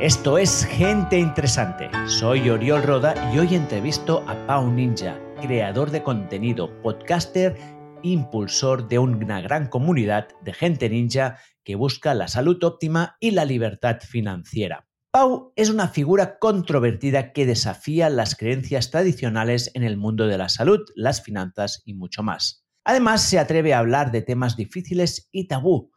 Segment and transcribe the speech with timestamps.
[0.00, 1.88] Esto es Gente Interesante.
[2.06, 7.56] Soy Oriol Roda y hoy entrevisto a Pau Ninja, creador de contenido, podcaster,
[8.02, 13.46] impulsor de una gran comunidad de gente ninja que busca la salud óptima y la
[13.46, 14.86] libertad financiera.
[15.12, 20.50] Pau es una figura controvertida que desafía las creencias tradicionales en el mundo de la
[20.50, 22.66] salud, las finanzas y mucho más.
[22.84, 25.90] Además, se atreve a hablar de temas difíciles y tabú.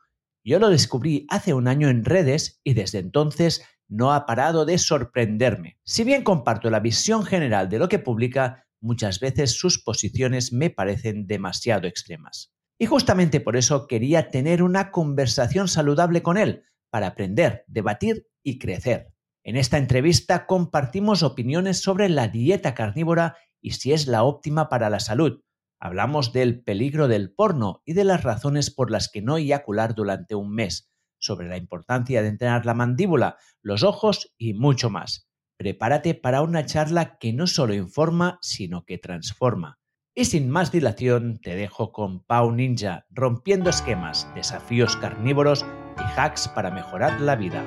[0.45, 4.77] Yo lo descubrí hace un año en redes y desde entonces no ha parado de
[4.77, 5.77] sorprenderme.
[5.83, 10.69] Si bien comparto la visión general de lo que publica, muchas veces sus posiciones me
[10.69, 12.53] parecen demasiado extremas.
[12.77, 18.57] Y justamente por eso quería tener una conversación saludable con él, para aprender, debatir y
[18.57, 19.13] crecer.
[19.43, 24.89] En esta entrevista compartimos opiniones sobre la dieta carnívora y si es la óptima para
[24.89, 25.41] la salud.
[25.79, 30.35] Hablamos del peligro del porno y de las razones por las que no eyacular durante
[30.35, 35.29] un mes sobre la importancia de entrenar la mandíbula, los ojos y mucho más.
[35.57, 39.77] Prepárate para una charla que no solo informa, sino que transforma.
[40.15, 45.65] Y sin más dilación, te dejo con Pau Ninja, rompiendo esquemas, desafíos carnívoros
[45.97, 47.63] y hacks para mejorar la vida.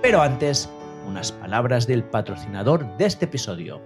[0.00, 0.70] Pero antes,
[1.06, 3.82] unas palabras del patrocinador de este episodio.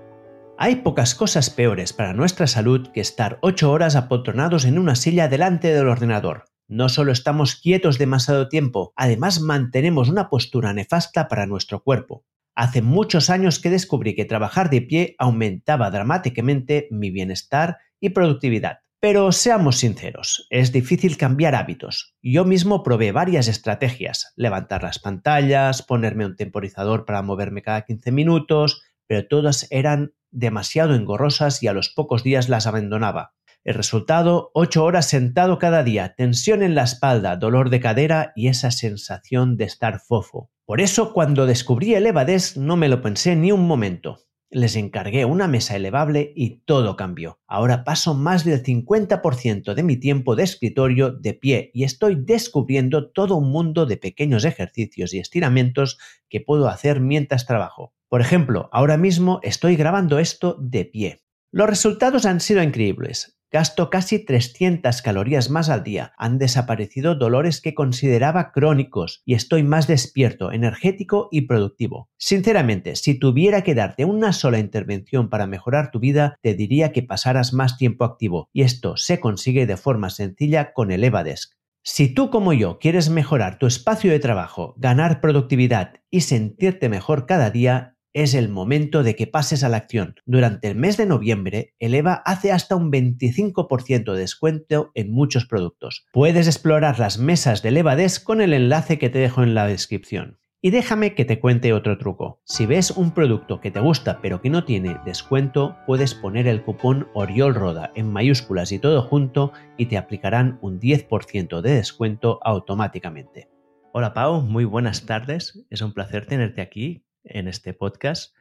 [0.58, 5.28] Hay pocas cosas peores para nuestra salud que estar 8 horas apotronados en una silla
[5.28, 6.44] delante del ordenador.
[6.70, 12.26] No solo estamos quietos demasiado tiempo, además mantenemos una postura nefasta para nuestro cuerpo.
[12.54, 18.80] Hace muchos años que descubrí que trabajar de pie aumentaba dramáticamente mi bienestar y productividad.
[19.00, 22.16] Pero seamos sinceros, es difícil cambiar hábitos.
[22.20, 28.12] Yo mismo probé varias estrategias, levantar las pantallas, ponerme un temporizador para moverme cada 15
[28.12, 33.37] minutos, pero todas eran demasiado engorrosas y a los pocos días las abandonaba.
[33.64, 38.48] El resultado, 8 horas sentado cada día, tensión en la espalda, dolor de cadera y
[38.48, 40.50] esa sensación de estar fofo.
[40.64, 44.20] Por eso, cuando descubrí el Evades, no me lo pensé ni un momento.
[44.50, 47.40] Les encargué una mesa elevable y todo cambió.
[47.46, 53.10] Ahora paso más del 50% de mi tiempo de escritorio de pie y estoy descubriendo
[53.10, 55.98] todo un mundo de pequeños ejercicios y estiramientos
[56.30, 57.92] que puedo hacer mientras trabajo.
[58.08, 61.22] Por ejemplo, ahora mismo estoy grabando esto de pie.
[61.52, 63.37] Los resultados han sido increíbles.
[63.50, 66.12] Gasto casi 300 calorías más al día.
[66.18, 72.10] Han desaparecido dolores que consideraba crónicos y estoy más despierto, energético y productivo.
[72.18, 77.02] Sinceramente, si tuviera que darte una sola intervención para mejorar tu vida, te diría que
[77.02, 81.54] pasaras más tiempo activo y esto se consigue de forma sencilla con el Evadesk.
[81.82, 87.24] Si tú como yo quieres mejorar tu espacio de trabajo, ganar productividad y sentirte mejor
[87.24, 90.16] cada día, es el momento de que pases a la acción.
[90.26, 96.04] Durante el mes de noviembre, Eleva hace hasta un 25% de descuento en muchos productos.
[96.12, 100.40] Puedes explorar las mesas de EvaDes con el enlace que te dejo en la descripción.
[100.60, 102.40] Y déjame que te cuente otro truco.
[102.44, 106.64] Si ves un producto que te gusta pero que no tiene descuento, puedes poner el
[106.64, 113.48] cupón OriolRoda en mayúsculas y todo junto y te aplicarán un 10% de descuento automáticamente.
[113.92, 115.64] Hola Pau, muy buenas tardes.
[115.70, 118.34] Es un placer tenerte aquí en este podcast.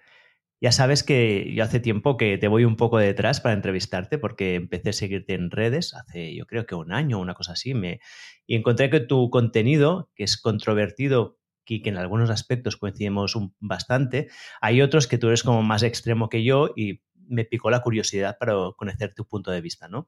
[0.60, 4.56] Ya sabes que yo hace tiempo que te voy un poco detrás para entrevistarte porque
[4.56, 8.00] empecé a seguirte en redes hace yo creo que un año, una cosa así, me,
[8.48, 11.38] y encontré que tu contenido, que es controvertido
[11.68, 14.30] y que en algunos aspectos coincidimos bastante,
[14.62, 18.38] hay otros que tú eres como más extremo que yo y me picó la curiosidad
[18.40, 20.08] para conocer tu punto de vista, ¿no?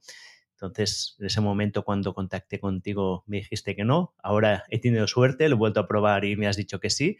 [0.53, 5.47] Entonces, en ese momento cuando contacté contigo me dijiste que no, ahora he tenido suerte,
[5.47, 7.17] lo he vuelto a probar y me has dicho que sí,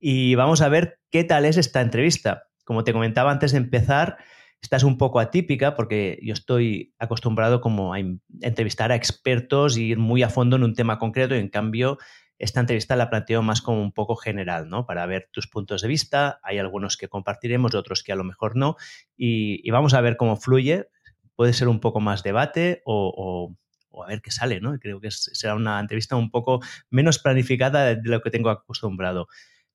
[0.00, 2.44] y vamos a ver qué tal es esta entrevista.
[2.64, 4.18] Como te comentaba antes de empezar,
[4.60, 8.00] esta es un poco atípica porque yo estoy acostumbrado como a
[8.40, 11.98] entrevistar a expertos y ir muy a fondo en un tema concreto y en cambio
[12.38, 14.86] esta entrevista la planteo más como un poco general, ¿no?
[14.86, 16.38] Para ver tus puntos de vista.
[16.42, 18.76] Hay algunos que compartiremos, otros que a lo mejor no.
[19.16, 20.88] Y, vamos a ver cómo fluye.
[21.34, 23.56] Puede ser un poco más debate o,
[23.90, 24.78] o, a ver qué sale, ¿no?
[24.78, 26.60] Creo que será una entrevista un poco
[26.90, 29.26] menos planificada de lo que tengo acostumbrado.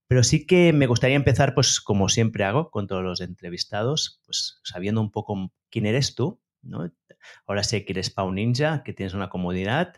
[0.07, 4.59] Pero sí que me gustaría empezar, pues como siempre hago con todos los entrevistados, pues
[4.63, 6.91] sabiendo un poco quién eres tú, ¿no?
[7.47, 9.93] Ahora sé que eres Pau Ninja, que tienes una comodidad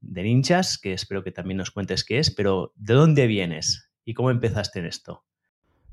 [0.00, 4.14] de ninjas, que espero que también nos cuentes qué es, pero ¿de dónde vienes y
[4.14, 5.24] cómo empezaste en esto?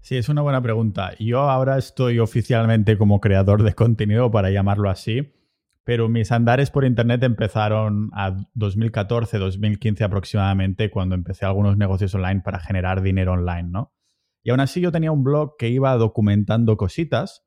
[0.02, 1.14] Sí, es una buena pregunta.
[1.20, 5.34] Yo ahora estoy oficialmente como creador de contenido, para llamarlo así,
[5.84, 12.42] pero mis andares por Internet empezaron a 2014, 2015 aproximadamente, cuando empecé algunos negocios online
[12.42, 13.94] para generar dinero online, ¿no?
[14.44, 17.46] Y aún así yo tenía un blog que iba documentando cositas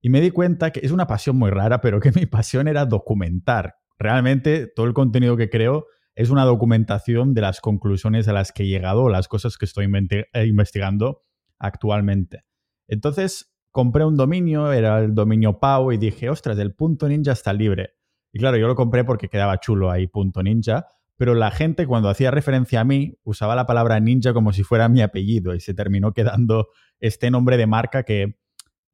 [0.00, 2.84] y me di cuenta que es una pasión muy rara, pero que mi pasión era
[2.84, 3.76] documentar.
[3.98, 8.64] Realmente todo el contenido que creo es una documentación de las conclusiones a las que
[8.64, 11.22] he llegado, las cosas que estoy eh, investigando
[11.58, 12.44] actualmente.
[12.88, 17.52] Entonces, compré un dominio, era el dominio Pau, y dije, ostras, el punto ninja está
[17.52, 17.94] libre.
[18.32, 22.08] Y claro, yo lo compré porque quedaba chulo ahí punto ninja, pero la gente cuando
[22.08, 25.74] hacía referencia a mí usaba la palabra ninja como si fuera mi apellido y se
[25.74, 28.40] terminó quedando este nombre de marca que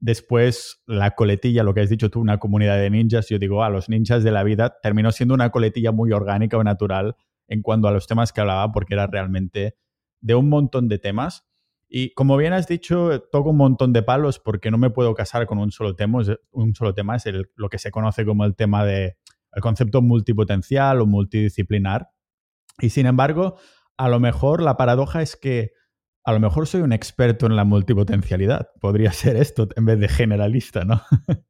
[0.01, 3.71] después la coletilla, lo que has dicho tú, una comunidad de ninjas, yo digo, a
[3.71, 7.17] los ninjas de la vida, terminó siendo una coletilla muy orgánica o natural
[7.49, 9.79] en cuanto a los temas que hablaba, porque era realmente
[10.21, 11.47] de un montón de temas.
[11.97, 15.47] Y como bien has dicho, toco un montón de palos porque no me puedo casar
[15.47, 16.23] con un solo tema.
[16.51, 17.25] Un solo tema es
[17.55, 19.17] lo que se conoce como el tema de
[19.53, 22.11] el concepto multipotencial o multidisciplinar.
[22.81, 23.59] Y sin embargo,
[23.97, 25.71] a lo mejor la paradoja es que
[26.25, 28.71] a lo mejor soy un experto en la multipotencialidad.
[28.81, 31.01] Podría ser esto en vez de generalista, ¿no?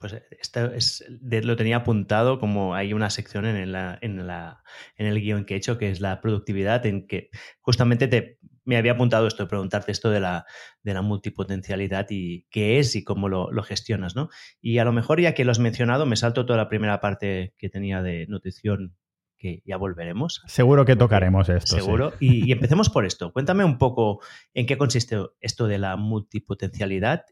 [0.00, 4.62] Pues esto es, lo tenía apuntado como hay una sección en, la, en, la,
[4.96, 7.30] en el guion que he hecho que es la productividad, en que
[7.60, 8.38] justamente te,
[8.68, 10.44] me había apuntado esto, preguntarte esto de la,
[10.82, 14.28] de la multipotencialidad y qué es y cómo lo, lo, gestionas, ¿no?
[14.60, 17.54] Y a lo mejor ya que lo has mencionado, me salto toda la primera parte
[17.56, 18.94] que tenía de nutrición
[19.38, 20.42] que ya volveremos.
[20.48, 21.76] Seguro que tocaremos esto.
[21.76, 22.12] Seguro.
[22.20, 23.32] Y, empecemos por esto.
[23.32, 24.20] Cuéntame un poco
[24.52, 27.24] en qué consiste esto de la multipotencialidad,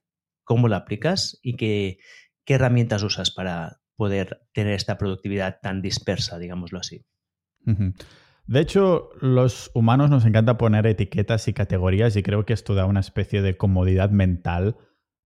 [0.43, 1.99] cómo la aplicas y qué,
[2.47, 7.05] qué herramientas usas para poder tener esta productividad tan dispersa, digámoslo así.
[8.47, 12.87] De hecho, los humanos nos encanta poner etiquetas y categorías y creo que esto da
[12.87, 14.77] una especie de comodidad mental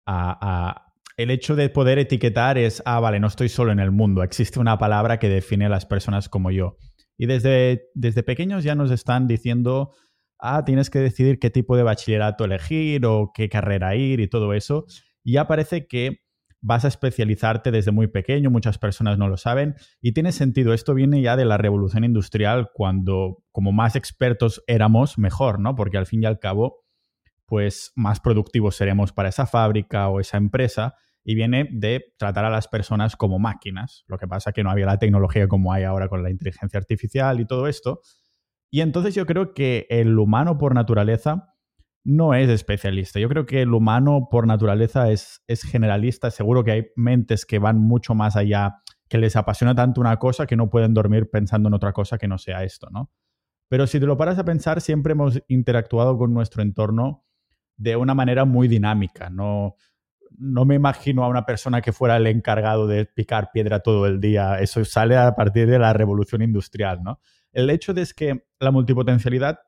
[0.05, 4.23] a el hecho de poder etiquetar es, ah, vale, no estoy solo en el mundo,
[4.23, 6.77] existe una palabra que define a las personas como yo.
[7.17, 9.91] Y desde, desde pequeños ya nos están diciendo,
[10.39, 14.53] ah, tienes que decidir qué tipo de bachillerato elegir o qué carrera ir y todo
[14.53, 14.85] eso.
[15.23, 16.22] Y ya parece que
[16.63, 20.93] vas a especializarte desde muy pequeño, muchas personas no lo saben, y tiene sentido, esto
[20.93, 25.75] viene ya de la revolución industrial, cuando como más expertos éramos, mejor, ¿no?
[25.75, 26.83] Porque al fin y al cabo
[27.45, 32.49] pues más productivos seremos para esa fábrica o esa empresa y viene de tratar a
[32.49, 34.03] las personas como máquinas.
[34.07, 37.39] Lo que pasa que no había la tecnología como hay ahora con la inteligencia artificial
[37.39, 38.01] y todo esto.
[38.71, 41.52] Y entonces yo creo que el humano por naturaleza
[42.03, 43.19] no es especialista.
[43.19, 46.31] Yo creo que el humano por naturaleza es, es generalista.
[46.31, 50.45] Seguro que hay mentes que van mucho más allá, que les apasiona tanto una cosa
[50.45, 53.11] que no pueden dormir pensando en otra cosa que no sea esto, ¿no?
[53.69, 57.25] Pero si te lo paras a pensar, siempre hemos interactuado con nuestro entorno
[57.77, 59.29] de una manera muy dinámica.
[59.29, 59.75] No,
[60.37, 64.19] no me imagino a una persona que fuera el encargado de picar piedra todo el
[64.19, 64.59] día.
[64.59, 67.19] Eso sale a partir de la revolución industrial, ¿no?
[67.51, 69.59] El hecho de es que la multipotencialidad,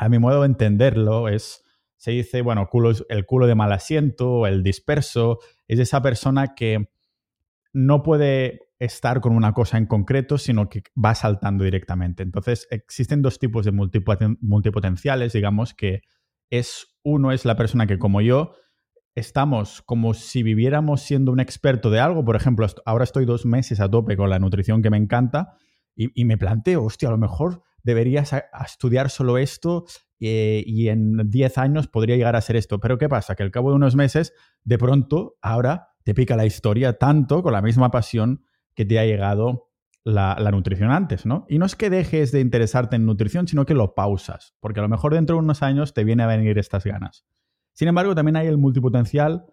[0.00, 1.62] a mi modo de entenderlo, es,
[1.98, 2.66] se dice, bueno,
[3.10, 6.88] el culo de mal asiento, el disperso, es esa persona que
[7.74, 12.22] no puede estar con una cosa en concreto, sino que va saltando directamente.
[12.22, 16.00] Entonces, existen dos tipos de multipotenciales, digamos, que
[16.48, 18.54] es uno es la persona que como yo
[19.14, 22.24] estamos como si viviéramos siendo un experto de algo.
[22.24, 25.58] Por ejemplo, ahora estoy dos meses a tope con la nutrición que me encanta
[25.94, 28.32] y, me planteo, hostia, a lo mejor deberías
[28.64, 29.84] estudiar solo esto
[30.20, 32.78] eh, y en 10 años podría llegar a ser esto.
[32.80, 33.34] Pero ¿qué pasa?
[33.34, 34.34] Que al cabo de unos meses,
[34.64, 38.44] de pronto, ahora te pica la historia tanto con la misma pasión
[38.74, 39.70] que te ha llegado
[40.04, 41.46] la, nutrición antes, ¿no?
[41.48, 44.82] Y no es que dejes de interesarte en nutrición, sino que lo pausas, porque a
[44.82, 47.26] lo mejor dentro de unos años te viene a venir estas ganas.
[47.72, 49.46] Sin embargo, también hay el multipotencial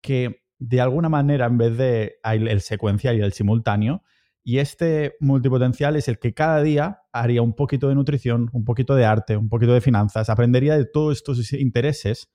[0.00, 4.02] que de alguna manera, en vez de el secuencial y el simultáneo,
[4.48, 8.94] y este multipotencial es el que cada día haría un poquito de nutrición, un poquito
[8.94, 12.30] de arte, un poquito de finanzas, aprendería de todos estos intereses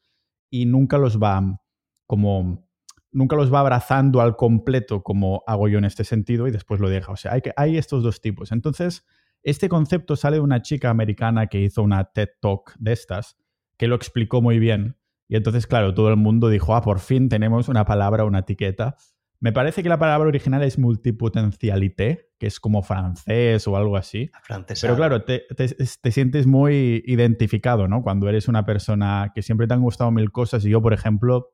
[0.52, 1.60] y nunca los va
[2.06, 2.70] como
[3.12, 6.88] nunca los va abrazando al completo como hago yo en este sentido y después lo
[6.88, 7.12] deja.
[7.12, 8.52] O sea, hay, hay estos dos tipos.
[8.52, 9.04] Entonces,
[9.42, 13.38] este concepto sale de una chica americana que hizo una TED Talk de estas,
[13.76, 14.98] que lo explicó muy bien.
[15.28, 18.98] Y entonces, claro, todo el mundo dijo, ah, por fin tenemos una palabra, una etiqueta.
[19.44, 24.32] Me parece que la palabra original es multipotencialité, que es como francés o algo así.
[24.82, 28.04] Pero claro, te, te, sientes muy identificado, ¿no?
[28.04, 31.52] Cuando eres una persona que siempre te han gustado mil cosas y yo, por ejemplo,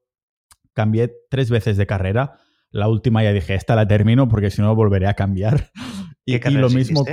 [0.75, 2.38] cambié tres veces de carrera.
[2.69, 5.72] La última ya dije, esta la termino porque si no volveré a cambiar.
[6.25, 7.03] y, y lo mismo.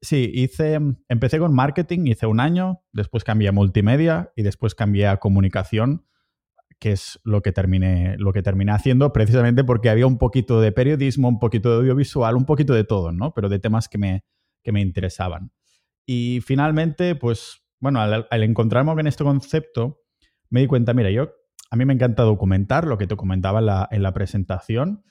[0.00, 0.78] Sí, hice,
[1.10, 6.06] empecé con marketing, hice un año, después cambié a multimedia y después cambié a comunicación,
[6.78, 10.72] que es lo que terminé, lo que terminé haciendo precisamente porque había un poquito de
[10.72, 13.32] periodismo, un poquito de audiovisual, un poquito de todo, ¿no?
[13.34, 14.24] Pero de temas que me,
[14.62, 15.52] que me interesaban.
[16.04, 20.00] Y finalmente, pues, bueno, al, encontrarme con este concepto,
[20.50, 21.30] me di cuenta, mira, yo
[21.70, 25.02] a mí me encanta documentar lo que te comentaba en la, presentación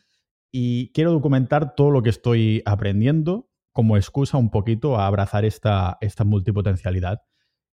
[0.52, 5.98] y quiero documentar todo lo que estoy aprendiendo como excusa un poquito a abrazar esta,
[6.00, 7.22] esta multipotencialidad.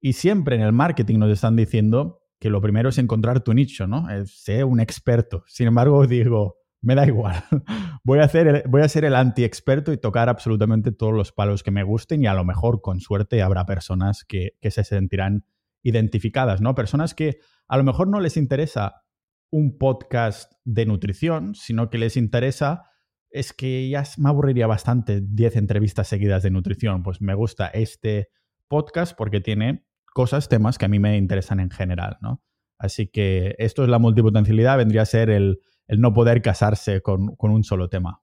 [0.00, 3.86] Y siempre en el marketing nos están diciendo que lo primero es encontrar tu nicho,
[3.86, 4.06] ¿no?
[4.24, 5.44] Ser un experto.
[5.46, 7.44] Sin embargo, digo, me da igual.
[8.02, 11.70] voy, a hacer voy a ser el anti-experto y tocar absolutamente todos los palos que
[11.70, 15.44] me gusten y a lo mejor, con suerte, habrá personas que, que se sentirán
[15.82, 16.74] identificadas, ¿no?
[16.74, 19.02] Personas que a lo mejor no les interesa
[19.50, 22.84] un podcast de nutrición, sino que les interesa
[23.30, 27.02] es que ya me aburriría bastante 10 entrevistas seguidas de nutrición.
[27.02, 28.30] Pues me gusta este
[28.66, 32.42] podcast porque tiene cosas, temas que a mí me interesan en general, ¿no?
[32.78, 37.50] Así que esto es la multipotencialidad, vendría a ser el, no poder casarse con, con,
[37.50, 38.22] un solo tema.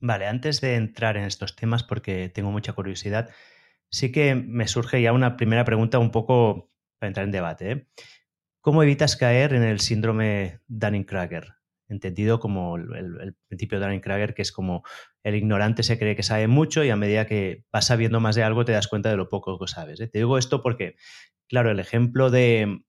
[0.00, 3.30] Vale, antes de entrar en estos temas, porque tengo mucha curiosidad,
[3.90, 7.72] sí que me surge ya una primera pregunta un poco para entrar en debate.
[7.72, 7.88] ¿eh?
[8.60, 11.54] ¿Cómo evitas caer en el síndrome Dunning-Kruger?
[11.88, 14.82] Entendido como el, principio de Dunning-Kruger, que es como
[15.26, 18.44] el ignorante se cree que sabe mucho y a medida que vas sabiendo más de
[18.44, 19.98] algo te das cuenta de lo poco que sabes.
[19.98, 20.06] ¿eh?
[20.06, 20.94] Te digo esto porque,
[21.48, 22.84] claro, el ejemplo de,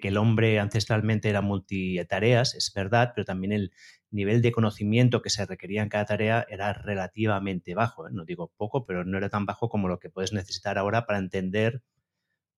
[0.00, 3.72] que el hombre ancestralmente era multitareas es verdad, pero también el
[4.10, 8.08] nivel de conocimiento que se requería en cada tarea era relativamente bajo.
[8.08, 8.10] ¿eh?
[8.10, 11.18] No digo poco, pero no era tan bajo como lo que puedes necesitar ahora para
[11.18, 11.82] entender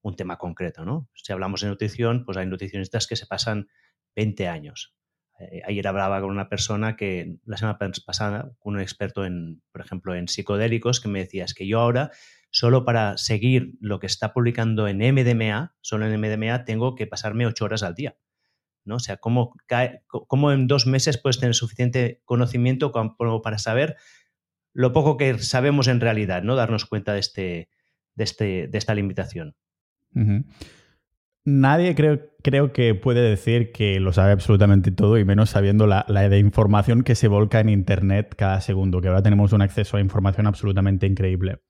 [0.01, 1.09] un tema concreto, ¿no?
[1.15, 3.67] Si hablamos de nutrición, pues hay nutricionistas que se pasan
[4.15, 4.95] 20 años.
[5.38, 10.14] Eh, ayer hablaba con una persona que la semana pasada, un experto en, por ejemplo,
[10.14, 12.11] en psicodélicos, que me decía, es que yo ahora,
[12.50, 17.47] solo para seguir lo que está publicando en MDMA, solo en MDMA, tengo que pasarme
[17.47, 18.16] 8 horas al día.
[18.85, 18.97] ¿no?
[18.97, 19.54] O sea, ¿cómo,
[20.09, 22.90] ¿cómo en dos meses puedes tener suficiente conocimiento
[23.42, 23.97] para saber
[24.73, 26.57] lo poco que sabemos en realidad, ¿no?
[26.57, 27.68] Darnos cuenta de, este,
[28.14, 29.57] de, este, de esta limitación.
[31.50, 36.05] Nadie creo, creo, que puede decir que lo sabe absolutamente todo y menos sabiendo la,
[36.05, 40.00] de información que se volca en Internet cada segundo, que ahora tenemos un acceso a
[40.02, 41.62] información absolutamente increíble.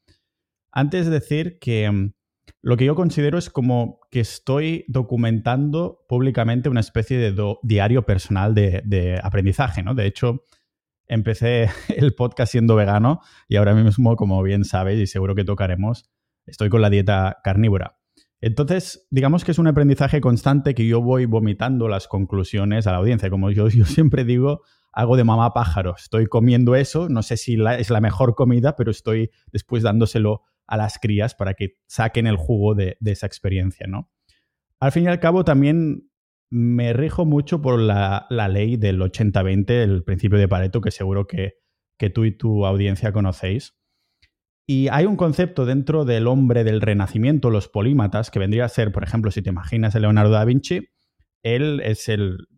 [0.73, 2.13] Antes de decir que mm,
[2.61, 8.57] lo que yo considero es como que estoy documentando públicamente una especie de diario personal
[8.57, 9.95] de, de, aprendizaje, ¿no?
[9.95, 10.43] De hecho,
[11.07, 16.11] empecé el podcast siendo vegano y ahora mismo, como bien sabéis y seguro que tocaremos,
[16.47, 17.98] estoy con la dieta carnívora.
[18.41, 22.99] Entonces, digamos que es un aprendizaje constante que yo voy vomitando las conclusiones a la
[22.99, 23.31] audiencia.
[23.31, 25.95] Como yo, siempre digo, hago de mamá pájaro.
[25.97, 30.77] Estoy comiendo eso, no sé si es la mejor comida, pero estoy después dándoselo a
[30.77, 34.11] las crías para que saquen el jugo de, esa experiencia, ¿no?
[34.81, 36.11] Al fin y al cabo, también
[36.51, 41.55] me rijo mucho por la, ley del 80-20, el principio de Pareto, que seguro que,
[41.97, 43.78] que tú y tu audiencia conocéis.
[44.71, 48.93] Y hay un concepto dentro del hombre del renacimiento, los polímatas, que vendría a ser,
[48.93, 50.91] por ejemplo, si te imaginas a Leonardo da Vinci,
[51.43, 52.49] él es el,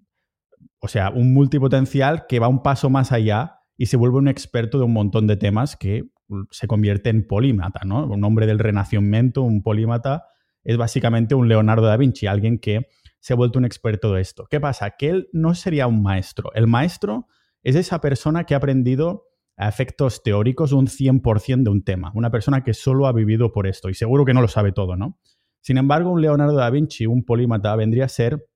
[0.80, 4.78] o sea, un multipotencial que va un paso más allá y se vuelve un experto
[4.78, 6.10] de un montón de temas que
[6.50, 8.04] se convierte en polímata, ¿no?
[8.04, 10.24] Un hombre del renacimiento, un polímata,
[10.64, 12.88] es básicamente un Leonardo da Vinci, alguien que
[13.20, 14.48] se ha vuelto un experto de esto.
[14.50, 14.96] ¿Qué pasa?
[14.98, 16.52] Que él no sería un maestro.
[16.54, 17.28] El maestro
[17.62, 19.29] es esa persona que ha aprendido
[19.60, 23.66] a efectos teóricos un 100% de un tema, una persona que solo ha vivido por
[23.66, 25.20] esto y seguro que no lo sabe todo, ¿no?
[25.60, 28.48] Sin embargo, un Leonardo da Vinci, un polímata, vendría a ser,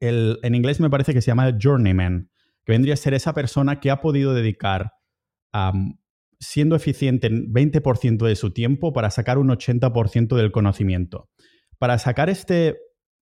[0.00, 2.30] el, en inglés me parece que se llama journeyman,
[2.64, 4.94] que vendría a ser esa persona que ha podido dedicar,
[6.40, 11.30] siendo eficiente en 20% de su tiempo, para sacar un 80% del conocimiento.
[11.78, 12.76] Para sacar este,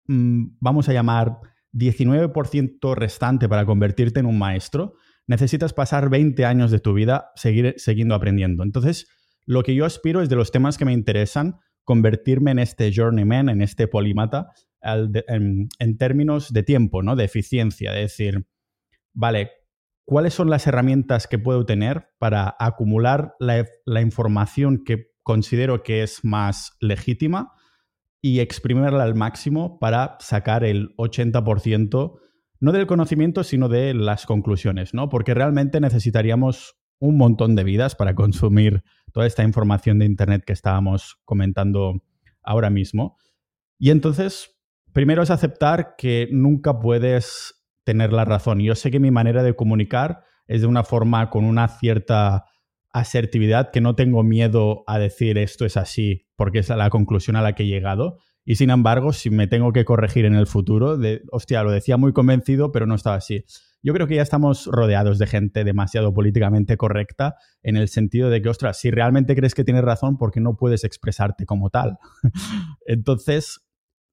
[0.06, 1.40] mm, vamos a llamar,
[1.72, 4.94] 19% restante para convertirte en un maestro,
[5.26, 8.62] necesitas pasar 20 años de tu vida seguir, siguiendo aprendiendo.
[8.62, 9.06] Entonces,
[9.46, 13.48] lo que yo aspiro es de los temas que me interesan, convertirme en este journeyman,
[13.48, 14.52] en este polímata,
[14.82, 17.16] en, términos de tiempo, ¿no?
[17.16, 18.46] De eficiencia, de decir,
[19.12, 19.50] vale,
[20.04, 26.02] ¿cuáles son las herramientas que puedo tener para acumular la, la información que considero que
[26.02, 27.52] es más legítima
[28.20, 32.18] y exprimirla al máximo para sacar el 80%
[32.62, 35.08] no del conocimiento, sino de las conclusiones, ¿no?
[35.08, 40.52] Porque realmente necesitaríamos un montón de vidas para consumir toda esta información de Internet que
[40.52, 42.04] estábamos comentando
[42.40, 43.18] ahora mismo.
[43.80, 44.56] Y entonces,
[44.92, 48.60] primero es aceptar que nunca puedes tener la razón.
[48.60, 52.44] Yo sé que mi manera de comunicar es de una forma con una cierta
[52.92, 57.42] asertividad, que no tengo miedo a decir esto es así, porque es la conclusión a
[57.42, 60.96] la que he llegado, y sin embargo, si me tengo que corregir en el futuro,
[60.96, 63.44] de, hostia, lo decía muy convencido, pero no estaba así.
[63.82, 68.42] Yo creo que ya estamos rodeados de gente demasiado políticamente correcta en el sentido de
[68.42, 71.98] que, ostras, si realmente crees que tienes razón, ¿por qué no puedes expresarte como tal?
[72.86, 73.60] Entonces,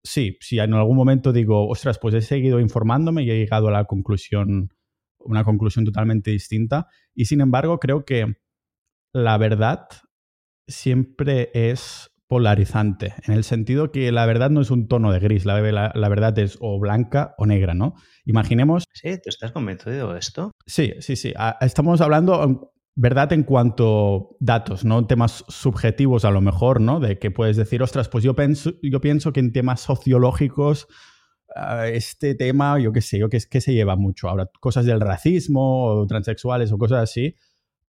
[0.03, 3.71] sí, si en algún momento digo, ostras, pues he seguido informándome y he llegado a
[3.71, 4.69] la conclusión,
[5.19, 6.87] una conclusión totalmente distinta.
[7.15, 8.37] Y sin embargo, creo que
[9.13, 9.87] la verdad
[10.67, 15.45] siempre es polarizante, en el sentido que la verdad no es un tono de gris,
[15.45, 15.59] la,
[15.95, 17.95] la, verdad es o blanca o negra, ¿no?
[18.23, 18.83] Imaginemos...
[18.93, 20.51] Sí, ¿tú estás convencido de esto?
[20.67, 21.33] Sí, sí, sí.
[21.59, 26.99] Estamos hablando verdad en cuanto datos, no temas subjetivos a lo mejor, ¿no?
[26.99, 30.87] De que puedes decir, ostras, pues yo pienso, yo pienso que en temas sociológicos
[31.55, 35.01] ah, este tema, yo qué sé, yo que, que se lleva mucho ahora, cosas del
[35.01, 37.33] racismo o transexuales o cosas así,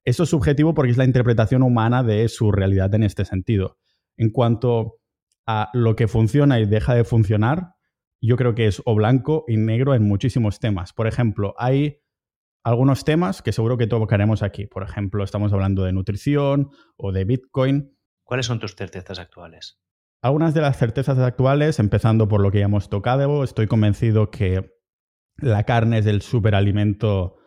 [0.03, 3.80] eso es subjetivo porque es la interpretación humana de su realidad en este sentido.
[4.21, 4.99] En cuanto
[5.47, 7.73] a lo que funciona y deja de funcionar,
[8.21, 10.93] yo creo que es o blanco y negro en muchísimos temas.
[10.93, 12.03] Por ejemplo, hay
[12.63, 14.67] algunos temas que seguro que tocaremos aquí.
[14.67, 17.97] Por ejemplo, estamos hablando de nutrición o de Bitcoin.
[18.23, 19.81] ¿Cuáles son tus certezas actuales?
[20.21, 24.71] Algunas de las certezas actuales, empezando por lo que ya hemos tocado, estoy convencido que
[25.39, 27.39] la carne es el superalimento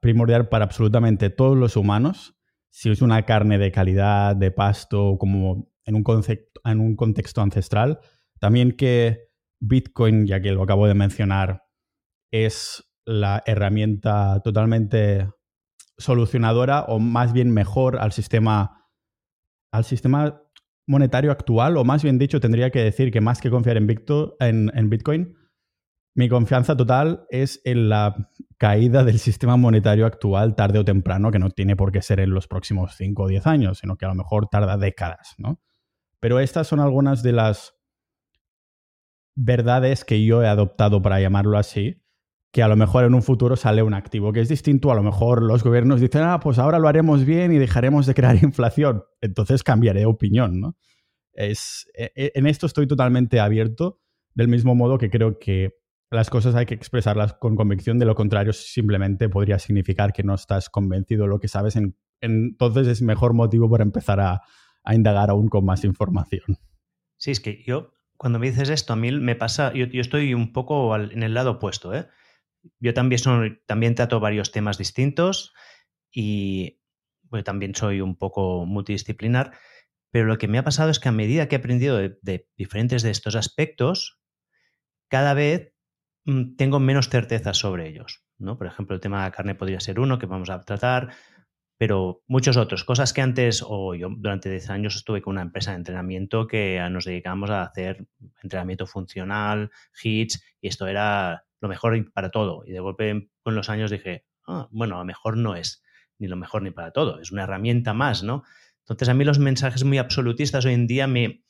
[0.00, 2.34] primordial para absolutamente todos los humanos.
[2.70, 7.40] Si es una carne de calidad, de pasto, como en un, concepto, en un contexto
[7.40, 8.00] ancestral.
[8.38, 11.64] También que Bitcoin, ya que lo acabo de mencionar,
[12.30, 15.30] es la herramienta totalmente
[15.96, 18.86] solucionadora o más bien mejor al sistema,
[19.72, 20.42] al sistema
[20.86, 24.90] monetario actual, o más bien dicho, tendría que decir que más que confiar en, en
[24.90, 25.36] Bitcoin,
[26.14, 31.38] mi confianza total es en la caída del sistema monetario actual tarde o temprano, que
[31.38, 34.08] no tiene por qué ser en los próximos 5 o 10 años, sino que a
[34.08, 35.60] lo mejor tarda décadas, ¿no?
[36.20, 37.74] Pero estas son algunas de las
[39.36, 42.02] verdades que yo he adoptado, para llamarlo así,
[42.52, 45.02] que a lo mejor en un futuro sale un activo que es distinto, a lo
[45.02, 49.04] mejor los gobiernos dicen, ah, pues ahora lo haremos bien y dejaremos de crear inflación,
[49.20, 50.76] entonces cambiaré de opinión, ¿no?
[51.32, 54.00] Es, e, e, en esto estoy totalmente abierto,
[54.34, 55.78] del mismo modo que creo que
[56.10, 60.34] las cosas hay que expresarlas con convicción, de lo contrario simplemente podría significar que no
[60.34, 61.24] estás convencido.
[61.24, 61.78] De lo que sabes,
[62.20, 64.42] entonces es mejor motivo para empezar a,
[64.94, 66.58] indagar aún con más información.
[67.16, 70.52] Sí, es que yo, cuando me dices esto, a mí me pasa, yo, estoy un
[70.52, 72.08] poco en el lado opuesto, ¿eh?
[72.80, 75.54] Yo también, soy, también trato varios temas distintos
[76.12, 76.80] y
[77.44, 79.52] también soy un poco multidisciplinar,
[80.10, 83.02] pero lo que me ha pasado es que a medida que he aprendido de diferentes
[83.02, 84.20] de estos aspectos,
[85.08, 85.72] cada vez
[86.28, 88.22] Mm, tengo menos certeza sobre ellos.
[88.36, 88.58] ¿no?
[88.58, 91.14] Por ejemplo, el tema de la carne podría ser uno que vamos a tratar,
[91.78, 92.84] pero muchos otros.
[92.84, 96.84] Cosas que antes, o yo durante 10 años estuve con una empresa de entrenamiento que
[96.90, 98.06] nos dedicábamos a hacer
[98.42, 99.70] entrenamiento funcional,
[100.02, 102.64] hits, y esto era lo mejor para todo.
[102.66, 105.82] Y de golpe con los años dije, ah, bueno, a lo mejor no es
[106.18, 108.42] ni lo mejor ni para todo, es una herramienta más, ¿no?
[108.80, 111.44] Entonces a mí los mensajes muy absolutistas hoy en día me,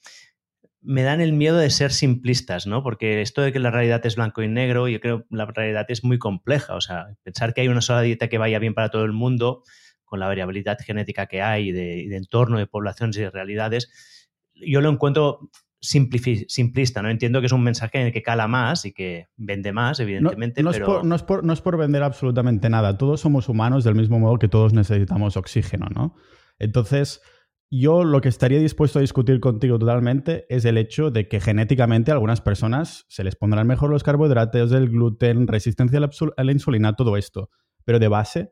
[0.81, 2.83] me dan el miedo de ser simplistas, ¿no?
[2.83, 5.87] Porque esto de que la realidad es blanco y negro, yo creo que la realidad
[5.89, 6.75] es muy compleja.
[6.75, 9.63] O sea, pensar que hay una sola dieta que vaya bien para todo el mundo,
[10.09, 13.91] con la variabilidad genética que hay de, de entorno, de poblaciones y de realidades,
[14.55, 17.11] yo lo encuentro simplista, ¿no?
[17.11, 20.63] Entiendo que es un mensaje en el que cala más y que vende más, evidentemente.
[20.63, 21.15] No, es, por, no,
[21.53, 22.99] es, por, vender absolutamente nada.
[22.99, 26.17] Todos somos humanos del mismo modo que todos necesitamos oxígeno, ¿no?
[26.59, 27.23] Entonces,
[27.71, 32.11] yo lo que estaría dispuesto a discutir contigo totalmente es el hecho de que genéticamente
[32.11, 36.01] a algunas personas se les pondrán mejor los carbohidratos, el gluten, resistencia
[36.37, 37.51] a la insulina, todo esto.
[37.85, 38.51] Pero de base,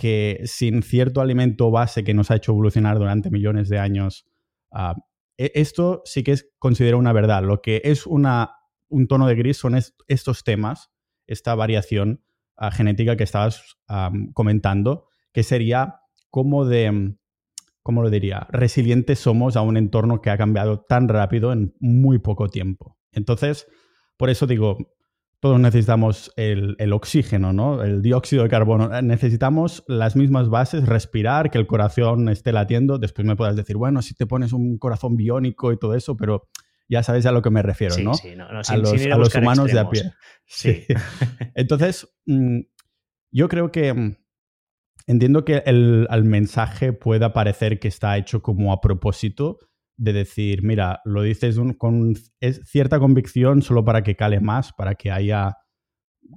[0.00, 4.24] que sin cierto alimento base que nos ha hecho evolucionar durante millones de años,
[4.70, 4.94] ah,
[5.36, 7.42] e, esto sí que es, considero una verdad.
[7.42, 8.52] Lo que es una,
[8.88, 10.90] un tono de gris son estos temas,
[11.26, 12.24] esta variación
[12.56, 13.76] ah, genética que estabas
[14.32, 17.18] comentando, que sería como de
[17.82, 18.46] ¿cómo lo diría?
[18.48, 22.96] Resilientes somos a un entorno que ha cambiado tan rápido en muy poco tiempo.
[23.12, 23.66] Entonces,
[24.16, 24.78] por eso digo,
[25.40, 27.82] todos necesitamos el, oxígeno, ¿no?
[27.82, 29.00] El dióxido de carbono.
[29.02, 32.98] Necesitamos las mismas bases, respirar, que el corazón esté latiendo.
[32.98, 36.48] Después me puedas decir, bueno, si te pones un corazón biónico y todo eso, pero
[36.88, 38.14] ya sabes a lo que me refiero, ¿no?
[38.14, 40.12] Sí, no, a, los, humanos de a pie.
[40.46, 40.84] Sí.
[41.54, 42.60] Entonces, mm,
[43.30, 44.16] yo creo que mm,
[45.10, 49.58] Entiendo que el, mensaje pueda parecer que está hecho como a propósito
[50.00, 52.14] de decir, mira, lo dices con
[52.64, 55.58] cierta convicción solo para que cale más, para que haya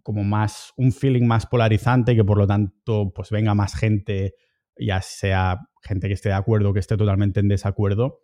[0.03, 4.33] como más, un feeling más polarizante, que por lo tanto pues venga más gente,
[4.77, 8.19] ya sea gente que esté de acuerdo que esté totalmente en desacuerdo.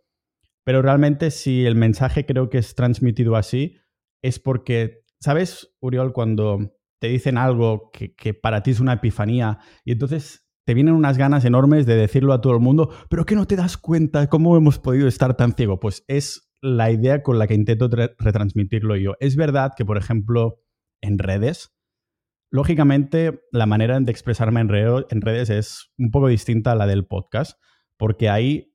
[0.65, 3.77] Pero realmente si el mensaje creo que es transmitido así,
[4.21, 6.59] es porque, ¿sabes, Uriol, cuando
[6.99, 11.45] te dicen algo que, para ti es una epifanía y entonces te vienen unas ganas
[11.45, 14.79] enormes de decirlo a todo el mundo, pero que no te das cuenta cómo hemos
[14.79, 15.79] podido estar tan ciego.
[15.79, 19.13] Pues es la idea con la que intento retransmitirlo yo.
[19.19, 20.61] Es verdad que, por ejemplo,
[21.01, 21.71] en redes,
[22.51, 24.69] lógicamente la manera de expresarme en,
[25.09, 27.59] en redes es un poco distinta a la del podcast,
[27.97, 28.69] porque ahí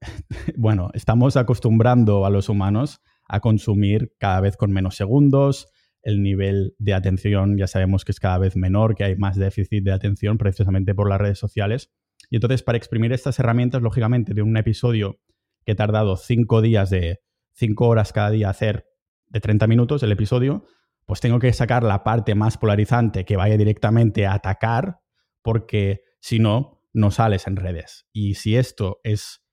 [0.56, 5.68] bueno, estamos acostumbrando a los humanos a consumir cada vez con menos segundos,
[6.08, 9.84] el nivel de atención ya sabemos que es cada vez menor, que hay más déficit
[9.84, 11.92] de atención precisamente por las redes sociales.
[12.30, 15.20] Y entonces para exprimir estas herramientas, lógicamente, de un episodio
[15.66, 17.20] que he tardado cinco días de
[17.52, 18.86] cinco horas cada día hacer
[19.26, 20.64] de 30 minutos el episodio,
[21.04, 25.00] pues tengo que sacar la parte más polarizante que vaya directamente a atacar,
[25.42, 28.06] porque si no, no sales en redes.
[28.14, 29.44] Y si esto es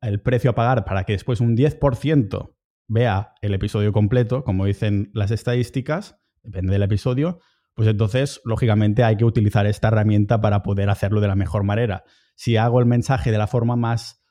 [0.00, 2.55] el precio a pagar para que después un 10%
[2.88, 7.40] vea el episodio completo, como dicen las estadísticas, depende del episodio,
[7.76, 12.04] pues entonces, lógicamente, hay que utilizar esta herramienta para poder hacerlo de la mejor manera.
[12.34, 14.22] Si hago el mensaje de la forma más,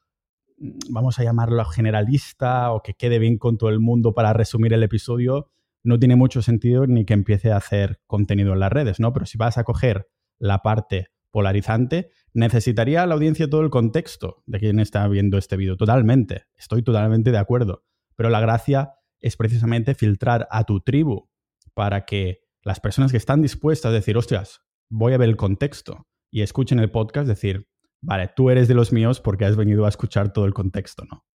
[0.58, 4.74] mm, vamos a llamarlo generalista o que quede bien con todo el mundo para resumir
[4.74, 5.52] el episodio,
[5.84, 9.14] no tiene mucho sentido ni que empiece a hacer contenido en las redes, ¿no?
[9.14, 14.58] Pero si vas a coger la parte polarizante, necesitaría la audiencia todo el contexto de
[14.58, 15.78] quien está viendo este vídeo.
[15.78, 17.84] Totalmente, estoy totalmente de acuerdo.
[18.16, 21.30] Pero la gracia es precisamente filtrar a tu tribu
[21.74, 26.08] para que las personas que están dispuestas a decir, hostias, voy a ver el contexto
[26.32, 27.68] y escuchen el podcast, decir,
[28.02, 31.26] vale, tú eres de los míos porque has venido a escuchar todo el contexto, ¿no?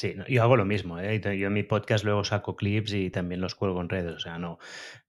[0.00, 0.98] Sí, yo hago lo mismo.
[0.98, 1.20] ¿eh?
[1.20, 4.14] Yo en mi podcast luego saco clips y también los cuelgo en redes.
[4.14, 4.56] O sea, no,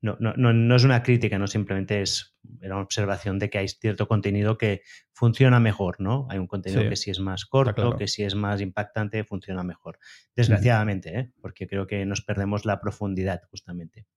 [0.02, 4.10] no, no, no es una crítica, no simplemente es una observación de que hay cierto
[4.10, 4.82] contenido que
[5.14, 6.28] funciona mejor, ¿no?
[6.30, 9.98] Hay un contenido que si es más corto, que si es más impactante, funciona mejor.
[10.36, 11.32] Desgraciadamente, ¿eh?
[11.40, 14.08] porque creo que nos perdemos la profundidad justamente.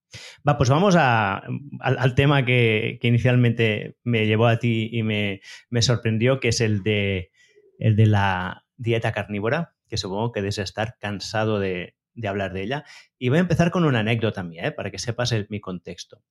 [0.45, 1.41] Va, pues vamos a,
[1.79, 6.59] al, tema que, que, inicialmente me llevó a ti y me, me sorprendió, que es
[6.59, 7.31] el de,
[7.79, 11.95] el de la dieta carnívora que supongo que debes estar cansado de,
[12.27, 12.85] hablar de ella.
[13.17, 14.71] Y voy a empezar con una anécdota mía, ¿eh?
[14.71, 16.23] para que sepas mi contexto.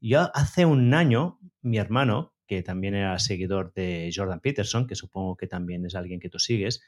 [0.00, 5.36] Yo hace un año, mi hermano, que también era seguidor de Jordan Peterson, que supongo
[5.36, 6.82] que también es alguien que tú sigues,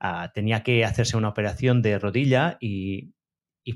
[0.00, 3.14] ah, tenía que hacerse una operación de rodilla y,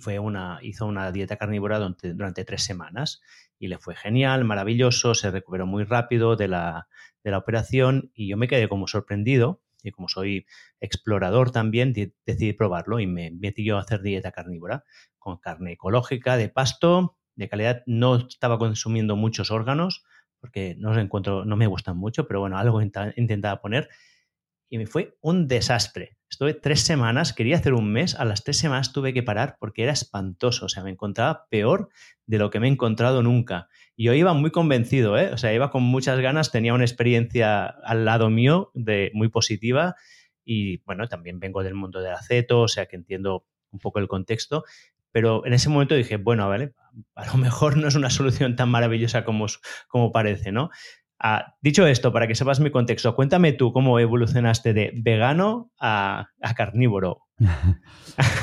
[0.01, 3.21] fue una, hizo una dieta carnívora durante, durante, tres semanas.
[3.59, 6.88] Y le fue genial, maravilloso, se recuperó muy rápido de la,
[7.23, 10.47] de la operación y yo me quedé como sorprendido y como soy
[10.81, 14.85] explorador también, decidí probarlo y me metí yo a hacer dieta carnívora
[15.18, 17.83] con carne ecológica, de pasto, de calidad.
[17.87, 20.05] No estaba consumiendo muchos órganos
[20.40, 23.88] porque no los encuentro, no me gustan mucho, pero bueno, algo intentaba poner
[24.73, 26.17] y me fue un desastre.
[26.31, 29.83] Estuve tres semanas, quería hacer un mes, a las tres semanas tuve que parar porque
[29.83, 31.91] era espantoso, o sea, me encontraba peor
[32.25, 33.69] de lo que me he encontrado nunca.
[33.97, 35.31] Y yo iba muy convencido, ¿eh?
[35.31, 39.95] o sea, iba con muchas ganas, tenía una experiencia al lado mío de, muy positiva
[40.43, 44.09] y bueno, también vengo del mundo del aceto, o sea, que entiendo un poco el
[44.09, 44.65] contexto,
[45.11, 46.73] pero en ese momento dije, bueno, vale,
[47.15, 49.45] a lo mejor no es una solución tan maravillosa como,
[49.87, 50.71] como parece, ¿no?
[51.61, 57.23] Dicho esto, para que sepas mi contexto, cuéntame tú cómo evolucionaste de vegano a, carnívoro.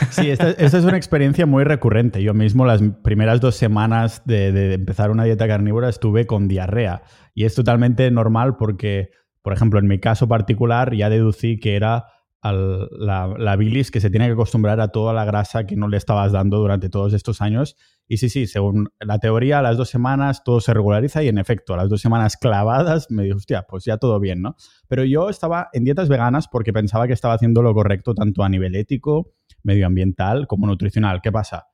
[0.09, 2.23] Sí, esta, es una experiencia muy recurrente.
[2.23, 7.03] Yo mismo las primeras dos semanas de, empezar una dieta carnívora estuve con diarrea
[7.35, 9.11] y es totalmente normal porque,
[9.43, 12.05] por ejemplo, en mi caso particular ya deducí que era
[12.41, 16.31] la, bilis que se tiene que acostumbrar a toda la grasa que no le estabas
[16.31, 17.75] dando durante todos estos años.
[18.07, 21.37] Y sí, sí, según la teoría, a las dos semanas todo se regulariza y en
[21.37, 24.55] efecto, a las dos semanas clavadas me dijo, hostia, pues ya todo bien, ¿no?
[24.87, 28.49] Pero yo estaba en dietas veganas porque pensaba que estaba haciendo lo correcto tanto a
[28.49, 31.21] nivel ético, medioambiental como nutricional.
[31.21, 31.67] ¿Qué pasa?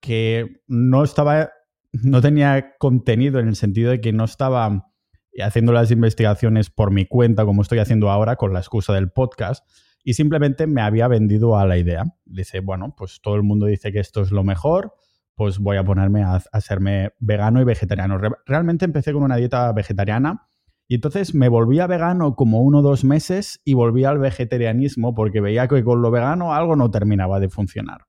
[0.00, 1.50] Que no estaba,
[1.92, 4.90] no tenía contenido en el sentido de que no estaba
[5.38, 9.64] haciendo las investigaciones por mi cuenta como estoy haciendo ahora con la excusa del podcast,
[10.04, 12.04] y simplemente me había vendido a la idea.
[12.24, 14.94] Dice, bueno, pues todo el mundo dice que esto es lo mejor,
[15.34, 18.18] pues voy a ponerme a, hacerme vegano y vegetariano.
[18.46, 20.48] realmente empecé con una dieta vegetariana
[20.88, 25.14] y entonces me volví a vegano como uno o dos meses y volví al vegetarianismo
[25.14, 28.06] porque veía que con lo vegano algo no terminaba de funcionar.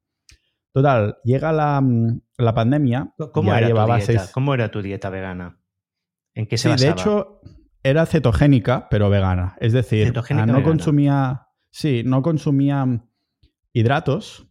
[0.74, 2.22] Total, llega la, mm,
[2.56, 3.14] pandemia.
[3.34, 4.28] ¿Cómo, era tu dieta?
[4.34, 5.60] ¿Cómo era tu dieta vegana?
[6.34, 7.42] ¿En qué se sí, de hecho,
[7.84, 9.56] era cetogénica, pero vegana.
[9.60, 10.14] Es decir,
[10.46, 13.08] no consumía Sí, no consumía
[13.74, 14.48] hidratos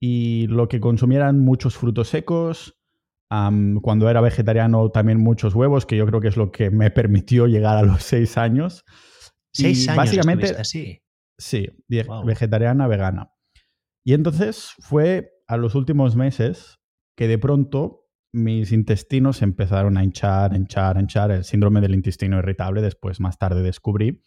[0.00, 2.76] y lo que consumía eran muchos frutos secos.
[3.28, 7.46] cuando era vegetariano también muchos huevos, que yo creo que es lo que me permitió
[7.46, 8.84] llegar a los seis años.
[9.52, 11.02] ¿Seis años básicamente, así?
[11.38, 11.68] Sí,
[12.24, 13.32] vegetariana, vegana.
[14.04, 16.78] Y entonces fue a los últimos meses
[17.16, 22.80] que de pronto mis intestinos empezaron a hinchar, hinchar, hinchar, el síndrome del intestino irritable,
[22.80, 24.24] después más tarde descubrí.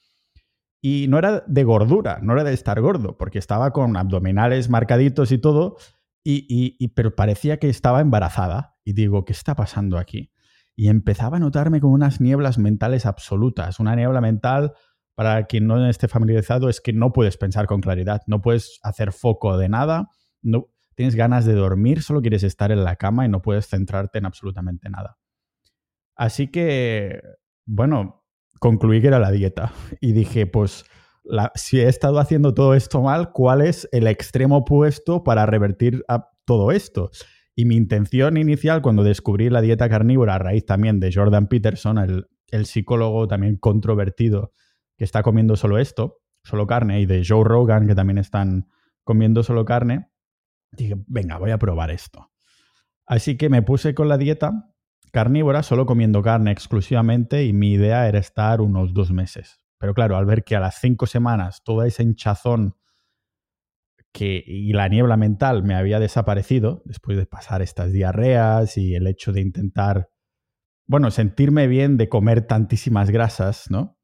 [0.86, 5.32] Y no era de gordura, no era de estar gordo, porque estaba con abdominales marcaditos
[5.32, 5.78] y todo,
[6.26, 8.76] y, pero parecía que estaba embarazada.
[8.84, 10.34] Y digo, ¿qué está pasando aquí?
[10.76, 14.74] Y empezaba a notarme con unas nieblas mentales absolutas, una niebla mental
[15.15, 19.13] para quien no esté familiarizado, es que no puedes pensar con claridad, no puedes hacer
[19.13, 20.10] foco de nada,
[20.41, 24.17] no, tienes ganas de dormir, solo quieres estar en la cama y no puedes centrarte
[24.17, 25.17] en absolutamente nada.
[26.17, 27.22] Así que,
[27.65, 28.22] bueno,
[28.63, 30.86] concluí que era la dieta y dije, pues
[31.54, 36.30] si he estado haciendo todo esto mal, ¿cuál es el extremo opuesto para revertir a
[36.45, 37.12] todo esto?
[37.56, 41.97] Y mi intención inicial cuando descubrí la dieta carnívora a raíz también de Jordan Peterson,
[41.97, 44.54] el, el psicólogo también controvertido
[44.97, 48.69] que está comiendo solo esto, solo carne, y de Joe Rogan que también están
[49.04, 50.10] comiendo solo carne,
[50.71, 52.32] dije, venga, voy a probar esto.
[53.06, 54.72] Así que me puse con la dieta
[55.13, 59.60] carnívora, solo comiendo carne exclusivamente, y mi idea era estar unos dos meses.
[59.78, 62.76] Pero claro, al ver que a las cinco semanas toda esa hinchazón
[64.15, 69.32] y la niebla mental me había desaparecido después de pasar estas diarreas y el hecho
[69.32, 70.10] de intentar,
[70.86, 73.97] bueno, sentirme bien de comer tantísimas grasas, ¿no?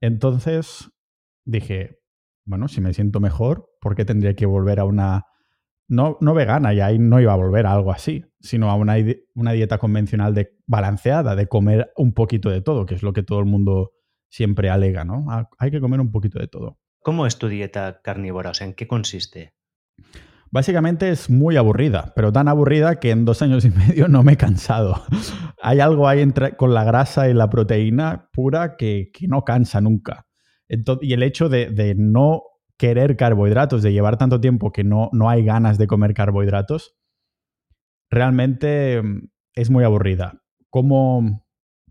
[0.00, 0.90] Entonces
[1.44, 2.00] dije,
[2.44, 5.26] bueno, si me siento mejor, ¿por qué tendría que volver a una...
[5.86, 8.96] No, no vegana, y ahí no iba a volver a algo así, sino a una,
[9.34, 13.22] una dieta convencional de balanceada, de comer un poquito de todo, que es lo que
[13.22, 13.92] todo el mundo
[14.30, 15.26] siempre alega, ¿no?
[15.28, 16.78] Ah, hay que comer un poquito de todo.
[17.02, 18.50] ¿Cómo es tu dieta carnívora?
[18.50, 19.54] O sea, ¿en qué consiste?
[20.50, 24.34] Básicamente es muy aburrida, pero tan aburrida que en dos años y medio no me
[24.34, 25.02] he cansado.
[25.62, 30.26] Hay algo ahí entre, con la grasa y la proteína pura que, no cansa nunca.
[30.68, 32.42] y el hecho de, no
[32.76, 36.96] querer carbohidratos, de llevar tanto tiempo que no, no hay ganas de comer carbohidratos,
[38.10, 40.42] realmente mm, es muy aburrida.
[40.70, 41.44] Como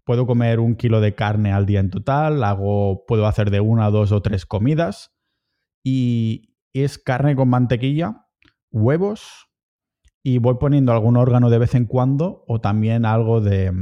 [0.04, 3.90] puedo comer un kilo de carne al día en total, hago, puedo hacer de una,
[3.90, 5.12] dos o tres comidas
[5.84, 8.28] y es carne con mantequilla,
[8.72, 9.48] huevos
[10.24, 13.74] y voy poniendo algún órgano de vez en cuando o también algo de,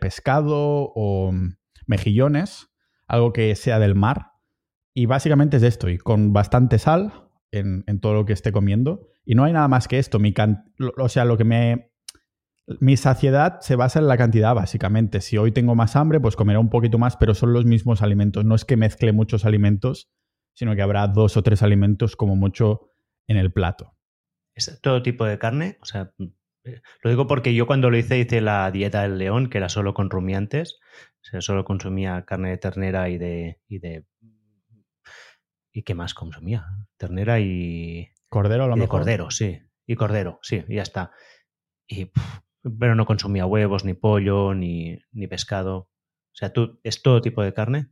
[0.00, 1.32] pescado o
[1.86, 2.68] mejillones,
[3.06, 4.33] algo que sea del mar.
[4.94, 9.08] Y básicamente es esto, y con bastante sal en, todo lo que esté comiendo.
[9.24, 10.18] Y no hay nada más que esto.
[10.18, 10.32] Mi
[10.98, 11.94] o sea, lo que me
[12.80, 15.20] mi saciedad se basa en la cantidad, básicamente.
[15.20, 18.44] Si hoy tengo más hambre, pues comeré un poquito más, pero son los mismos alimentos.
[18.44, 20.10] No es que mezcle muchos alimentos,
[20.54, 22.92] sino que habrá dos o tres alimentos como mucho
[23.26, 23.96] en el plato.
[24.54, 25.78] ¿Es todo tipo de carne?
[25.82, 26.12] O sea,
[26.64, 29.68] eh, lo digo porque yo cuando lo hice, hice la dieta del león, que era
[29.68, 30.78] solo con rumiantes.
[31.22, 33.60] O sea, solo consumía carne de ternera y de.
[33.68, 34.06] y de.
[35.76, 36.66] ¿Y qué más consumía?
[36.96, 38.08] Ternera y.
[38.28, 39.60] Cordero, a lo y De cordero, sí.
[39.86, 41.10] Y cordero, sí, y ya está.
[41.86, 42.10] Y
[42.78, 45.76] pero no consumía huevos, ni pollo, ni, ni pescado.
[45.76, 47.90] O sea, ¿tú es todo tipo de carne?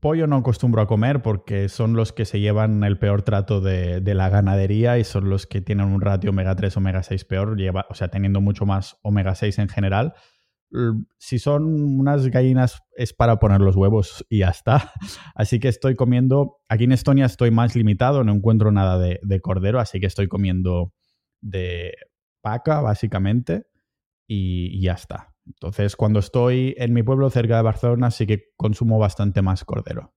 [0.00, 4.02] Pollo no acostumbro a comer porque son los que se llevan el peor trato de,
[4.02, 7.86] la ganadería y son los que tienen un ratio omega 3, omega 6 peor, lleva,
[7.90, 10.14] o sea, teniendo mucho más omega 6 en general.
[11.18, 11.64] Si son
[11.98, 14.92] unas gallinas es para poner los huevos y ya está.
[15.34, 19.40] Así que estoy comiendo, aquí en Estonia estoy más limitado, no encuentro nada de, de
[19.40, 20.92] cordero, así que estoy comiendo
[21.40, 21.94] de
[22.42, 23.66] vaca básicamente
[24.26, 25.34] y, ya está.
[25.44, 30.14] Entonces, cuando estoy en mi pueblo cerca de Barcelona, sí que consumo bastante más cordero.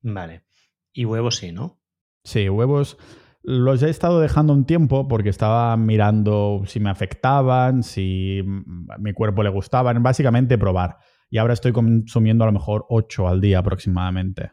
[0.00, 0.44] Vale.
[0.92, 1.80] Y huevos sí, ¿no?
[2.24, 2.96] Sí, huevos
[3.42, 8.42] los he estado dejando un tiempo porque estaba mirando si me afectaban, si
[8.98, 10.98] mi cuerpo le gustaban, básicamente probar.
[11.28, 14.52] Y ahora estoy consumiendo a lo mejor 8 al día aproximadamente.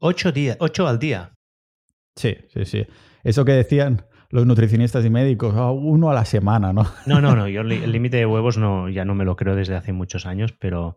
[0.00, 0.58] ¿8 días?
[0.58, 1.34] ¿8 al día?
[2.16, 2.86] Sí, sí, sí.
[3.24, 6.86] Eso que decían, los nutricionistas y médicos, ah, uno a la semana, ¿no?
[7.06, 9.74] No, no, no, yo el límite de huevos no, ya no me lo creo desde
[9.74, 10.96] hace muchos años, pero,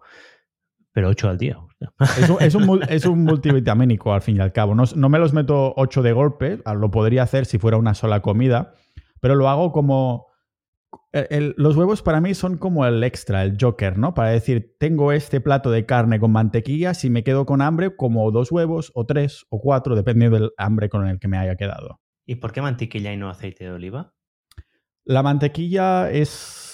[0.94, 1.58] pero ocho al día.
[2.18, 4.76] Es un, es, un, multivitamínico al fin y al cabo.
[4.76, 7.94] No, no me los meto ocho de golpe, ah, lo podría hacer si fuera una
[7.94, 8.74] sola comida,
[9.20, 10.28] pero lo hago como...
[11.12, 14.14] los huevos para mí son como el extra, el joker, ¿no?
[14.14, 18.30] Para decir, tengo este plato de carne con mantequilla, si me quedo con hambre, como
[18.32, 22.00] dos huevos o tres o cuatro, dependiendo del hambre con el que me haya quedado.
[22.26, 24.14] ¿Y por qué mantequilla y no aceite de oliva?
[25.04, 26.71] La mantequilla es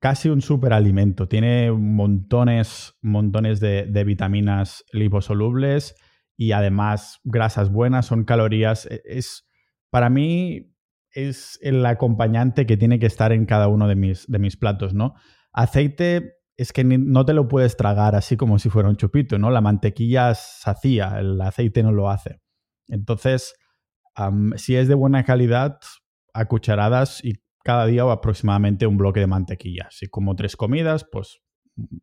[0.00, 1.28] casi un superalimento.
[1.28, 5.94] Tiene montones, montones de, vitaminas liposolubles
[6.36, 8.86] y además grasas buenas, son calorías.
[8.86, 9.46] E, es,
[9.90, 10.74] para mí
[11.12, 14.94] es el acompañante que tiene que estar en cada uno de mis, de mis platos,
[14.94, 15.14] ¿no?
[15.52, 19.50] Aceite es que no te lo puedes tragar así como si fuera un chupito, ¿no?
[19.50, 22.40] La mantequilla sacía, el aceite no lo hace.
[22.88, 23.54] Entonces,
[24.56, 25.78] si es de buena calidad,
[26.32, 29.88] a cucharadas y cada día o aproximadamente un bloque de mantequilla.
[29.90, 31.40] Si como tres comidas, pues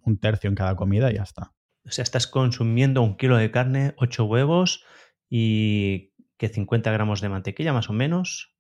[0.02, 1.54] un tercio en cada comida y ya está.
[1.86, 4.84] O sea, estás consumiendo un kilo de carne, ocho huevos
[5.30, 8.56] y que 50 gramos de mantequilla más o menos.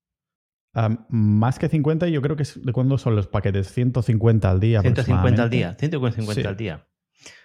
[1.09, 4.81] más que 50, yo creo que es de cuándo son los paquetes, 150 al día.
[4.81, 6.87] 150 al día, 150 al día.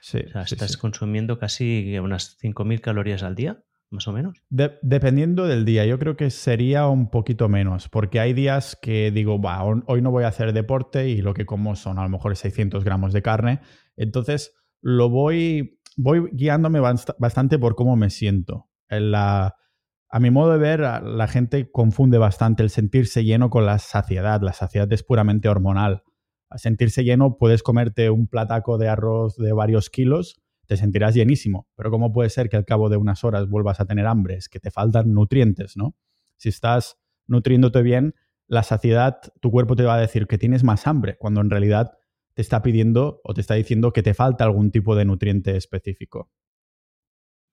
[0.01, 4.42] Sí, o sea, estás consumiendo casi unas 5.000 calorías al día, más o menos.
[4.50, 9.40] dependiendo del día, yo creo que sería un poquito menos, porque hay días que digo,
[9.40, 12.37] va, hoy no voy a hacer deporte y lo que como son a lo mejor
[12.37, 13.61] 600 gramos de carne.
[13.96, 18.68] Entonces, lo voy, voy guiándome bastante por cómo me siento.
[18.88, 24.42] A mi modo de ver, la gente confunde bastante el sentirse lleno con la saciedad.
[24.42, 26.02] La saciedad es puramente hormonal.
[26.50, 31.68] Al sentirse lleno puedes comerte un plataco de arroz de varios kilos, te sentirás llenísimo,
[31.77, 34.37] pero ¿cómo puede ser que al cabo de unas horas vuelvas a tener hambre?
[34.37, 35.96] Es que te faltan nutrientes, ¿no?
[36.37, 38.14] Si estás nutriéndote bien,
[38.46, 41.92] la saciedad, tu cuerpo te va a decir que tienes más hambre, cuando en realidad
[42.35, 46.31] te está pidiendo o te está diciendo que te falta algún tipo de nutriente específico.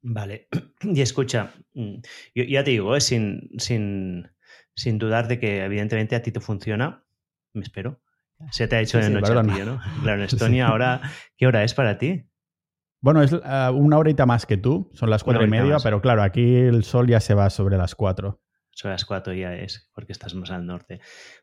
[0.02, 0.48] Vale.
[0.82, 1.96] Y escucha, mm,
[2.36, 3.02] yo ya te digo, ¿eh?
[3.02, 4.30] sin, sin,
[4.74, 7.04] sin, dudar de que evidentemente a ti te funciona,
[7.54, 8.02] me espero.
[8.52, 9.82] Se te ha hecho de noche ¿no?
[10.04, 11.02] Claro, en Estonia ahora,
[11.36, 12.29] ¿qué hora es para ti?
[13.02, 16.22] Bueno, es ah, una horita más que tú, son las cuatro y media, pero claro,
[16.22, 18.42] aquí el sol ya se va sobre las cuatro.
[18.72, 21.00] Sobre las cuatro ya es, porque estás más al norte.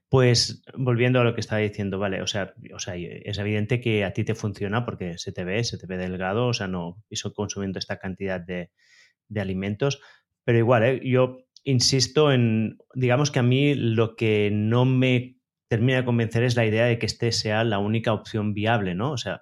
[0.09, 4.05] Pues volviendo a lo que estaba diciendo, vale, o sea, o sea, es evidente que
[4.05, 7.03] a ti te funciona porque se te ve, se te ve delgado, o sea, no
[7.09, 8.71] hizo consumiendo esta cantidad de,
[9.35, 10.01] alimentos,
[10.45, 11.01] pero igual, ¿eh?
[11.05, 15.39] yo insisto en, digamos que a mí lo que no me
[15.69, 19.11] termina de convencer es la idea de que este sea la única opción viable, ¿no?
[19.11, 19.41] O sea,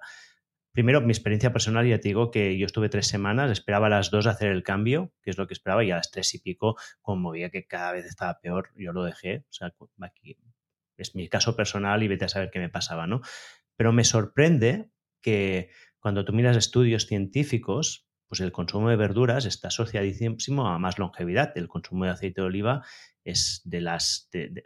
[0.75, 4.11] primero, mi experiencia personal, ya te digo que yo estuve tres semanas, esperaba a las
[4.11, 6.75] dos hacer el cambio, que es lo que esperaba, y a las tres y pico,
[7.01, 9.45] como veía que cada vez estaba peor, yo lo dejé.
[9.49, 9.73] O sea,
[10.97, 13.21] es mi caso personal y vete a saber qué me pasaba, ¿no?
[13.77, 14.89] Pero me sorprende
[15.21, 20.99] que cuando tú miras estudios científicos, pues el consumo de verduras está asociadísimo a más
[20.99, 21.53] longevidad.
[21.55, 22.83] El consumo de aceite de oliva
[23.23, 24.61] es de las, de,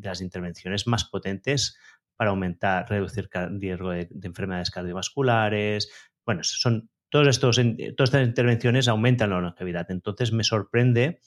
[0.00, 1.76] las intervenciones más potentes
[2.20, 5.90] para aumentar, reducir riesgo de, enfermedades cardiovasculares.
[6.26, 9.90] Bueno, son todos estos, todas estas intervenciones aumentan la longevidad.
[9.90, 11.20] Entonces me sorprende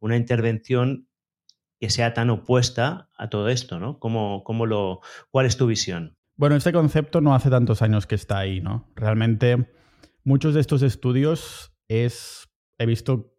[0.00, 1.06] una intervención
[1.78, 4.00] que sea tan opuesta a todo esto, ¿no?
[4.00, 4.98] ¿Cómo, lo,
[5.30, 6.16] ¿Cuál es tu visión?
[6.34, 8.90] Bueno, este concepto no hace tantos años que está ahí, ¿no?
[8.96, 9.70] Realmente
[10.24, 13.36] muchos de estos estudios es, he visto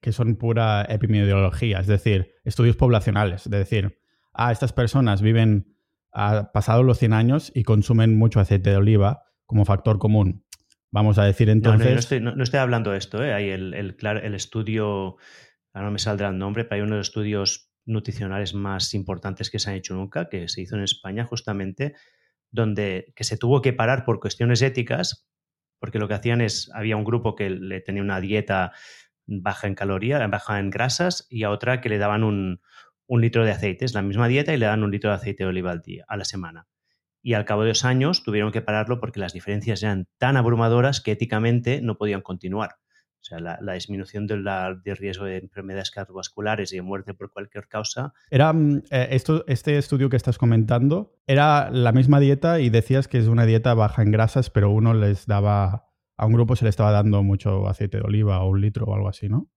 [0.00, 4.00] que son pura epidemiología, es decir, estudios poblacionales, es decir,
[4.32, 5.74] ah, estas personas viven
[6.18, 10.44] ha pasado los 100 años y consumen mucho aceite de oliva como factor común.
[10.90, 12.10] Vamos a decir entonces...
[12.20, 13.32] No, no, estoy, hablando de esto, ¿eh?
[13.32, 15.16] hay el, el, el estudio,
[15.72, 19.70] ahora no me saldrá el nombre, pero hay unos estudios nutricionales más importantes que se
[19.70, 21.94] han hecho nunca, que se hizo en España justamente,
[22.50, 25.28] donde que se tuvo que parar por cuestiones éticas,
[25.78, 28.72] porque lo que hacían es, había un grupo que le tenía una dieta
[29.24, 32.60] baja en calorías, baja en grasas, y a otra que le daban un,
[33.08, 35.42] un litro de aceite, es la misma dieta y le dan un litro de aceite
[35.42, 36.68] de oliva al día, a la semana.
[37.22, 41.00] Y al cabo de dos años tuvieron que pararlo porque las diferencias eran tan abrumadoras
[41.00, 42.76] que éticamente no podían continuar.
[43.20, 44.46] O sea, la, disminución del
[44.96, 48.12] riesgo de enfermedades cardiovasculares y de muerte por cualquier causa.
[48.30, 53.08] Era mm, eh, esto, este estudio que estás comentando, era la misma dieta y decías
[53.08, 56.64] que es una dieta baja en grasas, pero uno les daba, a un grupo se
[56.64, 59.50] le estaba dando mucho aceite de oliva o un litro o algo así, ¿no?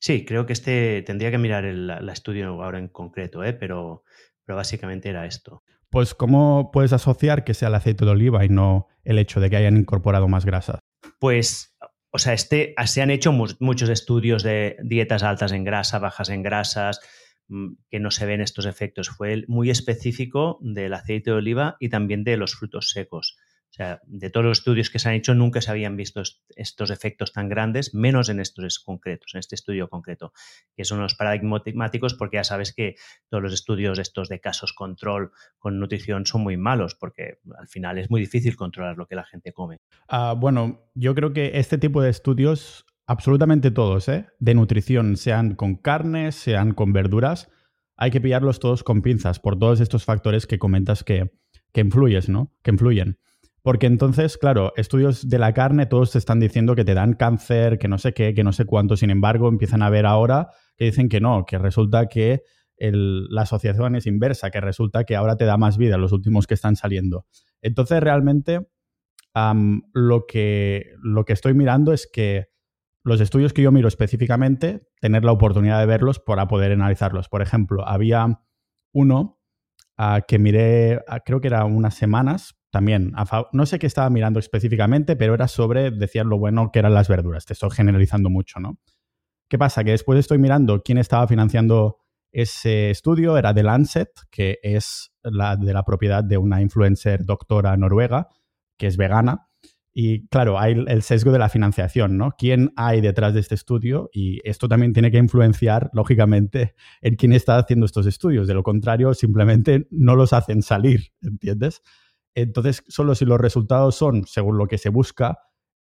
[0.00, 3.52] Sí, creo que este tendría que mirar el estudio ahora en concreto, ¿eh?
[3.52, 4.04] pero,
[4.44, 5.62] pero básicamente era esto.
[5.90, 9.50] Pues, ¿cómo puedes asociar que sea el aceite de oliva y no el hecho de
[9.50, 10.78] que hayan incorporado más grasas?
[11.18, 11.76] Pues
[12.10, 16.42] o sea, este, se han hecho muchos estudios de dietas altas en grasa, bajas en
[16.42, 17.00] grasas,
[17.48, 19.10] mm, que no se ven estos efectos.
[19.10, 23.36] Fue muy específico del aceite de oliva y también de los frutos secos.
[23.70, 26.22] O sea, de todos los estudios que se han hecho, nunca se habían visto
[26.56, 30.32] estos efectos tan grandes, menos en estos concretos, en este estudio concreto,
[30.74, 32.96] que son los paradigmáticos, porque ya sabes que
[33.28, 37.98] todos los estudios estos de casos control con nutrición son muy malos, porque al final
[37.98, 39.76] es muy difícil controlar lo que la gente come.
[40.08, 44.26] Ah, bueno, yo creo que este tipo de estudios, absolutamente todos, ¿eh?
[44.38, 47.50] de nutrición, sean con carne, sean con verduras,
[47.98, 51.32] hay que pillarlos todos con pinzas por todos estos factores que comentas que,
[51.72, 52.54] que influyes, ¿no?
[52.62, 53.18] Que influyen.
[53.62, 57.78] Porque entonces, claro, estudios de la carne, todos te están diciendo que te dan cáncer,
[57.78, 58.96] que no sé qué, que no sé cuánto.
[58.96, 62.42] Sin embargo, empiezan a ver ahora que dicen que no, que resulta que
[62.80, 66.54] la asociación es inversa, que resulta que ahora te da más vida los últimos que
[66.54, 67.26] están saliendo.
[67.60, 68.68] Entonces, realmente,
[69.92, 72.46] lo, que, lo que estoy mirando es que
[73.04, 77.28] los estudios que yo miro específicamente, tener la oportunidad de verlos para poder analizarlos.
[77.28, 78.40] Por ejemplo, había
[78.92, 79.40] uno
[79.96, 83.12] ah, que miré, ah, creo que era unas semanas, también,
[83.52, 87.08] no sé qué estaba mirando específicamente, pero era sobre, decir lo bueno que eran las
[87.08, 87.46] verduras.
[87.46, 88.78] Te estoy generalizando mucho, ¿no?
[89.48, 89.84] ¿Qué pasa?
[89.84, 91.98] Que después estoy mirando quién estaba financiando
[92.30, 97.76] ese estudio, era The Lancet, que es la de la propiedad de una influencer doctora
[97.78, 98.28] noruega,
[98.76, 99.48] que es vegana.
[99.94, 102.32] Y claro, hay el sesgo de la financiación, ¿no?
[102.36, 104.10] ¿Quién hay detrás de este estudio?
[104.12, 108.46] Y esto también tiene que influenciar, lógicamente, en quién está haciendo estos estudios.
[108.46, 111.82] De lo contrario, simplemente no los hacen salir, ¿entiendes?
[112.42, 115.38] Entonces, solo si los resultados son según lo que se busca,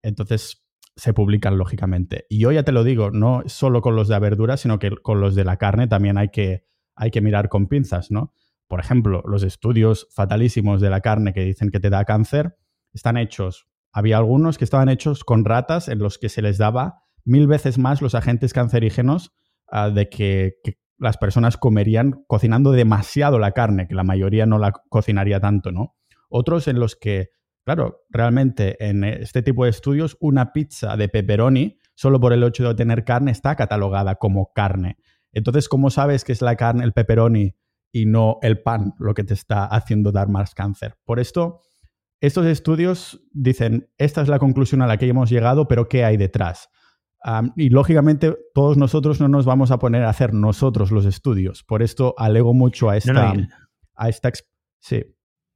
[0.02, 0.66] entonces
[0.96, 2.26] se publican lógicamente.
[2.28, 4.90] Y yo ya te lo digo, no solo con los de la verdura, sino que
[4.90, 8.34] con los de la carne también hay que, hay que mirar con pinzas, ¿no?
[8.68, 12.56] Por ejemplo, los estudios fatalísimos de la carne que dicen que te da cáncer
[12.92, 17.02] están hechos había algunos que estaban hechos con ratas en los que se les daba
[17.24, 19.32] mil veces más los agentes cancerígenos
[19.70, 20.54] ah, de que,
[20.98, 25.96] las personas comerían cocinando demasiado la carne, que la mayoría no la cocinaría tanto, ¿no?
[26.32, 27.30] Otros en los que,
[27.64, 32.66] claro, realmente en este tipo de estudios una pizza de pepperoni, solo por el hecho
[32.66, 34.96] de tener carne, está catalogada como carne.
[35.32, 37.54] Entonces, ¿cómo sabes que es la carne, el pepperoni
[37.92, 40.96] y no el pan lo que te está haciendo dar más cáncer?
[41.04, 41.60] Por esto
[42.22, 46.16] estos estudios dicen, esta es la conclusión a la que hemos llegado, pero ¿qué hay
[46.16, 46.70] detrás?
[47.54, 51.62] y lógicamente todos nosotros no nos vamos a poner a hacer nosotros los estudios.
[51.62, 53.34] Por esto alego mucho a esta...
[53.34, 53.46] No,
[53.94, 54.32] a esta
[54.80, 55.04] sí.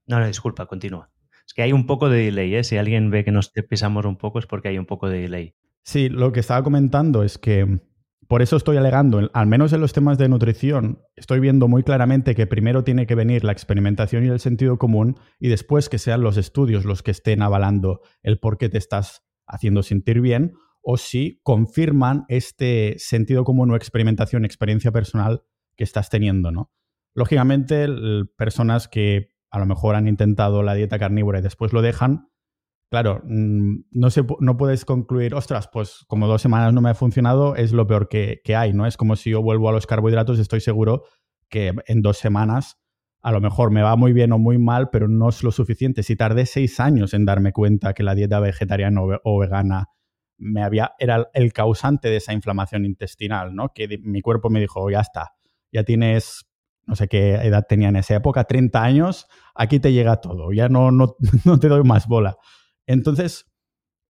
[0.07, 1.11] No, no, disculpa, continúa.
[1.47, 2.65] Es que hay un poco de delay, ¿eh?
[2.65, 5.55] Si alguien ve que nos pisamos un poco es porque hay un poco de delay.
[5.85, 7.81] Sí, lo que estaba comentando es que
[8.27, 12.35] por eso estoy alegando, al menos en los temas de nutrición, estoy viendo muy claramente
[12.35, 16.23] que primero tiene que venir la experimentación y el sentido común y después que sean
[16.23, 20.97] los estudios los que estén avalando el por qué te estás haciendo sentir bien o
[20.97, 25.43] si confirman este sentido común o experimentación, experiencia personal
[25.77, 26.73] que estás teniendo, ¿no?
[27.15, 27.87] Lógicamente,
[28.37, 32.29] personas que a lo mejor han intentado la dieta carnívora y después lo dejan,
[32.89, 36.95] Claro, mm, no, se, no puedes concluir, ostras, pues como dos semanas no me ha
[36.95, 38.87] funcionado, es lo peor que, hay, ¿no?
[38.87, 41.03] Es como si yo vuelvo a los carbohidratos, estoy seguro
[41.49, 42.79] que en dos semanas
[43.23, 46.05] a lo mejor me va muy bien o muy mal, pero no es lo suficiente.
[46.05, 49.89] Si tardé seis años en darme cuenta que la dieta vegetariana o vegana
[50.39, 53.73] me había, era el causante de esa inflamación intestinal, ¿no?
[53.75, 55.33] Que mi cuerpo me dijo, ya está,
[55.73, 56.47] ya tienes,
[56.87, 60.69] no sé qué edad tenía en esa época, 30 años, aquí te llega todo, ya
[60.69, 62.37] no, no, no te doy más bola.
[62.87, 63.47] Entonces,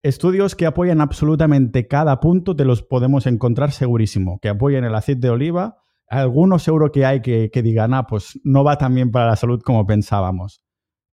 [0.04, 5.28] estudios que apoyan absolutamente cada punto te los podemos encontrar segurísimo, que apoyen el aceite
[5.28, 5.78] de oliva.
[6.08, 9.62] Algunos seguro que hay que, digan, ah, pues no va tan bien para la salud
[9.64, 10.62] como pensábamos.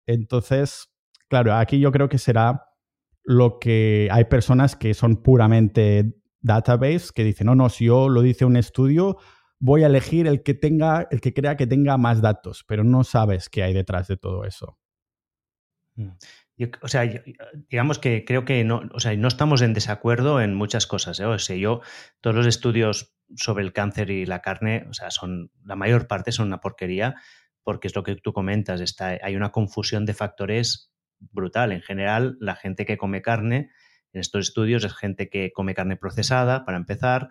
[0.06, 0.90] Entonces,
[1.30, 2.66] claro, aquí yo creo que será
[3.24, 8.22] lo que hay personas que son puramente database, que dicen, no, no, si yo lo
[8.22, 9.18] dice un estudio,
[9.62, 13.06] voy a elegir el que tenga, el que crea que tenga más datos, pero no
[13.06, 14.78] sabes qué hay detrás de todo eso.
[15.96, 16.10] Mm
[16.82, 17.10] o sea,
[17.70, 21.20] digamos que creo que no, o sea, no estamos en desacuerdo en muchas cosas.
[21.20, 21.26] ¿eh?
[21.26, 21.82] O sea, yo,
[22.20, 26.32] todos los estudios sobre el cáncer y la carne, o sea, son, la mayor parte
[26.32, 27.16] son una porquería,
[27.64, 31.72] porque es lo que tú comentas, está, hay una confusión de factores brutal.
[31.72, 33.70] En general, la gente que come carne
[34.14, 37.30] en estos estudios es gente que come carne procesada, para empezar,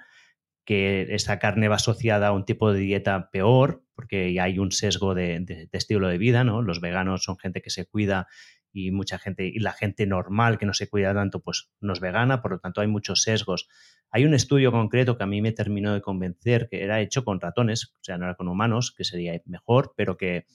[0.64, 5.14] que esa carne va asociada a un tipo de dieta peor, porque hay un sesgo
[5.14, 6.62] de, de estilo de vida, ¿no?
[6.62, 8.28] Los veganos son gente que se cuida
[8.72, 12.00] y mucha gente, y la gente normal que no se cuida tanto, pues no es
[12.00, 13.68] vegana, por lo tanto hay muchos sesgos.
[14.10, 17.40] Hay un estudio concreto que a mí me terminó de convencer, que era hecho con
[17.40, 20.46] ratones, o sea, no era con humanos, que sería mejor, pero que,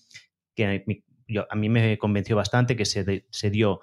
[1.28, 3.82] yo, a mí me convenció bastante que se, se, dio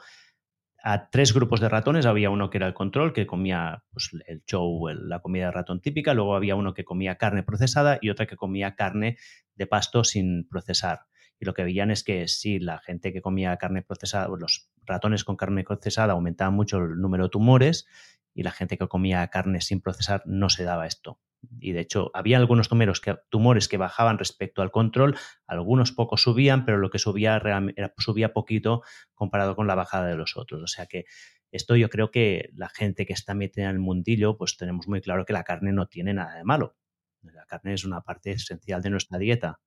[0.82, 2.06] a tres grupos de ratones.
[2.06, 5.80] Había uno que era el control, que comía pues, el show, la comida de ratón
[5.80, 9.16] típica, luego había uno que comía carne procesada y otra que comía carne
[9.54, 11.06] de pasto sin procesar.
[11.38, 15.24] Y lo que veían es que si la gente que comía carne procesada, los ratones
[15.24, 17.86] con carne procesada aumentaban mucho el número de tumores
[18.34, 21.18] y la gente que comía carne sin procesar no se daba esto.
[21.58, 25.16] Y de hecho, había algunos tumores que, tumores que bajaban respecto al control,
[25.46, 27.62] algunos pocos subían, pero lo que subía era,
[27.98, 28.82] subía poquito
[29.14, 30.62] comparado con la bajada de los otros.
[30.62, 31.04] O sea que
[31.50, 35.00] esto yo creo que la gente que está metida en el mundillo, pues tenemos muy
[35.00, 36.76] claro que la carne no tiene nada de malo.
[37.22, 39.60] La carne es una parte esencial de nuestra dieta.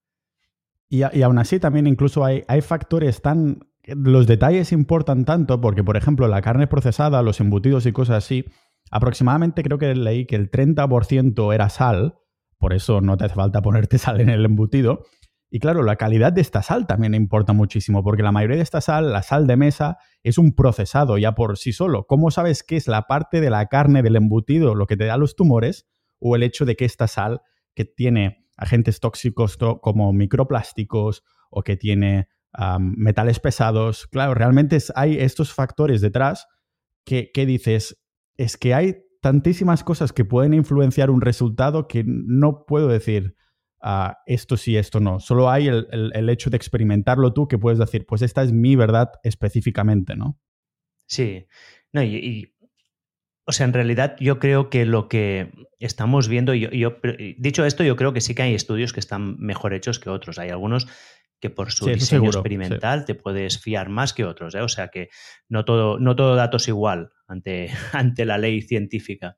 [0.87, 3.67] Y, aún así también incluso hay, hay factores tan...
[3.83, 8.45] Los detalles importan tanto porque, por ejemplo, la carne procesada, los embutidos y cosas así,
[8.91, 12.15] aproximadamente creo que leí que el 30% era sal,
[12.57, 15.03] por eso no te hace falta ponerte sal en el embutido.
[15.49, 18.81] Y claro, la calidad de esta sal también importa muchísimo, porque la mayoría de esta
[18.81, 22.07] sal, la sal de mesa, es un procesado ya por sí solo.
[22.07, 25.17] ¿Cómo sabes qué es la parte de la carne del embutido lo que te da
[25.17, 25.87] los tumores
[26.19, 27.41] o el hecho de que esta sal
[27.73, 32.27] que tiene agentes tóxicos como microplásticos o que tiene
[32.79, 34.07] metales pesados.
[34.07, 36.47] Claro, realmente hay estos factores detrás
[37.05, 38.03] que, dices,
[38.37, 43.35] es que hay tantísimas cosas que pueden influenciar un resultado que no puedo decir
[43.81, 45.19] ah, esto sí, esto no.
[45.19, 48.75] Solo hay el, el, hecho de experimentarlo tú que puedes decir, pues esta es mi
[48.75, 50.39] verdad específicamente, ¿no?
[51.07, 51.45] Sí,
[51.93, 52.55] No, y,
[53.47, 56.97] o sea, en realidad yo creo que lo que estamos viendo, yo, yo,
[57.37, 60.39] dicho esto, yo creo que sí que hay estudios que están mejor hechos que otros.
[60.39, 60.87] Hay algunos
[61.39, 64.55] que por su diseño experimental te puedes fiar más que otros.
[64.55, 64.61] ¿eh?
[64.61, 65.09] O sea que
[65.49, 69.37] no todo, no todo dato es igual ante, ante la ley científica.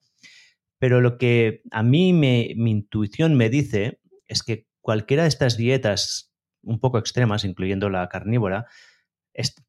[0.80, 5.58] Pero lo que a mí me, mi intuición me dice es que cualquiera de estas
[5.58, 8.68] dietas un poco extremas, incluyendo la carnívora,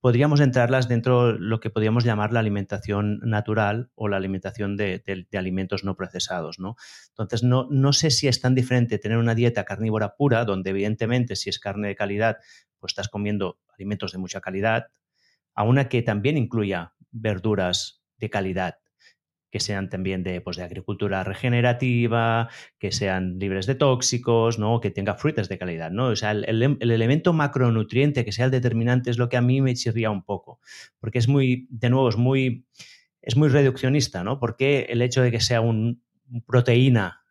[0.01, 5.03] podríamos entrarlas dentro de lo que podríamos llamar la alimentación natural o la alimentación de,
[5.35, 6.59] alimentos no procesados.
[6.59, 6.77] ¿no?
[7.09, 11.37] Entonces, no, no, sé si es tan diferente tener una dieta carnívora pura, donde evidentemente
[11.37, 12.39] si es carne de calidad,
[12.79, 14.87] pues estás comiendo alimentos de mucha calidad,
[15.55, 18.79] a una que también incluya verduras de calidad
[19.51, 24.81] que sean también de, pues, de agricultura regenerativa, que sean libres de tóxicos, ¿no?
[24.81, 25.91] que tenga frutas de calidad.
[25.91, 26.09] ¿no?
[26.09, 29.75] O sea, el, elemento macronutriente que sea el determinante es lo que a mí me
[29.75, 30.61] chirría un poco,
[31.01, 32.67] porque es muy, de nuevo, es muy,
[33.23, 34.39] es muy reduccionista, ¿no?
[34.39, 36.03] Porque el hecho de que sea un
[36.47, 37.23] proteína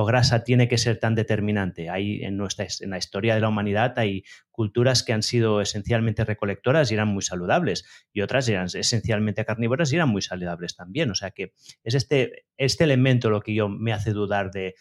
[0.00, 1.90] o grasa tiene que ser tan determinante.
[1.90, 4.22] Hay en, nuestra, en la historia de la humanidad hay
[4.52, 9.92] culturas que han sido esencialmente recolectoras y eran muy saludables y otras eran esencialmente carnívoras
[9.92, 11.10] y eran muy saludables también.
[11.10, 14.76] O sea que es este, este elemento lo que yo me hace dudar de,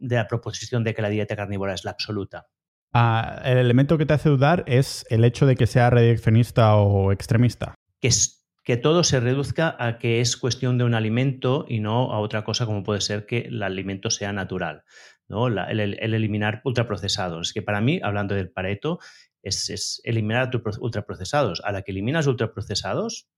[0.00, 2.46] la proposición de que la dieta carnívora es la absoluta.
[2.92, 7.10] Ah, el elemento que te hace dudar es el hecho de que sea redireccionista o
[7.10, 7.74] extremista.
[8.02, 8.37] Que es
[8.68, 12.44] que todo se reduzca a que es cuestión de un alimento y no a otra
[12.44, 14.84] cosa como puede ser que el alimento sea natural.
[15.26, 15.48] ¿no?
[15.48, 17.48] el, eliminar ultraprocesados.
[17.48, 18.98] Es que para mí, hablando del Pareto,
[19.42, 20.50] es, eliminar
[20.80, 21.62] ultraprocesados.
[21.64, 23.30] A la que eliminas ultraprocesados,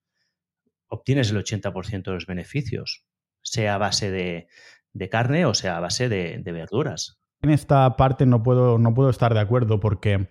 [0.89, 3.05] obtienes el 80% de los beneficios,
[3.41, 4.49] sea a base de,
[5.11, 7.21] carne o sea a base de, de, verduras.
[7.41, 10.29] En esta parte no puedo, no puedo estar de acuerdo porque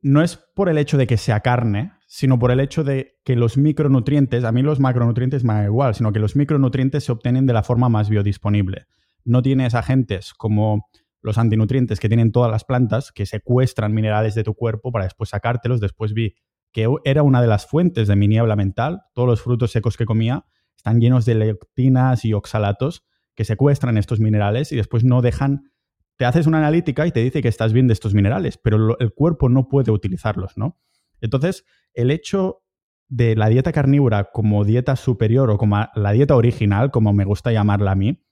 [0.00, 3.36] no es por el hecho de que sea carne, sino por el hecho de que
[3.36, 7.46] los micronutrientes, a mí los macronutrientes me da igual, sino que los micronutrientes se obtienen
[7.46, 8.84] de la forma más biodisponible.
[9.24, 10.90] No tienes agentes como
[11.22, 15.30] los antinutrientes que tienen todas las plantas que secuestran minerales de tu cuerpo para después
[15.30, 15.80] sacártelos.
[15.80, 16.34] Después vi
[16.70, 19.00] que era una de las fuentes de mi niebla mental.
[19.14, 20.44] Todos los frutos secos que comía
[20.76, 25.72] están llenos de lectinas y oxalatos que secuestran estos minerales y después no dejan
[26.18, 29.14] te haces una analítica y te dice que estás bien de estos minerales, pero el
[29.14, 30.78] cuerpo no puede utilizarlos, ¿no?
[31.22, 31.64] Entonces,
[31.94, 32.62] el hecho
[33.08, 37.52] de la dieta carnívora como dieta superior o como la dieta original, como me gusta
[37.52, 38.22] llamarla a mí,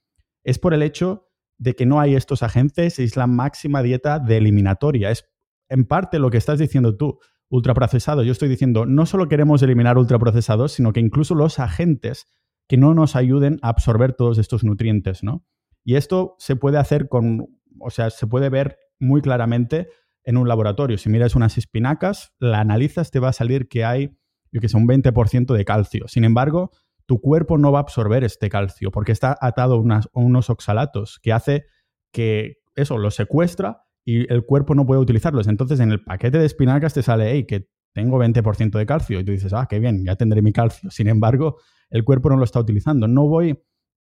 [0.45, 1.29] es por el hecho
[1.59, 5.11] de que no hay estos agentes, es la máxima dieta de eliminatoria.
[5.11, 5.27] Es
[5.69, 7.19] en parte lo que estás diciendo tú,
[7.51, 8.23] ultraprocesado.
[8.23, 12.27] Yo estoy diciendo, no solo queremos eliminar ultraprocesados, sino que incluso los agentes
[12.67, 15.45] que no nos ayuden a absorber todos estos nutrientes, ¿no?
[15.85, 19.89] Y esto se puede hacer con, o sea, se puede ver muy claramente
[20.31, 20.97] en un laboratorio.
[20.97, 24.17] Si miras unas espinacas, la analizas, te va a salir que hay,
[24.53, 26.07] que sé, un 20% de calcio.
[26.07, 26.71] Sin embargo,
[27.05, 31.33] tu cuerpo no va a absorber este calcio porque está atado a, unos oxalatos que
[31.33, 31.65] hace
[32.13, 35.49] que eso lo secuestra y el cuerpo no puede utilizarlos.
[35.49, 39.19] Entonces, en el paquete de espinacas te sale, hey, que tengo 20% de calcio.
[39.19, 40.91] Y tú dices, ah, qué bien, ya tendré mi calcio.
[40.91, 41.57] Sin embargo,
[41.91, 43.09] el cuerpo no lo está utilizando.
[43.09, 43.61] No voy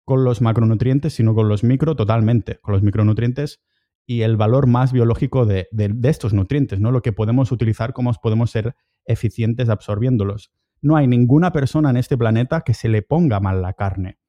[0.06, 2.58] con los macronutrientes, sino con los micro totalmente.
[2.62, 3.62] Con los micronutrientes
[4.06, 5.68] y el valor más biológico de,
[6.04, 6.92] estos nutrientes, ¿no?
[6.92, 8.76] Lo que podemos utilizar, cómo podemos ser
[9.06, 10.52] eficientes absorbiéndolos.
[10.82, 14.20] No hay ninguna persona en este planeta que se le ponga mal la carne.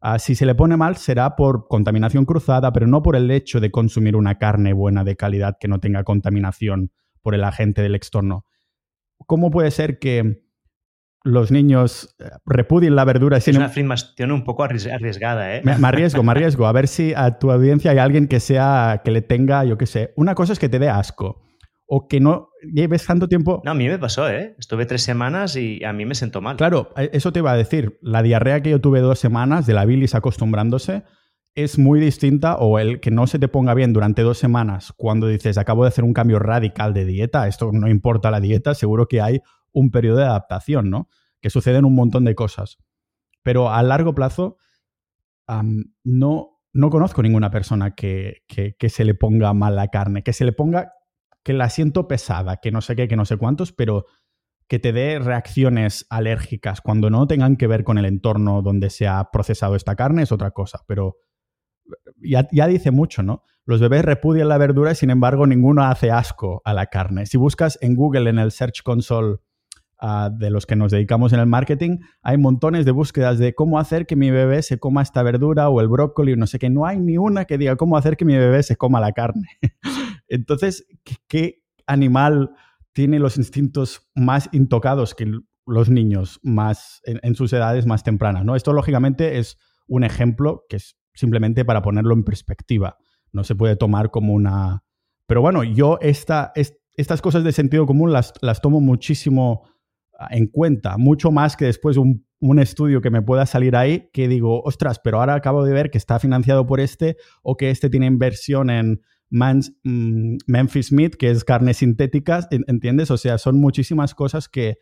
[0.00, 3.60] Ah, si se le pone mal será por contaminación cruzada, pero no por el hecho
[3.60, 6.90] de consumir una carne buena de calidad que no tenga contaminación
[7.20, 8.46] por el agente del extorno.
[9.26, 10.49] ¿Cómo puede ser que
[11.22, 13.36] los niños eh, repudien la verdura.
[13.36, 15.62] Es una afirmación un poco arriesgada, ¿eh?
[15.64, 16.66] Me, arriesgo, me arriesgo.
[16.66, 19.86] A ver si a tu audiencia hay alguien que sea, que le tenga, yo qué
[19.86, 20.12] sé.
[20.16, 21.42] Una cosa es que te dé asco.
[21.92, 23.60] O que no lleves tanto tiempo.
[23.64, 24.54] No, a mí me pasó, ¿eh?
[24.58, 26.56] Estuve tres semanas y a mí me sentó mal.
[26.56, 27.98] Claro, eh, eso te iba a decir.
[28.00, 31.02] La diarrea que yo tuve dos semanas de la bilis acostumbrándose
[31.56, 35.26] es muy distinta o el que no se te ponga bien durante dos semanas cuando
[35.26, 39.08] dices acabo de hacer un cambio radical de dieta, esto no importa la dieta, seguro
[39.08, 39.42] que hay
[39.72, 41.08] un periodo de adaptación, ¿no?
[41.40, 42.78] Que suceden un montón de cosas.
[43.42, 44.56] Pero a largo plazo,
[46.04, 50.44] no, no conozco ninguna persona que, que, se le ponga mal la carne, que se
[50.44, 50.92] le ponga,
[51.42, 54.06] que la siento pesada, que no sé qué, que no sé cuántos, pero
[54.68, 59.08] que te dé reacciones alérgicas cuando no tengan que ver con el entorno donde se
[59.08, 61.16] ha procesado esta carne es otra cosa, pero
[62.22, 63.42] ya, ya, dice mucho, ¿no?
[63.64, 67.26] Los bebés repudian la verdura y sin embargo ninguno hace asco a la carne.
[67.26, 69.38] Si buscas en Google, en el Search Console
[70.32, 74.06] de los que nos dedicamos en el marketing, hay montones de búsquedas de cómo hacer
[74.06, 76.70] que mi bebé se coma esta verdura o el brócoli, no sé qué.
[76.70, 79.48] No hay ni una que diga cómo hacer que mi bebé se coma la carne.
[80.28, 80.86] Entonces,
[81.26, 82.50] ¿qué, animal
[82.92, 85.30] tiene los instintos más intocados que
[85.66, 88.44] los niños más en, sus edades más tempranas.
[88.44, 88.56] ¿no?
[88.56, 92.96] Esto, lógicamente, es un ejemplo que es simplemente para ponerlo en perspectiva.
[93.32, 94.82] No se puede tomar como una.
[95.26, 96.52] Pero bueno, yo esta,
[96.94, 99.68] estas cosas de sentido común las, las tomo muchísimo
[100.30, 104.28] en cuenta, mucho más que después un, un, estudio que me pueda salir ahí que
[104.28, 107.88] digo, ostras, pero ahora acabo de ver que está financiado por este o que este
[107.88, 109.00] tiene inversión en
[109.30, 113.10] mm, Memphis Meat, que es carne sintética, ¿entiendes?
[113.10, 114.78] O sea, son muchísimas cosas que,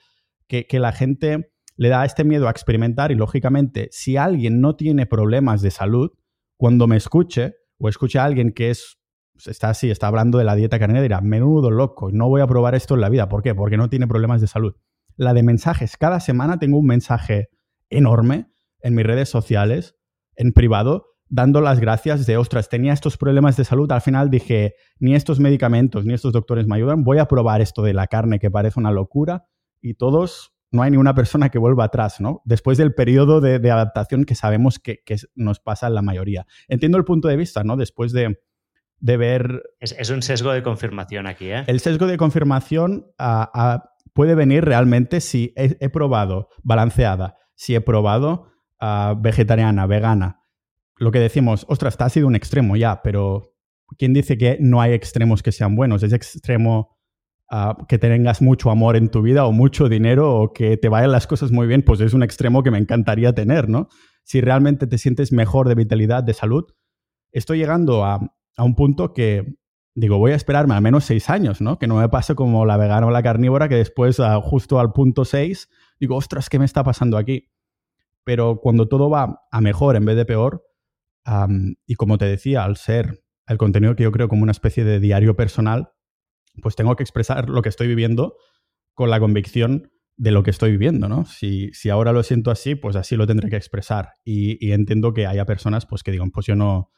[0.49, 4.74] que, que la gente le da este miedo a experimentar y lógicamente si alguien no
[4.74, 6.11] tiene problemas de salud,
[6.57, 8.99] cuando me escuche o escuche a alguien que es
[9.39, 12.47] pues, está así, está hablando de la dieta carnívora, dirá, menudo loco, no voy a
[12.49, 13.28] probar esto en la vida.
[13.28, 13.55] ¿Por qué?
[13.55, 14.74] Porque no tiene problemas de salud.
[15.19, 17.49] La de mensajes, cada semana tengo un mensaje
[17.91, 18.47] enorme
[18.81, 19.97] en mis redes sociales,
[20.37, 24.77] en privado, dando las gracias de, ostras, tenía estos problemas de salud, al final dije,
[25.01, 28.39] ni estos medicamentos ni estos doctores me ayudan, voy a probar esto de la carne
[28.39, 29.49] que parece una locura
[29.81, 32.41] y todos no hay ninguna persona que vuelva atrás, ¿no?
[32.45, 35.03] Después del periodo de, adaptación que sabemos que,
[35.35, 36.47] nos pasa en la mayoría.
[36.69, 37.77] Entiendo el punto de vista, ¿no?
[37.77, 38.39] Después de,
[39.01, 39.64] ver...
[39.81, 41.64] Es, un sesgo de confirmación aquí, ¿eh?
[41.66, 43.07] El sesgo de confirmación
[44.15, 48.49] puede venir realmente si he, probado balanceada, si he probado
[49.19, 50.45] vegetariana, vegana.
[50.97, 53.55] Lo que decimos, ostras, está ha sido un extremo ya, pero
[53.97, 56.03] ¿quién dice que no hay extremos que sean buenos?
[56.03, 56.99] Es extremo
[57.89, 61.27] que tengas mucho amor en tu vida o mucho dinero o que te vayan las
[61.27, 63.89] cosas muy bien, pues es un extremo que me encantaría tener, ¿no?
[64.23, 66.65] Si realmente te sientes mejor de vitalidad, de salud,
[67.33, 68.21] estoy llegando a,
[68.59, 69.57] un punto que
[69.99, 71.78] digo, voy a esperarme al menos seis años, ¿no?
[71.78, 75.24] Que no me pase como la vegana o la carnívora, que después, justo al punto
[75.24, 75.68] seis,
[75.99, 77.51] digo, ostras, ¿qué me está pasando aquí?
[78.22, 80.64] Pero cuando todo va a mejor en vez de peor,
[81.86, 85.01] y como te decía, al ser el contenido que yo creo como una especie de
[85.01, 85.90] diario personal,
[86.62, 88.36] pues tengo que expresar lo que estoy viviendo
[88.94, 91.24] con la convicción de lo que estoy viviendo, ¿no?
[91.24, 94.14] Si, si ahora lo siento así, pues así lo tendré que expresar.
[94.24, 96.90] Y, entiendo que haya personas pues, que digan, pues yo no,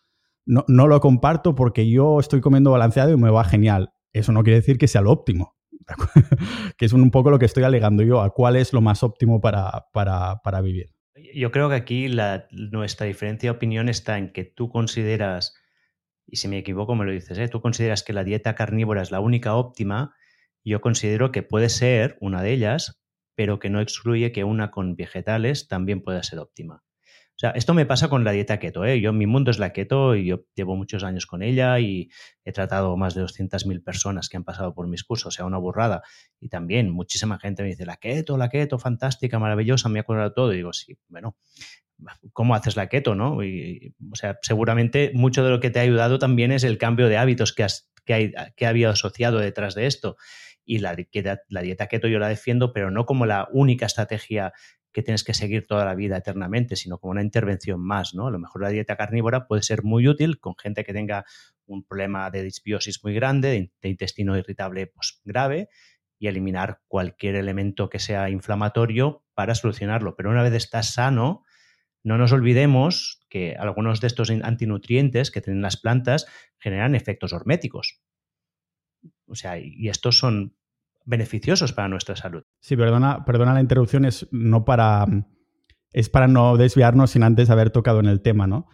[0.47, 3.93] no, no, lo comparto porque yo estoy comiendo balanceado y me va genial.
[4.13, 5.57] Eso no quiere decir que sea lo óptimo,
[6.77, 9.41] que es un poco lo que estoy alegando yo, a cuál es lo más óptimo
[9.41, 10.91] para, para, para vivir.
[11.35, 15.55] Yo creo que aquí la, nuestra diferencia de opinión está en que tú consideras
[16.31, 17.49] y si me equivoco me lo dices, ¿eh?
[17.49, 20.15] tú consideras que la dieta carnívora es la única óptima,
[20.65, 23.03] yo considero que puede ser una de ellas,
[23.35, 26.85] pero que no excluye que una con vegetales también pueda ser óptima.
[27.41, 28.85] O sea, esto me pasa con la dieta keto.
[28.85, 29.01] ¿eh?
[29.01, 32.11] Yo, mi mundo es la keto y yo llevo muchos años con ella y
[32.45, 35.57] he tratado más de 200.000 personas que han pasado por mis cursos, o sea, una
[35.57, 36.03] burrada.
[36.39, 40.35] Y también muchísima gente me dice, la keto, la keto, fantástica, maravillosa, me ha curado
[40.35, 40.53] todo.
[40.53, 41.39] Y digo, sí, bueno,
[42.35, 43.39] cómo haces la keto, ¿no?
[43.39, 47.17] o sea, seguramente mucho de lo que te ha ayudado también es el cambio de
[47.17, 50.19] hábitos que, has, que, que asociado detrás de esto.
[50.63, 50.95] Y la,
[51.49, 54.53] la dieta keto yo la defiendo, pero no como la única estrategia
[54.93, 58.27] que tienes que seguir toda la vida eternamente, sino como una intervención más, ¿no?
[58.27, 61.25] A lo mejor la dieta carnívora puede ser muy útil con gente que tenga
[61.67, 65.69] un problema de disbiosis muy grande, de intestino irritable pues, grave,
[66.19, 70.17] y eliminar cualquier elemento que sea inflamatorio para solucionarlo.
[70.17, 71.45] Pero una vez estás sano,
[72.03, 76.27] no nos olvidemos que algunos de estos antinutrientes que tienen las plantas
[76.59, 78.03] generan efectos horméticos.
[79.27, 80.57] O sea, y estos son
[81.05, 82.43] beneficiosos para nuestra salud.
[82.61, 85.07] Sí, perdona, perdona la interrupción, es no para.
[85.93, 88.67] Es para no desviarnos sin antes haber tocado en el tema, ¿no?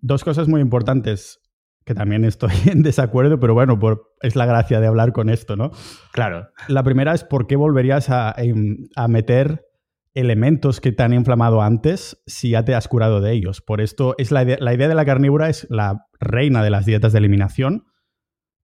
[0.00, 1.40] dos cosas muy importantes
[1.84, 3.78] que también estoy en desacuerdo, pero bueno,
[4.20, 5.70] es la gracia de hablar con esto, ¿no?
[6.12, 6.48] Claro.
[6.68, 9.64] La primera es por qué volverías a, em, a meter
[10.12, 13.60] elementos que te han inflamado antes si ya te has curado de ellos.
[13.60, 16.86] Por esto es la idea, la idea de la carnívora es la reina de las
[16.86, 17.84] dietas de eliminación,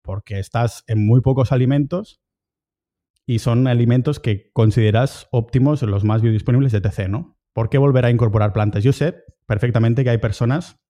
[0.02, 2.21] porque estás en muy pocos alimentos
[3.26, 7.08] y son alimentos que consideras óptimos, los más biodisponibles, etc.
[7.08, 7.38] ¿no?
[7.52, 8.82] ¿Por qué volver a incorporar plantas?
[8.82, 9.14] Yo sé
[9.46, 10.80] perfectamente que hay personas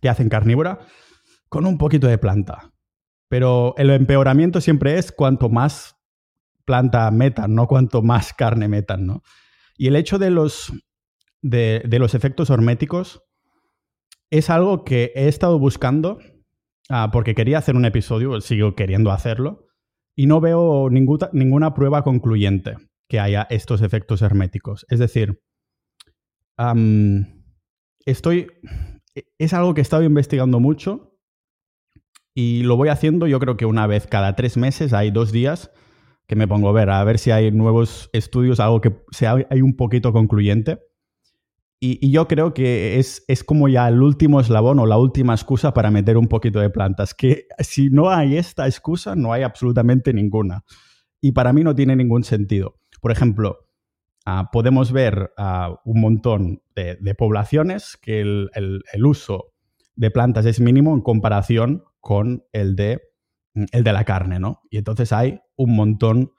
[0.00, 0.80] que hacen carnívora
[1.48, 2.72] con un poquito de planta,
[3.28, 5.96] pero el empeoramiento siempre es cuanto más
[6.64, 9.22] planta metan, no cuanto más carne metan, ¿no?
[9.76, 10.72] Y el hecho de los,
[11.42, 13.22] de, los efectos horméticos
[14.30, 16.18] es algo que he estado buscando
[16.88, 19.66] ah, porque quería hacer un episodio, sigo queriendo hacerlo,
[20.16, 22.76] y no veo ninguna, ninguna prueba concluyente
[23.08, 24.86] que haya estos efectos herméticos.
[24.88, 25.42] Es decir,
[28.06, 28.46] estoy.
[29.38, 31.18] Es algo que he estado investigando mucho
[32.34, 35.70] y lo voy haciendo, yo creo que una vez cada tres meses, hay dos días
[36.26, 39.60] que me pongo a ver, a ver si hay nuevos estudios, algo que sea hay
[39.60, 40.78] un poquito concluyente.
[41.84, 45.74] Y, yo creo que es, es, como ya el último eslabón o la última excusa
[45.74, 50.12] para meter un poquito de plantas, que si no hay esta excusa, no hay absolutamente
[50.12, 50.64] ninguna.
[51.20, 52.78] Y para mí no tiene ningún sentido.
[53.00, 53.66] Por ejemplo,
[54.24, 59.52] ah, podemos ver ah, un montón de, poblaciones que el, uso
[59.96, 63.02] de plantas es mínimo en comparación con el de,
[63.72, 64.60] el de la carne, ¿no?
[64.70, 66.30] Y entonces hay un montón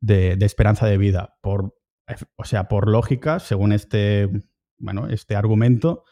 [0.00, 1.38] de, esperanza de vida.
[1.42, 1.74] Por,
[2.36, 4.30] o sea, por lógica, según este,
[4.82, 6.04] bueno, este argumento,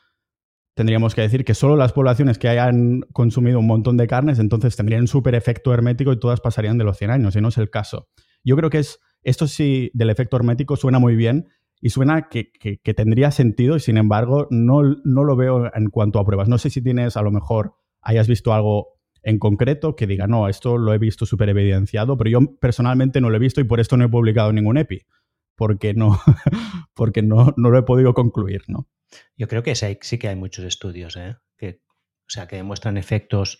[0.74, 4.76] tendríamos que decir que solo las poblaciones que hayan consumido un montón de carnes, entonces
[4.76, 7.58] tendrían un súper efecto hermético y todas pasarían de los 100 años, y no es
[7.58, 8.08] el caso.
[8.44, 11.48] Yo creo que es, esto sí del efecto hermético suena muy bien
[11.80, 12.52] y suena que,
[12.94, 16.48] tendría sentido y sin embargo no, no, lo veo en cuanto a pruebas.
[16.48, 20.48] No sé si tienes a lo mejor, hayas visto algo en concreto que diga, no,
[20.48, 23.80] esto lo he visto súper evidenciado, pero yo personalmente no lo he visto y por
[23.80, 25.02] esto no he publicado ningún EPI,
[25.60, 26.18] porque no,
[26.94, 28.88] porque no, no lo he podido concluir, ¿no?
[29.36, 31.36] Yo creo que sí, que hay muchos estudios, ¿eh?
[31.58, 31.82] que,
[32.20, 33.58] o sea, que demuestran efectos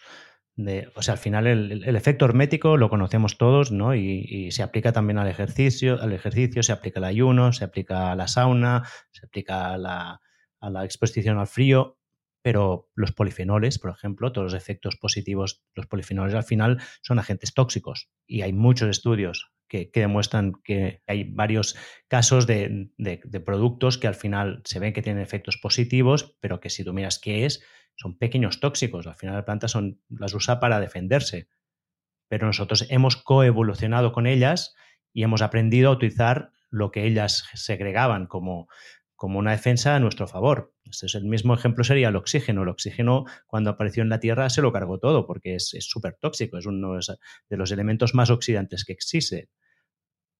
[0.57, 3.95] de, o sea, al final el, efecto hermético lo conocemos todos, ¿no?
[3.95, 8.17] Y, se aplica también al ejercicio, al ejercicio, se aplica al ayuno, se aplica a
[8.17, 10.23] la sauna, se aplica la,
[10.59, 11.99] a la exposición al frío,
[12.43, 17.55] pero los polifenoles, por ejemplo, todos los efectos positivos, los polifenoles al final son agentes
[17.55, 21.77] tóxicos y hay muchos estudios que, demuestran que hay varios
[22.09, 22.91] casos de,
[23.45, 27.19] productos que al final se ven que tienen efectos positivos, pero que si tú miras
[27.19, 27.63] qué es,
[27.97, 29.07] son pequeños tóxicos.
[29.07, 31.49] Al final la planta son, las usa para defenderse.
[32.29, 34.75] Pero nosotros hemos coevolucionado con ellas
[35.13, 38.69] y hemos aprendido a utilizar lo que ellas segregaban como,
[39.21, 40.73] como una defensa a nuestro favor.
[40.83, 42.63] Este es el mismo ejemplo sería el oxígeno.
[42.63, 46.57] El oxígeno cuando apareció en la Tierra se lo cargó todo porque es súper tóxico,
[46.57, 49.51] es uno de los elementos más oxidantes que existe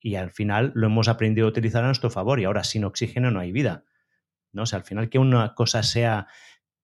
[0.01, 3.31] y al final lo hemos aprendido a utilizar a nuestro favor y ahora sin oxígeno
[3.31, 3.85] no hay vida.
[4.51, 4.63] ¿no?
[4.63, 6.29] O sea, al final que una cosa sea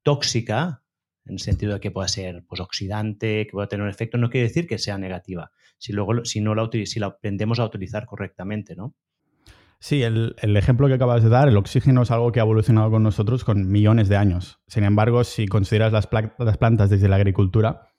[0.02, 0.82] tóxica,
[1.24, 4.28] en el sentido de que pueda ser pues, oxidante, que pueda tener un efecto, no
[4.28, 8.04] quiere decir que sea negativa, si, luego, si, no la, si la aprendemos a utilizar
[8.04, 8.94] correctamente, ¿no?
[9.78, 13.02] Sí, el, ejemplo que acabas de dar, el oxígeno es algo que ha evolucionado con
[13.02, 14.60] nosotros con millones de años.
[14.66, 16.08] Sin embargo, si consideras las,
[16.38, 17.92] las plantas desde la agricultura,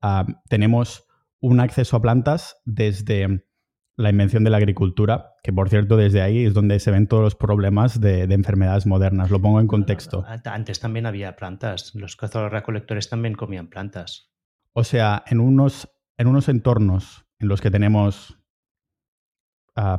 [0.00, 1.06] ah, tenemos
[1.40, 3.44] un acceso a plantas desde
[3.98, 7.22] la invención de la agricultura, que por cierto desde ahí es donde se ven todos
[7.22, 9.30] los problemas de, enfermedades modernas.
[9.30, 10.24] Lo pongo en contexto.
[10.44, 14.30] Antes también había plantas, los cazadores recolectores también comían plantas.
[14.72, 18.37] O sea, en unos, en unos entornos en los que tenemos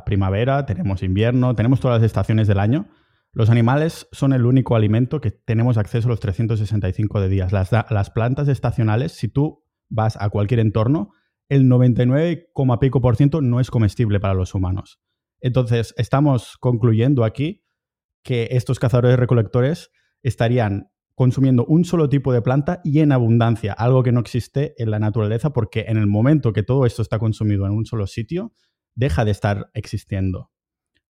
[0.04, 2.88] primavera, tenemos invierno, tenemos todas las estaciones del año,
[3.32, 7.52] los animales son el único alimento que tenemos acceso a los 365 de días.
[7.52, 11.12] Las, las plantas estacionales, si tú vas a cualquier entorno,
[11.48, 12.48] el 99,
[12.80, 15.00] pico por ciento no es comestible para los humanos.
[15.40, 17.64] Entonces, estamos concluyendo aquí
[18.22, 19.90] que estos cazadores recolectores
[20.22, 24.90] estarían consumiendo un solo tipo de planta y en abundancia, algo que no existe en
[24.90, 28.52] la naturaleza porque en el momento que todo esto está consumido en un solo sitio,
[29.00, 30.52] deja de estar existiendo.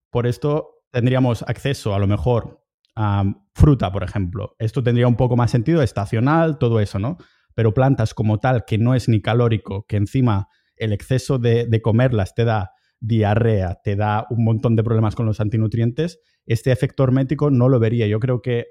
[0.08, 2.64] Por esto tendríamos acceso a lo mejor
[2.96, 3.24] a
[3.54, 4.56] fruta, por ejemplo.
[4.58, 7.18] Esto tendría un poco más sentido, estacional, todo eso, ¿no?
[7.54, 12.34] pero plantas como tal, que no es ni calórico, que encima el exceso de, comerlas
[12.34, 12.70] te da
[13.00, 17.78] diarrea, te da un montón de problemas con los antinutrientes, este efecto hermético no lo
[17.78, 18.06] vería.
[18.06, 18.66] Yo creo que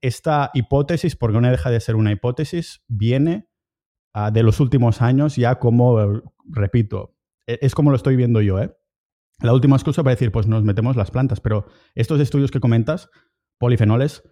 [0.00, 3.48] esta hipótesis, porque no deja de ser una hipótesis, viene
[4.14, 7.17] ah, de los últimos años ya como, repito, e,
[7.48, 8.60] es como lo estoy viendo yo.
[8.60, 8.74] ¿eh?
[9.40, 13.08] La última excusa para decir, pues nos metemos las plantas, pero estos estudios que comentas,
[13.58, 14.22] polifenoles,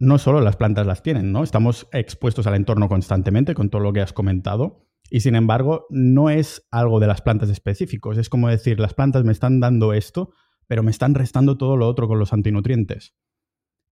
[0.00, 1.42] no solo las plantas las tienen, ¿no?
[1.42, 6.30] Estamos expuestos al entorno constantemente con todo lo que has comentado y sin embargo no
[6.30, 8.18] es algo de las plantas específicos.
[8.18, 10.32] Es como decir, las plantas me están dando esto,
[10.66, 13.16] pero me están restando todo lo otro con los antinutrientes.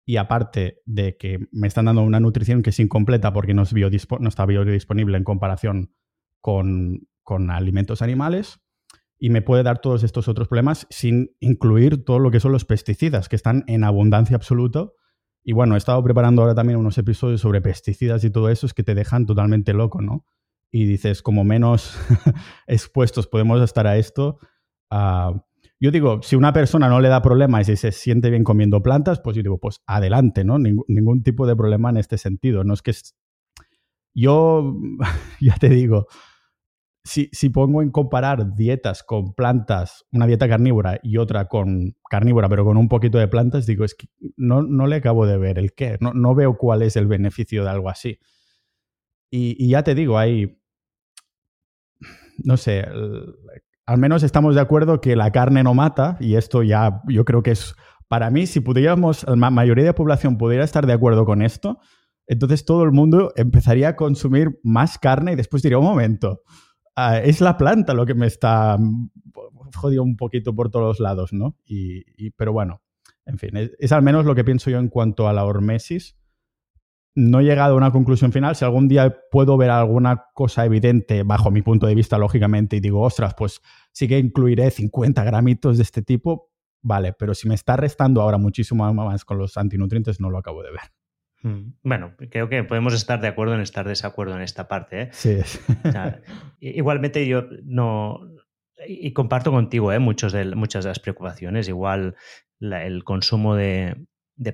[0.05, 4.45] Y aparte de que me están dando una nutrición que es incompleta porque no, está
[4.45, 5.95] biodisponible en comparación
[6.41, 8.59] con, con alimentos animales,
[9.17, 12.65] y me puede dar todos estos otros problemas sin incluir todo lo que son los
[12.65, 14.89] pesticidas, que están en abundancia absoluta
[15.43, 18.74] y bueno, he estado preparando ahora también unos episodios sobre pesticidas y todo eso, es
[18.74, 20.26] que te dejan totalmente loco, ¿no?
[20.71, 21.97] Y dices, como menos
[22.67, 24.39] expuestos podemos estar a esto.
[24.89, 28.82] yo digo, si una persona no le da problema y si se siente bien comiendo
[28.82, 30.57] plantas, pues yo digo, pues adelante, ¿no?
[30.59, 32.63] ningún tipo de problema en este sentido.
[32.63, 32.93] No es que...
[34.15, 34.76] Yo,
[35.41, 36.07] ya te digo,
[37.03, 42.63] si, pongo en comparar dietas con plantas, una dieta carnívora y otra con carnívora, pero
[42.63, 45.73] con un poquito de plantas, digo, es que no, no le acabo de ver el
[45.73, 48.19] qué, no, no, veo cuál es el beneficio de algo así.
[49.29, 50.61] Y, ya te digo, hay,
[52.37, 52.85] no sé,
[53.85, 57.43] al menos estamos de acuerdo que la carne no mata, y esto ya yo creo
[57.43, 57.75] que es,
[58.07, 61.79] para mí, si pudiéramos, la mayoría de la población pudiera estar de acuerdo con esto,
[62.27, 66.43] entonces todo el mundo empezaría a consumir más carne y después diría, un momento,
[66.95, 68.77] Ah, es la planta lo que me está
[69.75, 71.57] jodido un poquito por todos lados, ¿no?
[71.65, 72.81] Y, pero bueno,
[73.25, 76.17] en fin, es, al menos lo que pienso yo en cuanto a la hormesis.
[77.15, 78.55] No he llegado a una conclusión final.
[78.55, 82.79] Si algún día puedo ver alguna cosa evidente, bajo mi punto de vista, lógicamente, y
[82.79, 87.53] digo, ostras, pues sí que incluiré 50 gramitos de este tipo, vale, pero si me
[87.53, 90.81] está restando ahora muchísimo más con los antinutrientes, no lo acabo de ver.
[91.43, 91.73] Mm.
[91.83, 95.03] Bueno, creo que podemos estar de acuerdo en estar desacuerdo en esta parte.
[95.03, 95.09] ¿eh?
[95.11, 95.37] Sí.
[96.59, 98.19] igualmente yo no...
[98.87, 99.99] Y comparto contigo ¿eh?
[99.99, 101.69] Muchos de, muchas de las preocupaciones.
[101.69, 102.15] Igual
[102.59, 104.07] el consumo de,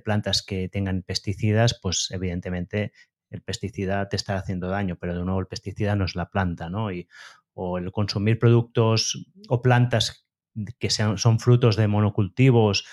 [0.03, 2.91] plantas que tengan pesticidas, pues evidentemente
[3.29, 6.69] el pesticida te está haciendo daño, pero de nuevo el pesticida no es la planta,
[6.69, 6.91] ¿no?
[6.91, 7.07] Y,
[7.53, 10.27] o el consumir productos o plantas
[10.79, 12.85] que sean, son frutos de monocultivos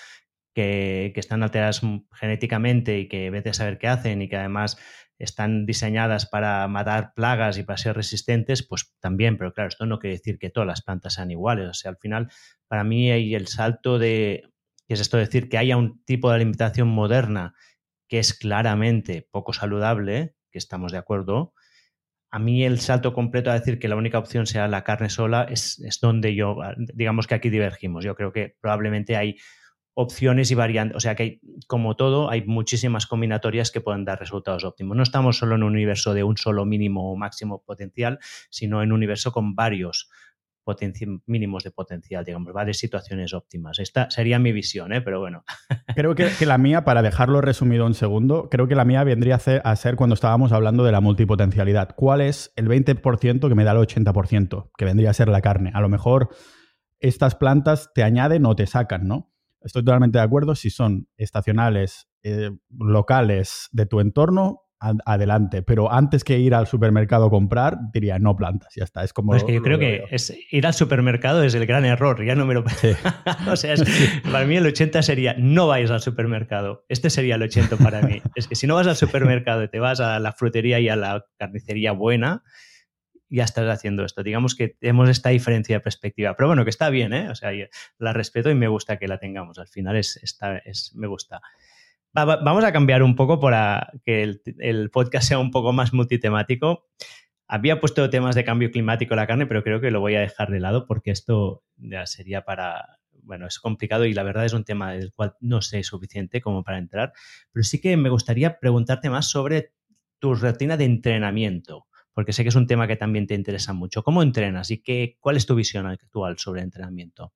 [0.57, 1.83] que, están alteradas
[2.15, 4.79] genéticamente y que vete a saber qué hacen y que además
[5.19, 9.99] están diseñadas para matar plagas y para ser resistentes, pues también, pero claro, esto no
[9.99, 11.69] quiere decir que todas las plantas sean iguales.
[11.69, 12.31] O sea, al final,
[12.69, 14.49] para mí hay el salto de,
[14.89, 17.55] que es esto decir, que haya un tipo de alimentación moderna
[18.09, 21.53] que es claramente poco saludable, que estamos de acuerdo.
[22.31, 25.47] A mí el salto completo a decir que la única opción sea la carne sola
[25.51, 26.57] es, es donde yo,
[26.95, 28.05] digamos que aquí divergimos.
[28.05, 29.37] Yo creo que probablemente hay
[29.99, 30.97] opciones y variantes.
[30.97, 34.97] O sea que hay, como todo, hay muchísimas combinatorias que pueden dar resultados óptimos.
[34.97, 38.19] No estamos solo en un universo de un solo mínimo o máximo potencial,
[38.51, 40.11] sino en un universo con varios
[41.27, 43.79] mínimos de potencial, digamos, varias situaciones óptimas.
[43.79, 45.01] Esta sería mi visión, ¿eh?
[45.01, 45.45] pero bueno.
[45.95, 49.77] Creo que, la mía, para dejarlo resumido un segundo, creo que la mía vendría a
[49.77, 51.95] ser, cuando estábamos hablando de la multipotencialidad.
[51.97, 54.71] ¿Cuál es el 20% que me da el 80%?
[54.77, 55.71] Que vendría a ser la carne.
[55.73, 56.29] A lo mejor
[57.01, 59.33] estas plantas te añaden o te sacan, ¿no?
[59.67, 60.55] Estoy totalmente de acuerdo.
[60.55, 65.63] Si son estacionales, eh, locales de tu entorno, adelante.
[65.63, 69.05] Pero antes que ir al supermercado a comprar, diría no plantas, ya está.
[69.05, 69.33] Es como.
[69.33, 72.47] Pues que yo creo que es, ir al supermercado es el gran error, ya no
[72.47, 72.65] me lo.
[73.51, 73.75] o sea,
[74.31, 76.85] para mí el 80 sería no vayas al supermercado.
[76.89, 78.23] Este sería el 80 para mí.
[78.35, 80.97] es que si no vas al supermercado y te vas a la frutería y a
[80.97, 82.43] la carnicería buena,
[83.29, 84.23] ya estás haciendo esto.
[84.23, 86.35] Digamos que tenemos esta diferencia de perspectiva.
[86.37, 87.31] Pero bueno, que está bien, ¿eh?
[87.31, 87.51] O sea,
[87.99, 89.59] la respeto y me gusta que la tengamos.
[89.59, 91.41] Al final es, está, es me gusta.
[92.13, 94.23] vamos a cambiar un poco para que
[94.59, 96.87] el, podcast sea un poco más multitemático.
[97.49, 100.21] Había puesto temas de cambio climático en la carne, pero creo que lo voy a
[100.21, 104.53] dejar de lado porque esto ya sería para, bueno, es complicado y la verdad es
[104.53, 107.13] un tema del cual no sé suficiente como para entrar,
[107.53, 109.75] pero sí que me gustaría preguntarte más sobre
[110.19, 111.87] tu rutina de entrenamiento
[112.17, 114.03] porque sé que es un tema que también te interesa mucho.
[114.03, 117.35] ¿Cómo entrenas y qué, cuál es tu visión actual sobre entrenamiento?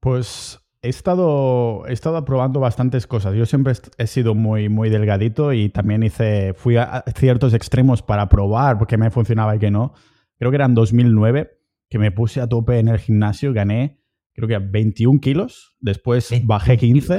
[0.00, 3.34] Pues he estado, he estado probando bastantes cosas.
[3.34, 8.30] Yo siempre he sido muy, muy delgadito y también hice, fui a ciertos extremos para
[8.30, 9.92] probar qué me funcionaba y qué no.
[10.38, 13.98] Creo que era en 2009 que me puse a tope en el gimnasio, gané
[14.32, 17.18] creo que 21 kilos, después bajé 15.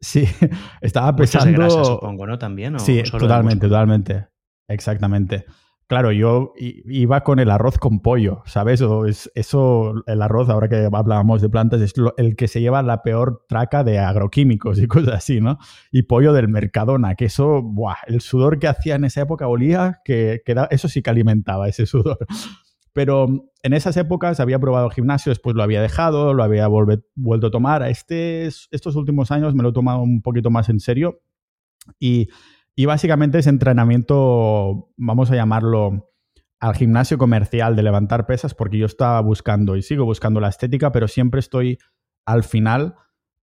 [0.00, 0.24] Sí,
[0.82, 1.84] estaba pesando...
[1.84, 2.38] supongo, ¿no?
[2.38, 2.78] También.
[2.78, 4.28] sí, totalmente, totalmente.
[4.68, 5.46] Exactamente.
[5.88, 8.82] Claro, yo iba con el arroz con pollo, ¿sabes?
[9.06, 13.02] es, eso, el arroz, ahora que hablábamos de plantas, es el que se lleva la
[13.02, 15.56] peor traca de agroquímicos y cosas así, ¿no?
[15.90, 17.64] Y pollo del Mercadona, que eso,
[18.06, 22.18] el sudor que hacía en esa época olía, que, eso sí que alimentaba ese sudor.
[22.92, 27.46] Pero en esas épocas había probado el gimnasio, después lo había dejado, lo había vuelto
[27.46, 27.82] a tomar.
[27.84, 31.22] Este, estos últimos años me lo he tomado un poquito más en serio
[31.98, 32.28] y
[32.78, 36.12] y básicamente es entrenamiento, vamos a llamarlo,
[36.60, 40.92] al gimnasio comercial de levantar pesas, porque yo estaba buscando y sigo buscando la estética,
[40.92, 41.78] pero siempre estoy
[42.24, 42.94] al final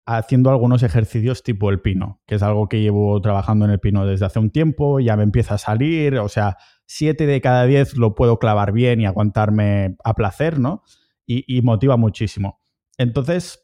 [0.05, 4.05] haciendo algunos ejercicios tipo el pino, que es algo que llevo trabajando en el pino
[4.05, 7.97] desde hace un tiempo, ya me empieza a salir, o sea, siete de cada diez
[7.97, 10.83] lo puedo clavar bien y aguantarme a placer, ¿no?
[11.25, 12.61] Y motiva muchísimo.
[12.99, 13.62] Entonces,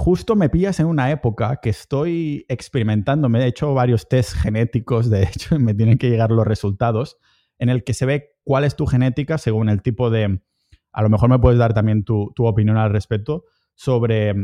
[0.00, 5.10] justo me pillas en una época que estoy experimentando, me he hecho varios test genéticos,
[5.10, 7.18] de hecho, y me tienen que llegar los resultados,
[7.58, 10.40] en el que se ve cuál es tu genética según el tipo de...
[10.92, 13.44] A lo mejor me puedes dar también tu, opinión al respecto
[13.74, 14.34] sobre,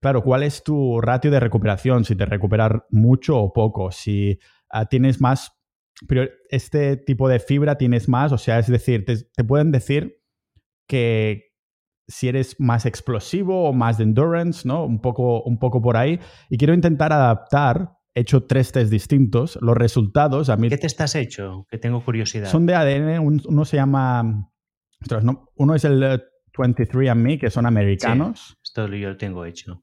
[0.00, 4.86] claro, cuál es tu ratio de recuperación, si te recuperas mucho o poco, si ah,
[4.86, 5.52] tienes más,
[6.50, 10.20] este tipo de fibra tienes más, o sea, es decir, te pueden decir
[10.88, 11.45] que,
[12.08, 14.84] si eres más explosivo o más de endurance, ¿no?
[14.84, 16.20] Un poco, un poco por ahí.
[16.48, 20.68] Y quiero intentar adaptar, he hecho tres test distintos, los resultados a mí...
[20.68, 21.66] ¿Qué test has hecho?
[21.68, 22.48] Que tengo curiosidad.
[22.48, 24.50] Son de ADN, uno se llama...
[25.56, 26.22] uno es el
[26.56, 28.56] 23andMe, que son americanos.
[28.62, 29.82] esto yo lo tengo hecho.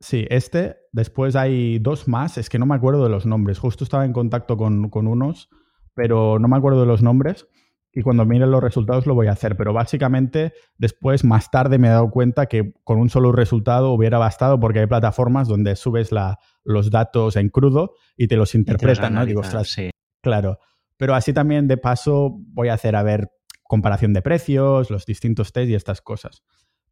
[0.00, 0.76] Sí, este.
[0.90, 3.60] Después hay dos más, es que no me acuerdo de los nombres.
[3.60, 5.48] Justo estaba en contacto con, con unos,
[5.94, 7.46] pero no me acuerdo de los nombres.
[7.92, 9.56] Y cuando mire los resultados lo voy a hacer.
[9.56, 14.18] Pero básicamente después, más tarde, me he dado cuenta que con un solo resultado hubiera
[14.18, 19.14] bastado porque hay plataformas donde subes la, los datos en crudo y te los interpretan,
[19.14, 19.26] ¿no?
[19.26, 19.90] Digo, ostras, sí.
[20.22, 20.58] claro.
[20.96, 23.30] Pero así también, de paso, voy a hacer, a ver,
[23.62, 26.42] comparación de precios, los distintos test y estas cosas.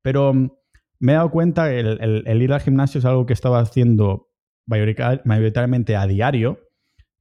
[0.02, 0.50] Pero mm,
[0.98, 4.28] me he dado cuenta que el, ir al gimnasio es algo que estaba haciendo
[4.66, 6.60] mayoritariamente a diario,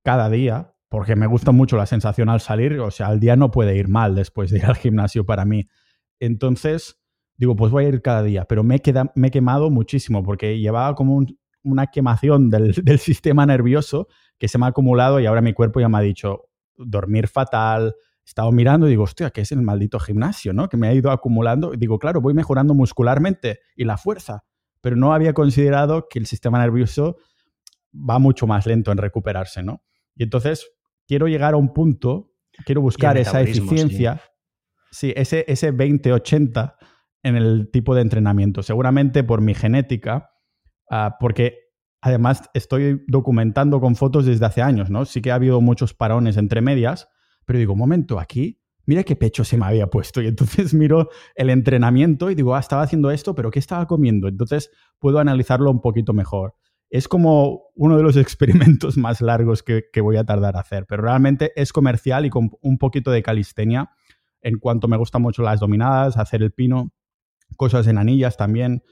[0.04, 3.52] cada día, porque me gusta mucho la sensación al salir, o sea, al día no
[3.52, 5.70] puede ir mal después de ir al gimnasio para mí.
[6.20, 7.00] Entonces,
[7.38, 11.24] digo, pues voy a ir cada día, pero me he, quemado muchísimo porque llevaba como
[11.64, 14.08] una quemación del, del, sistema nervioso
[14.40, 17.96] que se me ha acumulado y ahora mi cuerpo ya me ha dicho dormir fatal.
[18.26, 20.70] He estado mirando y digo, hostia, ¿qué es el maldito gimnasio, no?
[20.70, 21.74] Que me ha ido acumulando.
[21.74, 24.44] Y digo, claro, voy mejorando muscularmente y la fuerza,
[24.82, 27.18] pero no había considerado que el sistema nervioso
[27.94, 29.84] va mucho más lento en recuperarse, ¿no?
[30.16, 30.70] Y entonces
[31.10, 32.36] quiero llegar a un punto,
[32.66, 34.22] quiero buscar esa eficiencia,
[34.92, 36.76] sí, ese, ese 20-80
[37.24, 38.62] en el tipo de entrenamiento.
[38.62, 40.30] Seguramente por mi genética,
[40.92, 41.58] ah, porque
[42.00, 45.04] además estoy documentando con fotos desde hace años, ¿no?
[45.06, 47.10] Sí que ha habido muchos parones entre medias,
[47.44, 50.22] pero digo, un momento, aquí, mira qué pecho se me había puesto.
[50.22, 54.28] Y entonces miro el entrenamiento y digo, ah, estaba haciendo esto, pero ¿qué estaba comiendo?
[54.28, 56.54] Entonces puedo analizarlo un poquito mejor
[56.90, 61.04] es como uno de los experimentos más largos que, voy a tardar a hacer, pero
[61.04, 63.92] realmente es comercial y con un poquito de calistenia
[64.42, 66.94] en cuanto me gustan mucho las dominadas, hacer el pino,
[67.58, 68.84] cosas en anillas también,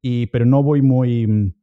[0.00, 1.54] y, pero no voy muy...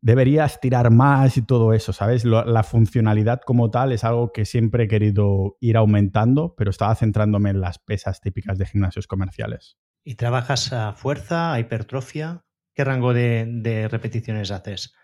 [0.00, 2.26] Debería estirar más y todo eso, ¿sabes?
[2.26, 7.48] la funcionalidad como tal es algo que siempre he querido ir aumentando, pero estaba centrándome
[7.48, 9.78] en las pesas típicas de gimnasios comerciales.
[10.04, 12.43] ¿Y trabajas a fuerza, a hipertrofia?
[12.74, 14.94] ¿Qué rango de, repeticiones haces?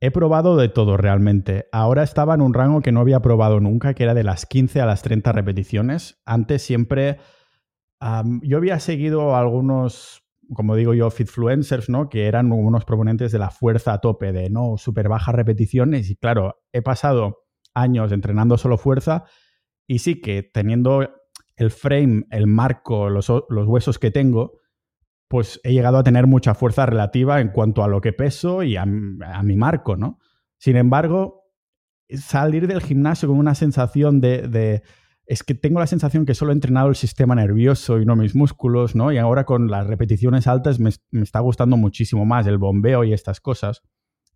[0.00, 1.66] He probado de todo realmente.
[1.72, 4.80] Ahora estaba en un rango que no había probado nunca, que era de las 15
[4.80, 6.20] a las 30 repeticiones.
[6.26, 7.18] Antes siempre
[8.42, 10.24] yo había seguido algunos,
[10.54, 12.08] como digo yo, fitfluencers, ¿no?
[12.08, 16.10] Que eran unos proponentes de la fuerza a tope, de no súper bajas repeticiones.
[16.10, 17.44] Y claro, he pasado
[17.74, 19.24] años entrenando solo fuerza
[19.86, 21.08] y sí que teniendo
[21.56, 24.58] el frame, el marco, los, los huesos que tengo,
[25.32, 28.76] pues he llegado a tener mucha fuerza relativa en cuanto a lo que peso y
[28.76, 30.18] a, mi marco, ¿no?
[30.58, 31.44] Sin embargo,
[32.10, 34.82] salir del gimnasio con una sensación de,
[35.24, 38.34] Es que tengo la sensación que solo he entrenado el sistema nervioso y no mis
[38.34, 39.10] músculos, ¿no?
[39.10, 40.90] Y ahora con las repeticiones altas me,
[41.22, 43.80] está gustando muchísimo más el bombeo y estas cosas.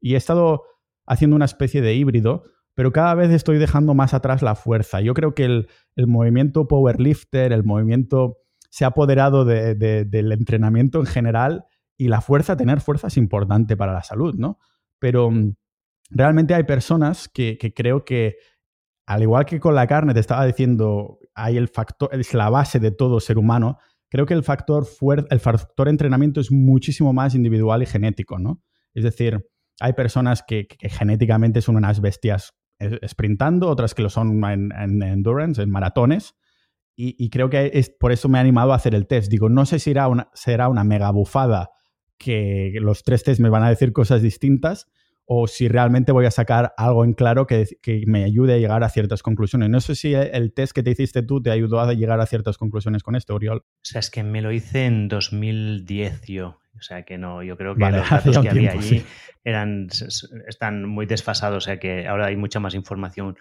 [0.00, 0.62] Y he estado
[1.06, 5.02] haciendo una especie de híbrido, pero cada vez estoy dejando más atrás la fuerza.
[5.02, 8.38] Yo creo que el, el movimiento powerlifter, el movimiento
[8.70, 11.64] se ha apoderado del entrenamiento en general
[11.96, 14.58] y la fuerza, tener fuerza es importante para la salud, ¿no?
[14.98, 15.54] Pero mm,
[16.10, 18.36] realmente hay personas que, creo que,
[19.06, 22.80] al igual que con la carne, te estaba diciendo, hay el factor, es la base
[22.80, 23.78] de todo ser humano,
[24.10, 24.86] creo que el factor,
[25.30, 28.62] el factor entrenamiento es muchísimo más individual y genético, ¿no?
[28.94, 29.46] Es decir,
[29.80, 35.62] hay personas que, genéticamente son unas bestias eh, sprintando, otras que lo son en endurance,
[35.62, 36.34] en maratones,
[36.96, 39.30] y, creo que es por eso me he animado a hacer el test.
[39.30, 41.70] Digo, no sé si será una, será una mega bufada
[42.16, 44.88] que los tres tests me van a decir cosas distintas
[45.26, 48.82] o si realmente voy a sacar algo en claro que, que, me ayude a llegar
[48.82, 49.68] a ciertas conclusiones.
[49.68, 52.56] No sé si el test que te hiciste tú te ayudó a llegar a ciertas
[52.56, 53.58] conclusiones con esto, Oriol.
[53.58, 56.60] O sea, es que me lo hice en 2010 yo.
[56.78, 59.04] O sea, que no, yo creo que los datos que había allí
[59.44, 59.88] eran,
[60.46, 63.36] están muy desfasados, o sea que ahora hay mucha más información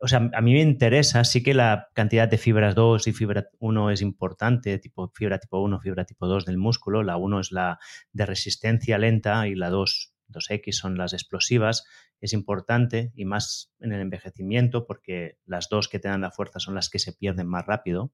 [0.00, 3.48] o sea, a mí me interesa, sí que la cantidad de fibras 2 y fibra
[3.58, 7.02] 1 es importante, tipo fibra tipo 1, fibra tipo 2 del músculo.
[7.02, 7.78] La 1 es la
[8.12, 11.84] de resistencia lenta y la 2, 2X son las explosivas.
[12.20, 16.58] Es importante y más en el envejecimiento porque las dos que te dan la fuerza
[16.58, 18.12] son las que se pierden más rápido.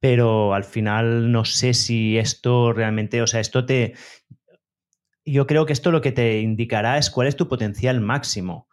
[0.00, 3.94] Pero al final no sé si esto realmente, o sea, esto te...
[5.24, 8.67] Yo creo que esto lo que te indicará es cuál es tu potencial máximo.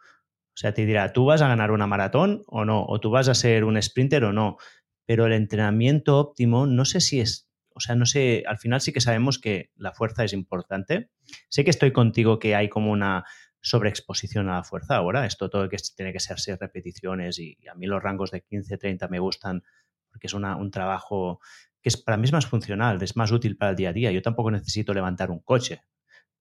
[0.56, 3.28] O sea, te dirá, tú vas a ganar una maratón o no, o tú vas
[3.28, 4.56] a ser un sprinter o no.
[5.04, 8.90] Pero el entrenamiento óptimo, no sé si es, o sea, no sé, al final sí
[8.90, 11.10] que sabemos que la fuerza es importante.
[11.50, 13.24] Sé que estoy contigo que hay como una
[13.60, 15.26] sobreexposición a la fuerza ahora.
[15.26, 18.78] Esto todo que tiene que ser seis repeticiones y, a mí los rangos de 15,
[18.78, 19.62] 30 me gustan
[20.08, 21.38] porque es un trabajo
[21.82, 24.10] que es, para mí es más funcional, es más útil para el día a día.
[24.10, 25.82] Yo tampoco necesito levantar un coche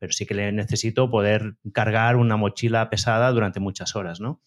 [0.05, 4.39] pero sí que le necesito poder cargar una mochila pesada durante muchas horas, ¿no?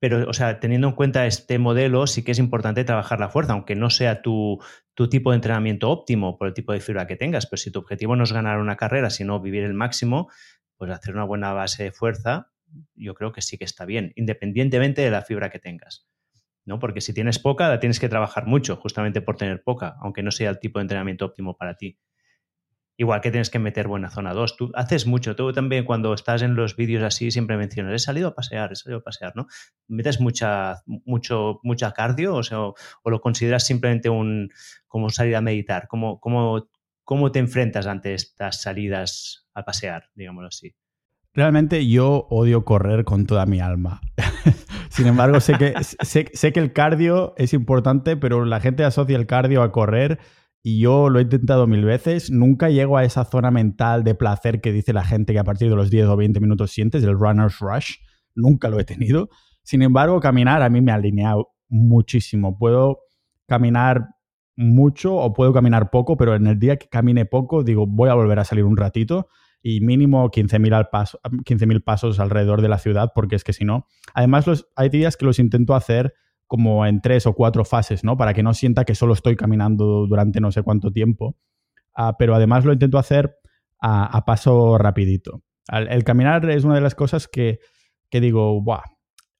[0.00, 3.52] Pero, o sea, teniendo en cuenta este modelo, sí que es importante trabajar la fuerza,
[3.52, 4.58] aunque no sea tu,
[5.08, 7.46] tipo de entrenamiento óptimo por el tipo de fibra que tengas.
[7.46, 10.28] Pero si tu objetivo no es ganar una carrera, sino vivir el máximo,
[10.76, 12.50] pues hacer una buena base de fuerza,
[12.96, 16.08] yo creo que sí que está bien, independientemente de la fibra que tengas.
[16.64, 16.80] ¿no?
[16.80, 20.32] Porque si tienes poca, la tienes que trabajar mucho, justamente por tener poca, aunque no
[20.32, 21.96] sea el tipo de entrenamiento óptimo para ti.
[23.00, 24.56] Igual que tienes que meter buena zona 2.
[24.58, 25.34] Tú haces mucho.
[25.34, 28.76] Tú también cuando estás en los vídeos así siempre mencionas, he salido a pasear, he
[28.76, 29.46] salido a pasear, ¿no?
[29.88, 32.74] ¿Metes mucha, mucho, mucha cardio o, sea, o,
[33.06, 34.50] lo consideras simplemente un,
[34.86, 35.88] como salir a meditar?
[35.88, 36.68] ¿Cómo, cómo,
[37.02, 40.74] ¿Cómo te enfrentas ante estas salidas a pasear, digámoslo así?
[41.32, 44.02] Realmente yo odio correr con toda mi alma.
[44.90, 49.16] Sin embargo, sé que, sé, sé que el cardio es importante, pero la gente asocia
[49.16, 50.18] el cardio a correr
[50.62, 54.60] y yo lo he intentado mil veces, nunca llego a esa zona mental de placer
[54.60, 57.18] que dice la gente que a partir de los 10 o 20 minutos sientes, el
[57.18, 57.96] runner's rush,
[58.34, 59.30] nunca lo he tenido.
[59.62, 62.58] Sin embargo, caminar a mí me ha alineado muchísimo.
[62.58, 62.98] Puedo
[63.46, 64.08] caminar
[64.56, 68.14] mucho o puedo caminar poco, pero en el día que camine poco, digo, voy a
[68.14, 69.28] volver a salir un ratito
[69.62, 73.86] y mínimo 15.000 paso, 15 pasos alrededor de la ciudad, porque es que si no,
[74.14, 76.14] además los, hay días que los intento hacer
[76.50, 78.16] como en tres o cuatro fases, ¿no?
[78.16, 81.36] Para que no sienta que solo estoy caminando durante no sé cuánto tiempo.
[81.94, 83.36] Ah, pero además lo intento hacer
[83.80, 85.44] a, paso rapidito.
[85.68, 87.60] El, caminar es una de las cosas que,
[88.10, 88.82] digo, ¡buah!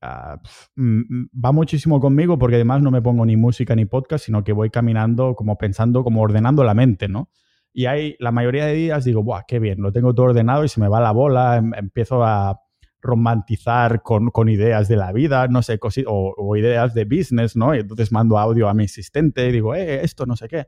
[0.00, 0.36] Ah,
[0.76, 4.44] mm, mm, va muchísimo conmigo porque además no me pongo ni música ni podcast, sino
[4.44, 7.28] que voy caminando como pensando, como ordenando la mente, ¿no?
[7.72, 9.82] Y hay la mayoría de días digo, ¡buah, qué bien!
[9.82, 12.60] Lo tengo todo ordenado y se me va la bola, em, empiezo a,
[13.02, 17.74] romantizar con, ideas de la vida, no sé, o, o, ideas de business, ¿no?
[17.74, 20.66] Y entonces mando audio a mi asistente y digo, eh, esto, no sé qué.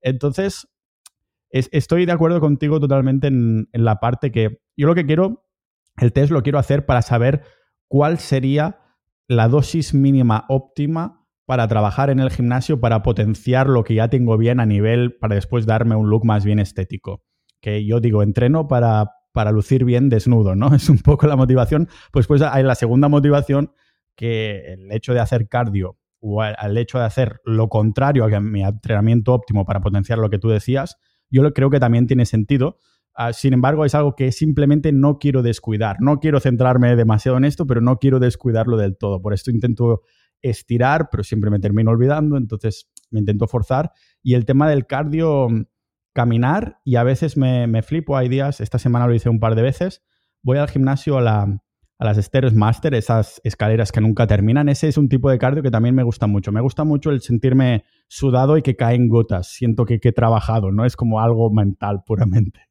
[0.00, 0.68] Entonces,
[1.50, 5.44] estoy de acuerdo contigo totalmente en, en, la parte que yo lo que quiero,
[5.96, 7.42] el test lo quiero hacer para saber
[7.88, 8.80] cuál sería
[9.26, 14.36] la dosis mínima óptima para trabajar en el gimnasio, para potenciar lo que ya tengo
[14.36, 17.22] bien a nivel, para después darme un look más bien estético.
[17.60, 20.66] Que yo digo, entreno para para lucir bien desnudo, ¿no?
[20.74, 21.88] Es un poco la motivación.
[22.10, 23.70] Pues pues hay la segunda motivación
[24.16, 28.64] que el hecho de hacer cardio o el hecho de hacer lo contrario a mi
[28.64, 30.96] entrenamiento óptimo para potenciar lo que tú decías,
[31.30, 32.78] yo creo que también tiene sentido.
[33.14, 35.98] Ah, sin embargo, es algo que simplemente no quiero descuidar.
[36.00, 39.22] No quiero centrarme demasiado en esto, pero no quiero descuidarlo del todo.
[39.22, 40.02] Por esto intento
[40.42, 43.92] estirar, pero siempre me termino olvidando, entonces me intento forzar.
[44.20, 45.46] Y el tema del cardio,
[46.18, 49.62] caminar y a veces me, flipo, hay días, esta semana lo hice un par de
[49.62, 50.02] veces,
[50.42, 51.46] voy al gimnasio a,
[52.00, 55.70] las Stairs Master, esas escaleras que nunca terminan, ese es un tipo de cardio que
[55.70, 59.84] también me gusta mucho, me gusta mucho el sentirme sudado y que caen gotas, siento
[59.84, 62.62] que, he trabajado, no es como algo mental puramente.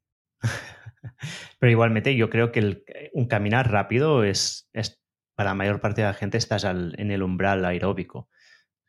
[1.59, 2.83] Pero igualmente yo creo que
[3.13, 5.01] un caminar rápido es, es,
[5.35, 8.27] para la mayor parte de la gente estás en el umbral aeróbico.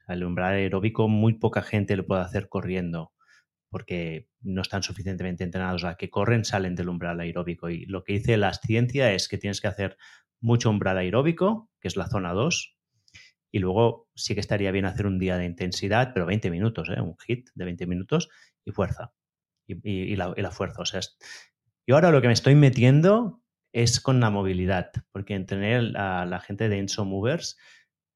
[0.08, 3.12] El umbral aeróbico muy poca gente lo puede hacer corriendo
[3.70, 7.70] porque no están suficientemente entrenados a que corren, salen del umbral aeróbico.
[7.70, 9.96] Y lo que dice la ciencia es que tienes que hacer
[10.40, 12.78] mucho umbral aeróbico, que es la zona 2,
[13.50, 17.00] y luego sí que estaría bien hacer un día de intensidad, pero 20 minutos, ¿eh?
[17.00, 18.28] un hit de 20 minutos
[18.64, 19.12] y fuerza.
[19.66, 20.80] Y, la, fuerza.
[20.80, 21.00] O sea,
[21.86, 23.42] yo ahora lo que me estoy metiendo
[23.72, 27.58] es con la movilidad, porque entrené a la gente de Enso Movers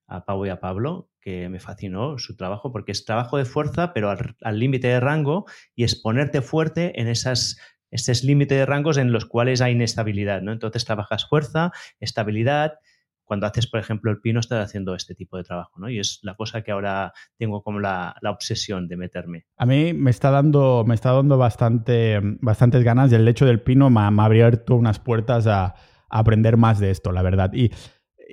[0.07, 3.95] a Pau y a Pablo, que me fascinó su trabajo, porque es trabajo de fuerza,
[3.95, 7.57] pero al límite de rango y es ponerte fuerte en esas
[7.93, 10.51] ese límite de rangos en los cuales hay inestabilidad, ¿no?
[10.53, 12.79] Entonces trabajas fuerza, estabilidad.
[13.25, 15.89] Cuando haces, por ejemplo, el pino, estás haciendo este tipo de trabajo, ¿no?
[15.89, 19.45] Y es la cosa que ahora tengo como la, obsesión de meterme.
[19.59, 23.61] A mí me está dando, me está dando bastante, bastantes ganas y el hecho del
[23.61, 25.74] pino me, ha abierto unas puertas a, a,
[26.09, 27.53] aprender más de esto, la verdad.
[27.53, 27.70] Y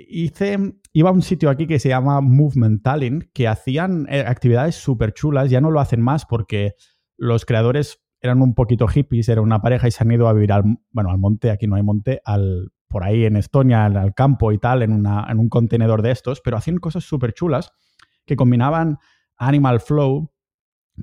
[0.07, 0.57] hice,
[0.93, 5.13] iba a un sitio aquí que se llama Movement Talent, que hacían eh, actividades súper
[5.13, 6.75] chulas, ya no lo hacen más porque
[7.17, 10.51] los creadores eran un poquito hippies, era una pareja y se han ido a vivir
[10.51, 14.51] al, bueno, al monte, aquí no hay monte, al, por ahí en Estonia, al, campo
[14.51, 17.71] y tal, en, una, en un contenedor de estos, pero hacían cosas súper chulas
[18.25, 18.97] que combinaban
[19.37, 20.31] Animal Flow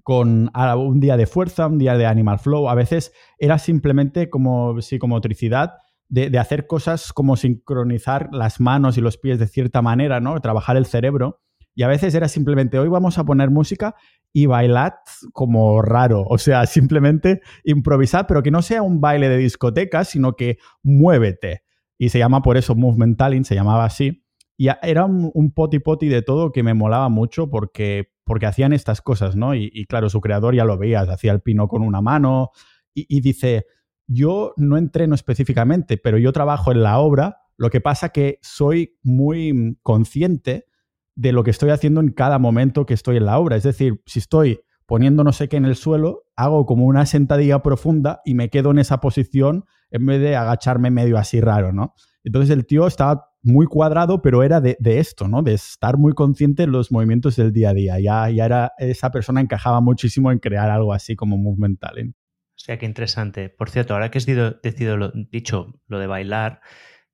[0.03, 4.81] con un día de fuerza, un día de Animal Flow, a veces era simplemente como
[4.83, 5.75] psicomotricidad
[6.09, 10.41] de, hacer cosas como sincronizar las manos y los pies de cierta manera, ¿no?
[10.41, 11.41] Trabajar el cerebro.
[11.75, 13.95] Y a veces era simplemente, hoy vamos a poner música
[14.33, 14.95] y bailad
[15.33, 16.25] como raro.
[16.29, 21.63] O sea, simplemente improvisar, pero que no sea un baile de discoteca, sino que muévete.
[21.99, 24.23] Y se llama por eso Movement Talent, se llamaba así.
[24.59, 29.03] Y era un, poti poti de todo que me molaba mucho porque, porque hacían estas
[29.03, 29.55] cosas, ¿no?
[29.55, 32.53] Y, claro, su creador ya lo veías, hacía el pino con una mano
[32.95, 33.67] y dice,
[34.07, 38.99] yo no entreno específicamente, pero yo trabajo en la obra, lo que pasa que soy
[39.03, 40.67] muy consciente
[41.15, 43.57] de lo que estoy haciendo en cada momento que estoy en la obra.
[43.57, 47.63] Es decir, si estoy poniendo no sé qué en el suelo, hago como una sentadilla
[47.63, 51.95] profunda y me quedo en esa posición en vez de agacharme medio así raro, ¿no?
[52.23, 55.43] Entonces el tío estaba muy cuadrado, pero era de, esto, ¿no?
[55.43, 58.01] De estar muy consciente en los movimientos del día a día.
[58.01, 62.17] Ya, ya era, esa persona encajaba muchísimo en crear algo así como Movement Talent.
[62.17, 62.19] O
[62.67, 63.49] sea, qué interesante.
[63.49, 66.61] Por cierto, ahora que has dicho lo de bailar,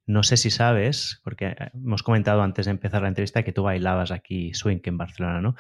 [0.06, 4.10] no sé si sabes, porque hemos comentado antes de empezar la entrevista que tú bailabas
[4.10, 5.54] aquí swing en Barcelona, ¿no?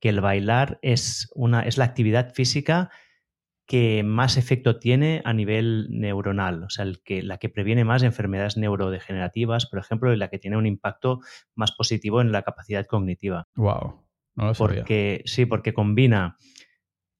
[0.00, 2.90] Que el bailar es, una, es la actividad física
[3.66, 8.02] que más efecto tiene a nivel neuronal, o sea, el que, la que previene más
[8.02, 11.20] enfermedades neurodegenerativas, por ejemplo, y la que tiene un impacto
[11.54, 13.46] más positivo en la capacidad cognitiva.
[13.56, 14.02] Wow,
[14.36, 14.80] no lo sabía.
[14.80, 16.36] Porque, sí, porque combina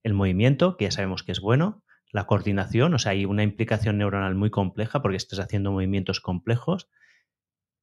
[0.03, 1.84] el movimiento, que ya sabemos que es bueno,
[2.15, 6.89] la coordinación, o sea, hay una implicación neuronal muy compleja porque estás haciendo movimientos complejos.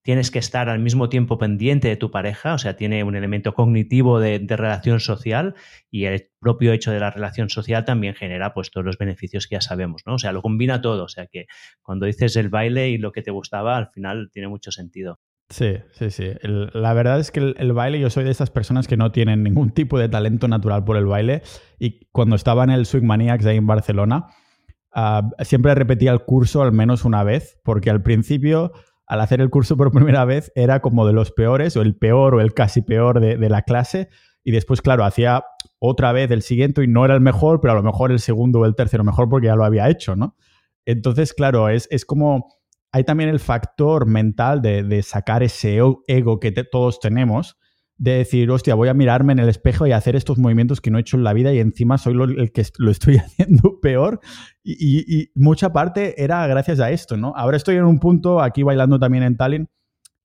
[0.03, 3.53] Tienes que estar al mismo tiempo pendiente de tu pareja, o sea, tiene un elemento
[3.53, 5.53] cognitivo de, relación social
[5.91, 9.55] y el propio hecho de la relación social también genera pues todos los beneficios que
[9.55, 10.13] ya sabemos, ¿no?
[10.13, 11.47] O sea, lo combina todo, o sea que
[11.81, 15.19] cuando dices el baile y lo que te gustaba, al final tiene mucho sentido.
[15.51, 16.31] Sí, sí, sí.
[16.41, 19.71] la verdad es que el, baile, yo soy de esas personas que no tienen ningún
[19.71, 21.41] tipo de talento natural por el baile.
[21.77, 24.27] Y cuando estaba en el Swing Maniacs ahí en Barcelona,
[24.93, 28.71] ah, siempre repetía el curso al menos una vez, porque al principio,
[29.05, 32.35] al hacer el curso por primera vez, era como de los peores, o el peor,
[32.35, 34.07] o el casi peor de, de la clase.
[34.45, 35.43] Y después, claro, hacía
[35.79, 38.61] otra vez el siguiente y no era el mejor, pero a lo mejor el segundo
[38.61, 40.37] o el tercero mejor porque ya lo había hecho, ¿no?
[40.85, 42.47] Entonces, claro, es, es como
[42.91, 45.77] hay también el factor mental de, sacar ese
[46.07, 47.57] ego que todos tenemos,
[48.01, 50.97] de decir, hostia, voy a mirarme en el espejo y hacer estos movimientos que no
[50.97, 54.19] he hecho en la vida y encima soy el que lo estoy haciendo peor.
[54.63, 57.31] Y, mucha parte era gracias a esto, ¿no?
[57.35, 59.69] Ahora estoy en un punto, aquí bailando también en Tallinn,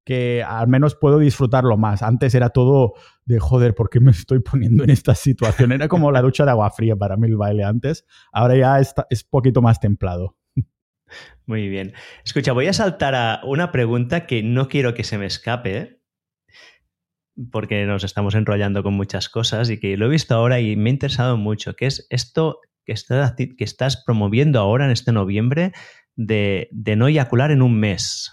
[0.06, 2.02] que al menos puedo disfrutarlo más.
[2.02, 2.94] Antes era todo
[3.26, 5.70] de, joder, ¿por qué me estoy poniendo en esta situación?
[5.72, 8.06] Era como la ducha de agua fría para mí el baile antes.
[8.32, 10.34] Ahora ya está, es poquito más templado.
[11.46, 11.92] Muy bien.
[12.24, 16.00] Escucha, voy a saltar a una pregunta que no quiero que se me escape,
[17.50, 20.90] porque nos estamos enrollando con muchas cosas y que lo he visto ahora y me
[20.90, 25.72] ha interesado mucho, que es esto que estás, que estás promoviendo ahora en este noviembre
[26.14, 28.32] de, de no eyacular en un mes.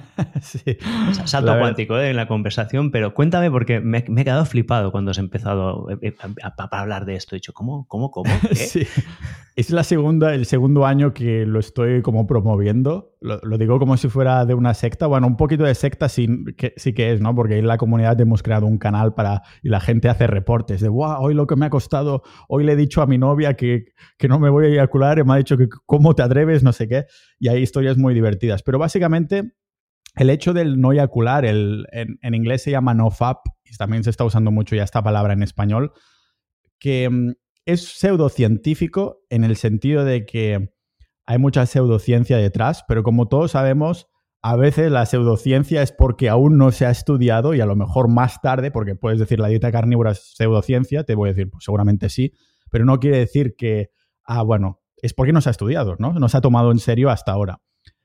[0.42, 0.76] sí.
[1.24, 2.10] Salto cuántico ¿eh?
[2.10, 6.14] en la conversación, pero cuéntame porque me, he quedado flipado cuando has empezado eh, eh,
[6.42, 7.34] a, hablar de esto.
[7.34, 7.86] He dicho, ¿cómo?
[7.88, 8.10] ¿Cómo?
[8.10, 8.30] ¿Cómo?
[8.52, 8.86] Sí.
[9.54, 13.12] Es la segunda, el segundo año que lo estoy como promoviendo.
[13.20, 15.06] Lo, digo como si fuera de una secta.
[15.06, 17.34] Bueno, un poquito de secta sí que, sí que es, ¿no?
[17.34, 19.42] Porque en la comunidad hemos creado un canal para...
[19.62, 22.72] Y la gente hace reportes de, wow, hoy lo que me ha costado, hoy le
[22.72, 25.36] he dicho a mi novia que, que no me voy a eyacular y me ha
[25.36, 27.04] dicho que cómo te atreves, no sé qué.
[27.38, 28.62] Y hay historias muy divertidas.
[28.62, 29.52] Pero básicamente
[30.14, 34.24] el hecho del no eyacular, el, en, inglés se llama nofap, y también se está
[34.24, 35.92] usando mucho ya esta palabra en español,
[36.78, 37.32] que mm,
[37.64, 40.74] es pseudocientífico en el sentido de que
[41.24, 44.08] hay mucha pseudociencia detrás, pero como todos sabemos,
[44.42, 48.08] a veces la pseudociencia es porque aún no se ha estudiado y a lo mejor
[48.08, 51.64] más tarde, porque puedes decir la dieta carnívora es pseudociencia, te voy a decir, pues
[51.64, 52.32] seguramente sí,
[52.70, 53.90] pero no quiere decir que,
[54.24, 56.12] ah, bueno, es porque no se ha estudiado, ¿no?
[56.12, 57.60] No se ha tomado en serio hasta ahora.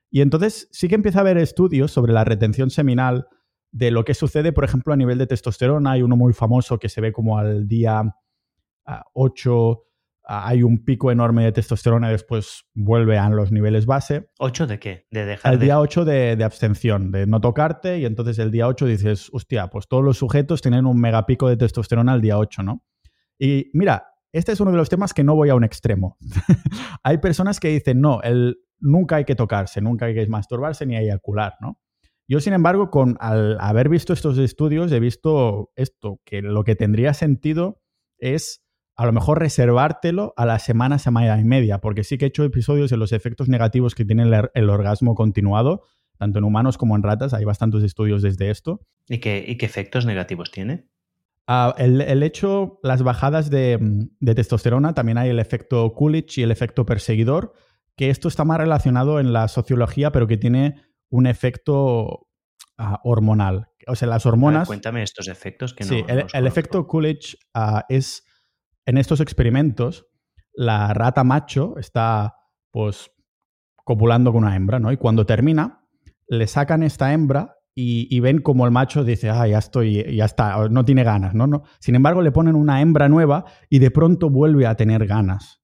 [0.10, 3.28] Y entonces sí que empieza a haber estudios sobre la retención seminal
[3.72, 5.92] de lo que sucede, por ejemplo, a nivel de testosterona.
[5.92, 8.04] Hay uno muy famoso que se ve como al día
[9.14, 9.84] 8
[10.30, 14.30] hay un pico enorme de testosterona y después vuelve a los niveles base.
[14.40, 15.08] ¿8 de qué?
[15.10, 18.86] De dejar El día 8 de, abstención, de no tocarte, y entonces el día 8
[18.88, 22.84] dices, hostia, pues todos los sujetos tienen un megapico de testosterona al día 8, ¿no?
[23.40, 26.18] Y mira, este es uno de los temas que no voy a un extremo.
[27.04, 30.96] hay personas que dicen, no, el, nunca hay que tocarse, nunca hay que masturbarse ni
[30.96, 31.80] eyacular, ¿no?
[32.30, 36.76] Yo, sin embargo, con, al haber visto estos estudios, he visto esto, que lo que
[36.76, 37.82] tendría sentido
[38.18, 38.68] es
[38.98, 42.44] a lo mejor reservártelo a la semana, semana y media, porque sí que he hecho
[42.44, 44.24] episodios de los efectos negativos que tiene
[44.54, 45.84] el, orgasmo continuado,
[46.18, 48.82] tanto en humanos como en ratas, hay bastantes estudios desde esto.
[49.08, 50.90] ¿Y qué, qué efectos negativos tiene?
[51.46, 53.78] Ah, el, hecho, las bajadas de,
[54.20, 57.54] de, testosterona, también hay el efecto Coolidge y el efecto perseguidor,
[57.98, 60.76] que esto está más relacionado en la sociología, pero que tiene
[61.10, 62.30] un efecto
[62.78, 63.70] ah, hormonal.
[63.88, 64.68] O sea, las hormonas...
[64.68, 68.24] cuéntame estos efectos que sí, el, efecto Coolidge ah, es,
[68.86, 70.06] en estos experimentos,
[70.54, 72.36] la rata macho está,
[72.72, 73.12] pues,
[73.84, 74.92] copulando con una hembra, ¿no?
[74.92, 75.84] Y cuando termina,
[76.28, 80.68] le sacan esta hembra y, ven como el macho dice, ah, ya estoy, ya está,
[80.68, 81.46] no tiene ganas, ¿no?
[81.46, 81.64] ¿no?
[81.80, 85.57] Sin embargo, le ponen una hembra nueva y de pronto vuelve a tener ganas.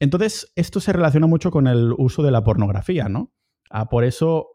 [0.00, 3.32] Entonces, esto se relaciona mucho con el uso de la pornografía, ¿no?
[3.70, 4.50] Ah, por eso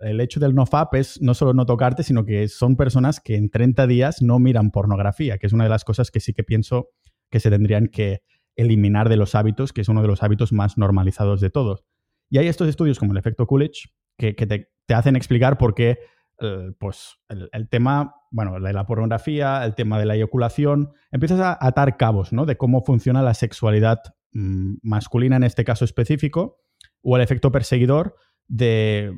[0.00, 3.50] el hecho del nofap es no solo no tocarte, sino que son personas que en
[3.50, 6.90] 30 días no miran pornografía, que es una de las cosas que sí que pienso
[7.30, 8.22] que se tendrían que
[8.54, 11.84] eliminar de los hábitos, que es uno de los hábitos más normalizados de todos.
[12.30, 15.98] Y hay estos estudios como el efecto Coolidge, que, te, hacen explicar por qué
[16.40, 21.58] eh, pues el, tema, bueno, de la pornografía, el tema de la eyaculación, empiezas a
[21.60, 22.46] atar cabos, ¿no?
[22.46, 23.98] De cómo funciona la sexualidad
[24.34, 26.60] masculina en este caso específico,
[27.02, 28.16] o el efecto perseguidor
[28.46, 29.12] de...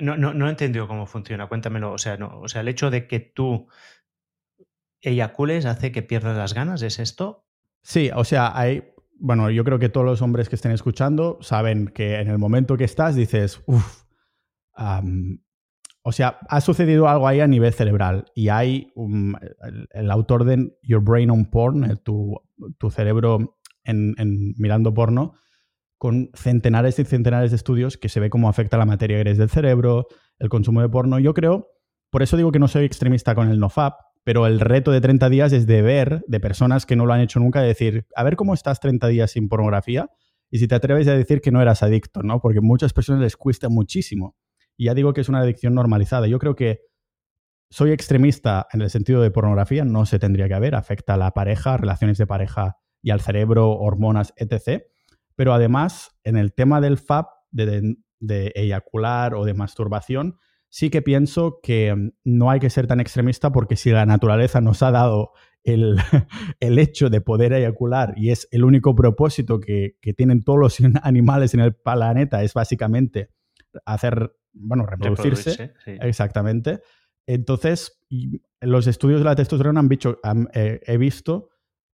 [0.00, 1.92] No, no, no he entendido cómo funciona, cuéntamelo.
[1.92, 3.68] O sea, no, o sea, el hecho de que tú
[5.00, 7.46] eyacules hace que pierdas las ganas, ¿es esto?
[7.82, 8.84] Sí, o sea, hay,
[9.18, 12.76] bueno, yo creo que todos los hombres que estén escuchando saben que en el momento
[12.76, 14.02] que estás dices, uff,
[16.04, 18.92] o sea, ha sucedido algo ahí a nivel cerebral y hay
[19.92, 22.40] el, autor de Your Brain on Porn, eh, tu,
[22.90, 24.14] cerebro en,
[24.56, 25.34] mirando porno,
[25.98, 29.50] con centenares y centenares de estudios que se ve cómo afecta la materia gris del
[29.50, 30.06] cerebro,
[30.38, 31.18] el consumo de porno.
[31.18, 31.68] Yo creo,
[32.10, 33.94] por eso digo que no soy extremista con el nofap,
[34.24, 37.20] pero el reto de 30 días es de ver, de personas que no lo han
[37.20, 40.10] hecho nunca, decir, a ver cómo estás 30 días sin pornografía
[40.50, 42.40] y si te atreves a decir que no eras adicto, ¿no?
[42.40, 44.36] Porque a muchas personas les cuesta muchísimo.
[44.76, 46.26] Y ya digo que es una adicción normalizada.
[46.26, 46.80] Yo creo que
[47.70, 51.30] soy extremista en el sentido de pornografía, no se tendría que haber, afecta a la
[51.30, 54.84] pareja, relaciones de pareja y al cerebro, hormonas, etc.
[55.34, 57.96] Pero además, en el tema del FAP, de,
[58.54, 60.38] eyacular o de masturbación,
[60.68, 64.82] sí que pienso que no hay que ser tan extremista porque si la naturaleza nos
[64.82, 65.32] ha dado
[65.64, 65.98] el,
[66.78, 71.54] hecho de poder eyacular y es el único propósito que, que, tienen todos los animales
[71.54, 73.30] en el planeta, es básicamente
[73.84, 75.72] hacer bueno, reproducirse.
[75.86, 76.80] Exactamente.
[77.26, 78.00] Entonces,
[78.60, 80.20] los estudios de la testosterona han, dicho,
[80.54, 81.50] eh, he visto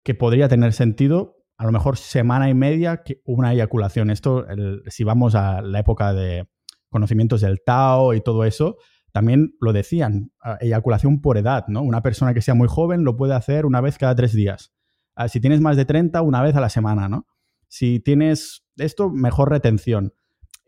[0.03, 4.09] que podría tener sentido a lo mejor semana y media una eyaculación.
[4.09, 4.45] Esto,
[4.88, 6.47] si vamos a la época de
[6.89, 8.77] conocimientos del Tao y todo eso,
[9.11, 11.84] también lo decían, eyaculación por edad, ¿no?
[11.84, 14.73] Una persona que sea muy joven lo puede hacer una vez cada tres días.
[15.15, 17.27] Ah, si tienes más de 30, una vez a la semana, ¿no?
[17.67, 20.13] Si tienes esto, mejor retención.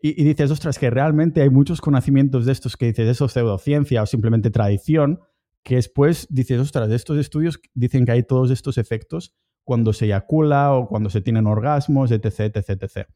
[0.00, 4.02] Y, dices, ostras, que realmente hay muchos conocimientos de estos que dices, eso es pseudociencia
[4.02, 5.20] o simplemente tradición,
[5.66, 9.34] que después dices, ostras, estos estudios dicen que hay todos estos efectos
[9.64, 13.08] cuando se eyacula o cuando se tienen orgasmos, etc, etc, etc.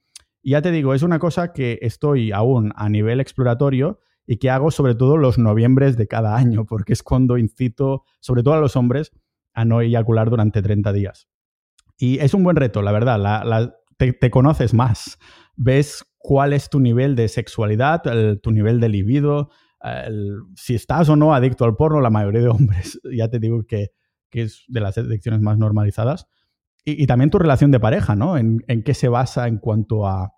[0.43, 4.51] Y ya te digo, es una cosa que estoy aún a nivel exploratorio y que
[4.51, 8.60] hago sobre todo los noviembres de cada año, porque es cuando incito, sobre todo a
[8.60, 9.12] los hombres,
[9.55, 11.28] a no eyacular durante 30 días.
[11.98, 13.77] Y es un buen reto, la verdad.
[13.97, 15.20] te, conoces más,
[15.55, 18.02] ves cuál es tu nivel de sexualidad,
[18.43, 19.51] tu nivel de libido,
[20.57, 23.89] si estás o no adicto al porno, la mayoría de hombres, ya te digo que,
[24.32, 26.27] es de las adicciones más normalizadas.
[26.85, 28.39] Y, también tu relación de pareja, ¿no?
[28.39, 30.32] En, qué se basa en cuanto a,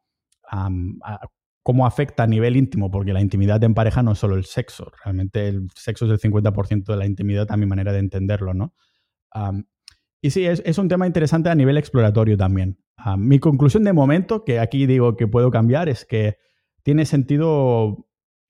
[1.63, 4.91] cómo afecta a nivel íntimo, porque la intimidad en pareja no es solo el sexo,
[5.05, 8.75] realmente el sexo es el 50% de la intimidad a mi manera de entenderlo, ¿no?
[10.21, 12.79] y sí, es, es, un tema interesante a nivel exploratorio también.
[12.97, 16.37] Ah, mi conclusión de momento, que aquí digo que puedo cambiar, es que
[16.83, 18.07] tiene sentido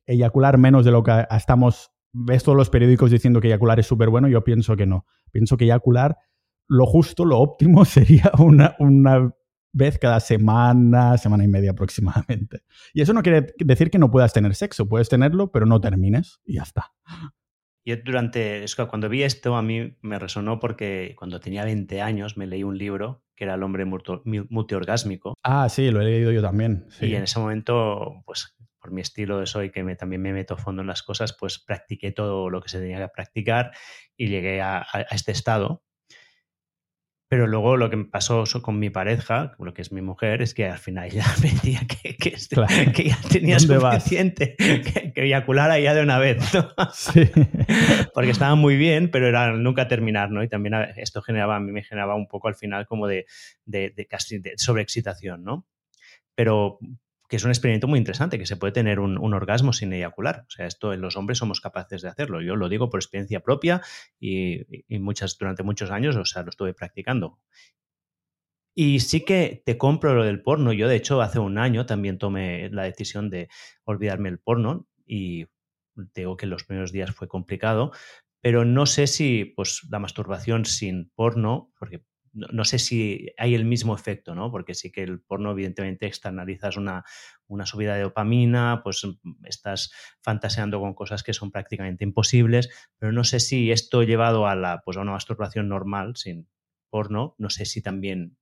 [0.06, 1.90] eyacular menos de lo que estamos.
[2.12, 5.06] Ves todos los periódicos diciendo que eyacular es súper bueno, yo pienso que no.
[5.30, 6.18] Pienso que eyacular,
[6.68, 9.32] lo justo, lo óptimo sería una, una
[9.72, 12.62] vez cada semana, semana y media aproximadamente.
[12.92, 16.40] Y eso no quiere decir que no puedas tener sexo, puedes tenerlo, pero no termines
[16.44, 16.92] y ya está.
[17.84, 22.00] Yo durante, es que cuando vi esto a mí me resonó porque cuando tenía 20
[22.00, 25.34] años me leí un libro que era El hombre multiorgásmico.
[25.42, 26.86] Ah, sí, lo he leído yo también.
[27.00, 30.54] Y en ese momento, pues por mi estilo de soy que me, también me meto
[30.54, 33.70] a fondo en las cosas, pues practiqué todo lo que se tenía que practicar
[34.16, 35.82] y llegué a este estado
[37.32, 40.52] pero luego lo que me pasó con mi pareja, lo que es mi mujer, es
[40.52, 45.80] que al final ella me decía que, que, este, ya tenía suficiente, que, que, eyaculara
[45.80, 46.36] ya de una vez.
[46.92, 47.22] Sí.
[48.14, 50.42] Porque estaba muy bien, pero era nunca terminar, ¿no?
[50.42, 53.24] Y también esto generaba, a mí me generaba un poco al final como de,
[53.64, 55.66] de, de casi de sobreexcitación, ¿no?
[56.34, 56.80] Pero
[57.32, 60.44] que es un experimento muy interesante, que se puede tener un, orgasmo sin eyacular.
[60.46, 62.42] O sea, esto en los hombres somos capaces de hacerlo.
[62.42, 63.80] Yo lo digo por experiencia propia
[64.20, 64.66] y,
[65.40, 67.38] durante muchos años, o sea, lo estuve practicando.
[68.74, 70.74] Y sí que te compro lo del porno.
[70.74, 73.48] Yo, de hecho, hace un año también tomé la decisión de
[73.84, 75.46] olvidarme el porno y
[76.14, 77.92] digo que los primeros días fue complicado,
[78.42, 83.64] pero no sé si pues, la masturbación sin porno, porque no, sé si hay el
[83.64, 84.50] mismo efecto, ¿no?
[84.50, 87.04] Porque sí que el porno, evidentemente, externalizas una,
[87.64, 89.92] subida de dopamina, pues mm, estás
[90.22, 94.82] fantaseando con cosas que son prácticamente imposibles, pero no sé si esto llevado a, la,
[94.84, 96.48] pues a una masturbación normal, sin
[96.90, 98.38] porno, no sé si también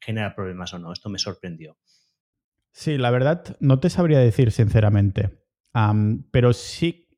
[0.00, 0.92] genera problemas o no.
[0.92, 1.78] Esto me sorprendió.
[2.72, 5.30] Sí, la verdad, no te sabría decir sinceramente,
[6.30, 7.08] pero sí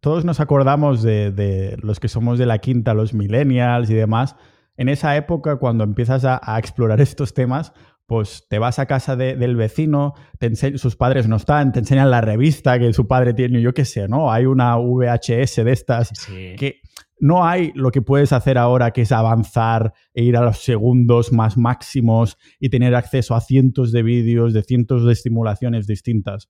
[0.00, 4.36] todos nos acordamos de, de, los que somos de la quinta, los millennials y demás,
[4.80, 7.74] en esa época, cuando empiezas a, explorar estos temas,
[8.06, 10.14] pues te vas a casa del vecino,
[10.76, 14.08] sus padres no están, te enseñan la revista que su padre tiene, yo qué sé,
[14.08, 14.32] ¿no?
[14.32, 16.80] Hay una VHS de estas que
[17.20, 21.30] no hay lo que puedes hacer ahora, que es avanzar e ir a los segundos
[21.30, 26.48] más máximos y tener acceso a cientos de vídeos, de cientos de estimulaciones distintas.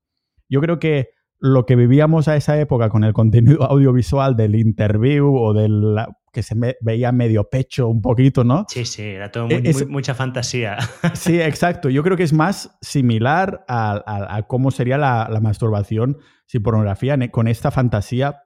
[0.48, 1.08] Yo creo que
[1.40, 5.96] lo que vivíamos a esa época con el contenido audiovisual del interview o del
[6.32, 8.64] que se veía medio pecho un poquito, ¿no?
[8.68, 10.78] Sí, sí, era todo e mucha fantasía.
[11.14, 11.90] Sí, exacto.
[11.90, 17.48] Yo creo que es más similar a, cómo sería la, la, masturbación sin pornografía con
[17.48, 18.42] esta fantasía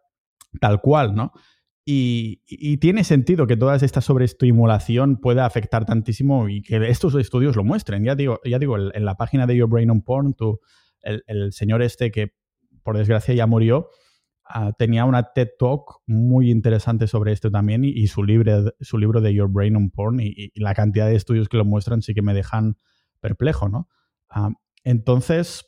[0.61, 1.33] tal cual, ¿no?
[1.87, 7.65] Y, tiene sentido que toda esta sobreestimulación pueda afectar tantísimo y que estos estudios lo
[7.65, 8.05] muestren.
[8.05, 10.61] Ya digo, ya digo en la página de Your Brain on Porn, tú,
[11.03, 12.33] el, señor este que
[12.83, 13.89] por desgracia ya murió,
[14.47, 18.25] ah, tenía una TED Talk muy interesante sobre esto también y, su,
[18.81, 22.03] su libro de Your Brain on Porn y, la cantidad de estudios que lo muestran
[22.03, 22.77] sí que me dejan
[23.21, 23.89] perplejo, ¿no?
[24.29, 24.51] Ah,
[24.83, 25.67] entonces,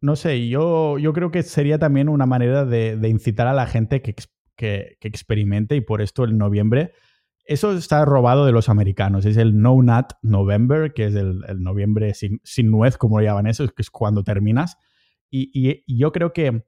[0.00, 3.66] no sé, yo, yo creo que sería también una manera de, de incitar a la
[3.66, 4.14] gente que
[4.56, 6.92] que, experimente y por esto el noviembre,
[7.44, 12.14] eso está robado de los americanos, es el No Nut November, que es el, noviembre
[12.14, 14.76] sin, nuez, como lo llaman eso, que es cuando terminas.
[15.30, 16.64] Y, yo creo que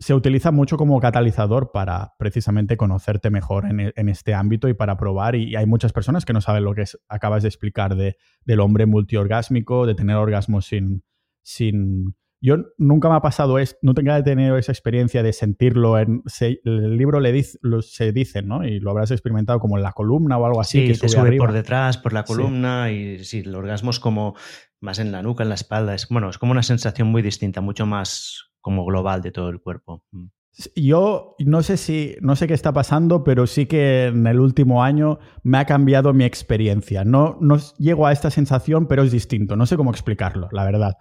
[0.00, 5.36] se utiliza mucho como catalizador para precisamente conocerte mejor en, este ámbito y para probar.
[5.36, 8.16] Y, hay muchas personas que no saben lo que acabas de explicar de,
[8.46, 11.04] del hombre multiorgásmico, de tener orgasmos sin,
[11.42, 15.98] sin, yo nunca me ha pasado esto, no tengo tenido esa experiencia de sentirlo.
[15.98, 18.64] En, el libro le dice, lo, se dice, ¿no?
[18.64, 20.80] Y lo habrás experimentado como en la columna o algo así.
[20.80, 24.34] Sí, que te sube, por detrás, por la columna y sí, el orgasmo es como
[24.80, 25.94] más en la nuca, en la espalda.
[25.94, 29.60] Es, bueno, es como una sensación muy distinta, mucho más como global de todo el
[29.60, 30.04] cuerpo.
[30.12, 30.26] Mm.
[30.74, 34.82] Yo no sé si, no sé qué está pasando, pero sí que en el último
[34.82, 37.04] año me ha cambiado mi experiencia.
[37.04, 39.56] No, no llego a esta sensación, pero es distinto.
[39.56, 40.94] No sé cómo explicarlo, la verdad.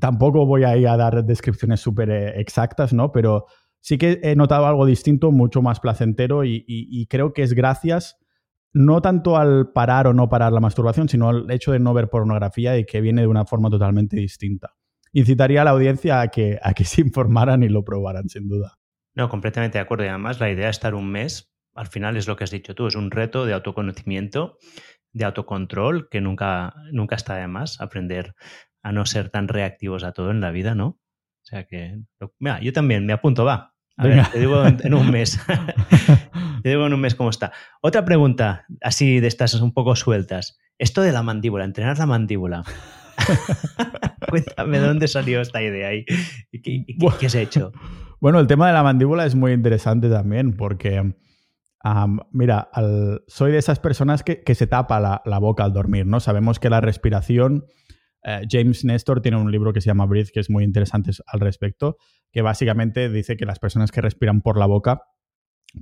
[0.00, 3.12] Tampoco voy a dar descripciones súper eh, exactas, ¿no?
[3.12, 3.46] Pero
[3.80, 8.18] sí que he notado algo distinto, mucho más placentero y, creo que es gracias
[8.74, 12.10] no tanto al parar o no parar la masturbación, sino al hecho de no ver
[12.10, 14.74] pornografía y que viene de una forma totalmente distinta.
[15.12, 18.78] Incitaría a la audiencia a que, a que se informaran y lo probaran, sin duda.
[19.14, 20.04] No, completamente de acuerdo.
[20.04, 22.74] Y además la idea de estar un mes, al final es lo que has dicho
[22.74, 24.58] tú, es un reto de autoconocimiento,
[25.12, 28.34] de autocontrol, que nunca, nunca está de más aprender
[28.82, 30.86] a no ser tan reactivos a todo en la vida, ¿no?
[30.86, 31.98] O sea que,
[32.38, 33.74] mira, yo también me apunto, va.
[33.96, 35.40] A ver, te digo en, un mes.
[36.62, 37.52] te digo en un mes cómo está.
[37.80, 40.58] Otra pregunta, así de estas un poco sueltas.
[40.78, 42.62] Esto de la mandíbula, entrenar la mandíbula.
[44.28, 46.84] Cuéntame dónde salió esta idea y, qué,
[47.18, 47.72] qué, has hecho.
[48.20, 51.14] Bueno, el tema de la mandíbula es muy interesante también porque,
[52.32, 52.68] mira,
[53.28, 56.18] soy de esas personas que, se tapa la, la, boca al dormir, ¿no?
[56.18, 57.66] Sabemos que la respiración
[58.24, 61.40] eh, James Nestor tiene un libro que se llama Breathe, que es muy interesante al
[61.40, 61.96] respecto,
[62.32, 65.02] que básicamente dice que las personas que respiran por la boca,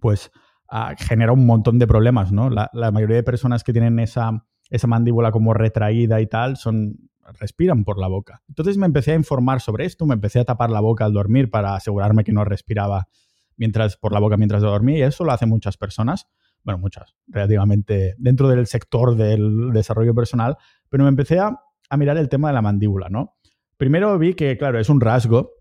[0.01, 0.31] pues
[0.69, 2.51] ah, genera un montón de problemas, ¿no?
[2.51, 6.97] La, mayoría de personas que tienen esa, esa mandíbula como retraída y tal, son
[7.39, 8.43] respiran por la boca.
[8.49, 11.51] Entonces me empecé a informar sobre esto, me empecé a tapar la boca al dormir
[11.51, 13.09] para asegurarme que no respiraba
[13.57, 16.29] mientras por la boca mientras dormía y eso lo hacen muchas personas,
[16.63, 20.57] bueno, muchas, relativamente dentro del sector del desarrollo personal,
[20.89, 23.37] pero me empecé a mirar el tema de la mandíbula, ¿no?
[23.77, 25.53] Primero vi que, claro, es un rasgo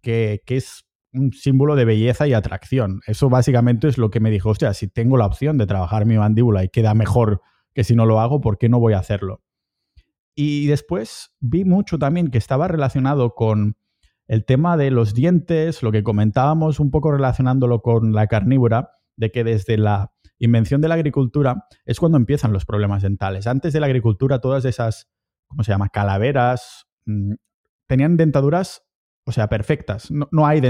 [0.00, 3.00] que, es un símbolo de belleza y atracción.
[3.06, 6.16] Eso básicamente es lo que me dijo, hostia, si tengo la opción de trabajar mi
[6.16, 7.40] mandíbula y queda mejor
[7.74, 9.42] que si no lo hago, ¿por qué no voy a hacerlo?
[10.40, 13.76] Y después vi mucho también que estaba relacionado con
[14.28, 19.32] el tema de los dientes, lo que comentábamos un poco relacionándolo con la carnívora, de
[19.32, 23.48] que desde la invención de la agricultura es cuando empiezan los problemas dentales.
[23.48, 25.10] Antes de la agricultura todas esas
[25.48, 25.88] ¿cómo se llama?
[25.88, 27.32] Calaveras, mm,
[27.88, 28.84] tenían dentaduras,
[29.24, 30.08] o sea, perfectas.
[30.30, 30.60] No, hay...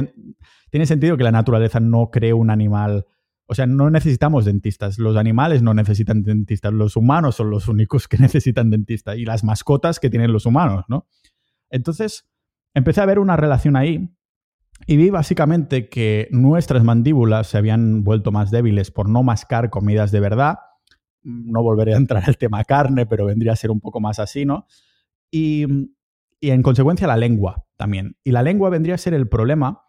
[0.70, 3.04] Tiene sentido que la naturaleza no cree un animal...
[3.48, 4.98] O sea, no necesitamos dentistas.
[4.98, 6.72] Los animales no necesitan dentistas.
[6.72, 9.16] Los humanos son los únicos que necesitan dentistas.
[9.18, 11.06] Y las mascotas que tienen los humanos, ¿no?
[11.70, 12.28] Entonces,
[12.74, 14.10] empecé a ver una relación ahí
[14.86, 20.12] y vi básicamente que nuestras mandíbulas se habían vuelto más débiles por no mascar comidas
[20.12, 20.58] de verdad
[21.28, 24.18] no volveré a entrar en el tema carne, pero vendría a ser un poco más
[24.18, 24.66] así, ¿no?
[25.30, 25.66] Y,
[26.40, 28.16] en consecuencia la lengua también.
[28.22, 29.87] Y la lengua vendría a ser el problema,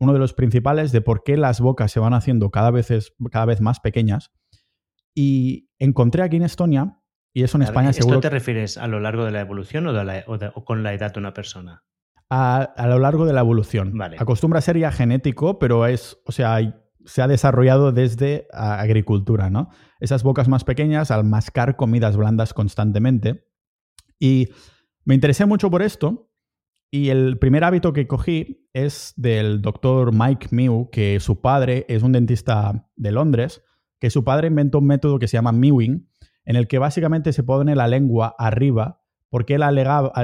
[0.00, 3.44] uno de los principales, de por qué las bocas se van haciendo cada vez, cada
[3.44, 4.32] vez más pequeñas.
[5.14, 7.02] Y encontré aquí en Estonia,
[7.32, 10.82] y eso en España ¿Esto te refieres a lo largo de la evolución o, con
[10.82, 11.84] la edad de una persona?
[12.30, 13.96] A, lo largo de la evolución.
[13.96, 14.16] Vale.
[14.18, 16.58] Acostumbra a ser ya genético, pero es, o sea,
[17.04, 19.68] se ha desarrollado desde agricultura, ¿no?
[20.00, 23.46] Esas bocas más pequeñas, al mascar comidas blandas constantemente,
[24.18, 24.48] Y
[25.04, 26.29] me interesé mucho por esto
[26.90, 32.02] y el primer hábito que cogí es del doctor Mike Mew, que su padre es
[32.02, 33.62] un dentista de Londres,
[34.00, 36.08] que su padre inventó un método que se llama Mewing,
[36.44, 39.62] en el que básicamente se pone la lengua arriba, porque él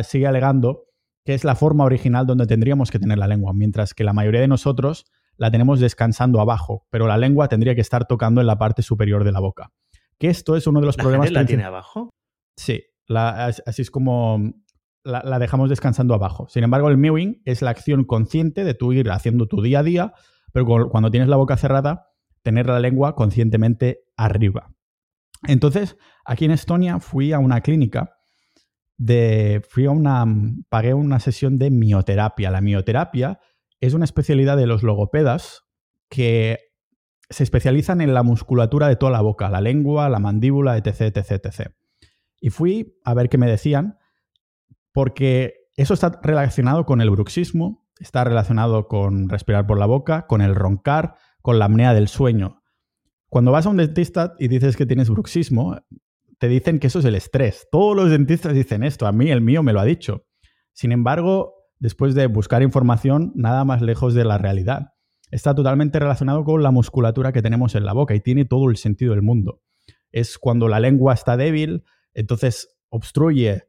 [0.05, 0.85] sigue alegando
[1.25, 4.41] que es la forma original donde tendríamos que tener la lengua, mientras que la mayoría
[4.41, 5.07] de nosotros
[5.37, 9.25] la tenemos descansando abajo, pero la lengua tendría que estar tocando en la parte superior
[9.25, 9.73] de la boca.
[10.19, 12.11] Que esto es uno de los ¿La problemas gente la tiene abajo?
[12.57, 14.55] Sí, así es como
[15.07, 16.49] la, dejamos descansando abajo.
[16.49, 19.83] Sin embargo, el mewing es la acción consciente de tú ir haciendo tu día a
[19.83, 20.15] día,
[20.53, 22.09] pero cuando tienes la boca cerrada,
[22.43, 24.74] tener la lengua conscientemente arriba.
[25.47, 28.16] Entonces, aquí en Estonia fui a una clínica
[28.97, 29.62] de.
[29.69, 30.24] Fui a una.
[30.69, 32.51] pagué una sesión de mioterapia.
[32.51, 33.39] La mioterapia
[33.81, 35.62] es una especialidad de los logopedas
[36.09, 36.59] que
[37.28, 41.31] se especializan en la musculatura de toda la boca, la lengua, la mandíbula, etc, etc,
[41.45, 41.70] etc.
[42.41, 43.99] Y fui a ver qué me decían,
[44.97, 50.40] porque eso está relacionado con el bruxismo, está relacionado con respirar por la boca, con
[50.40, 52.62] el roncar, con la apnea del sueño.
[53.28, 55.77] Cuando vas a un dentista y dices que tienes bruxismo,
[56.39, 57.68] te dicen que eso es el estrés.
[57.70, 60.24] Todos los dentistas dicen esto, a mí el mío me lo ha dicho.
[60.73, 64.94] Sin embargo, después de buscar información, nada más lejos de la realidad.
[65.31, 68.78] Está totalmente relacionado con la musculatura que tenemos en la boca y tiene todo el
[68.78, 69.60] sentido del mundo.
[70.10, 73.66] Es cuando la lengua está débil, entonces obstruye,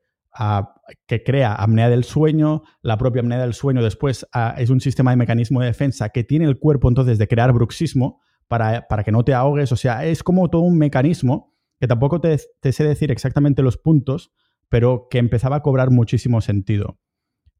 [1.07, 4.25] que crea apnea del sueño, la propia apnea del sueño después
[4.57, 8.21] es un sistema de mecanismo de defensa que tiene el cuerpo entonces de crear bruxismo
[8.47, 12.21] para, para que no te ahogues, o sea, es como todo un mecanismo que tampoco
[12.21, 14.31] te, sé decir exactamente los puntos,
[14.69, 16.99] pero que empezaba a cobrar muchísimo sentido.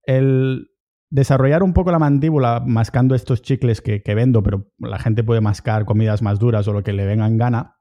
[0.03, 0.69] El
[1.09, 5.85] desarrollar un poco la mandíbula mascando estos chicles que, vendo, pero la gente puede mascar
[5.85, 7.77] comidas más duras o lo que le venga en gana,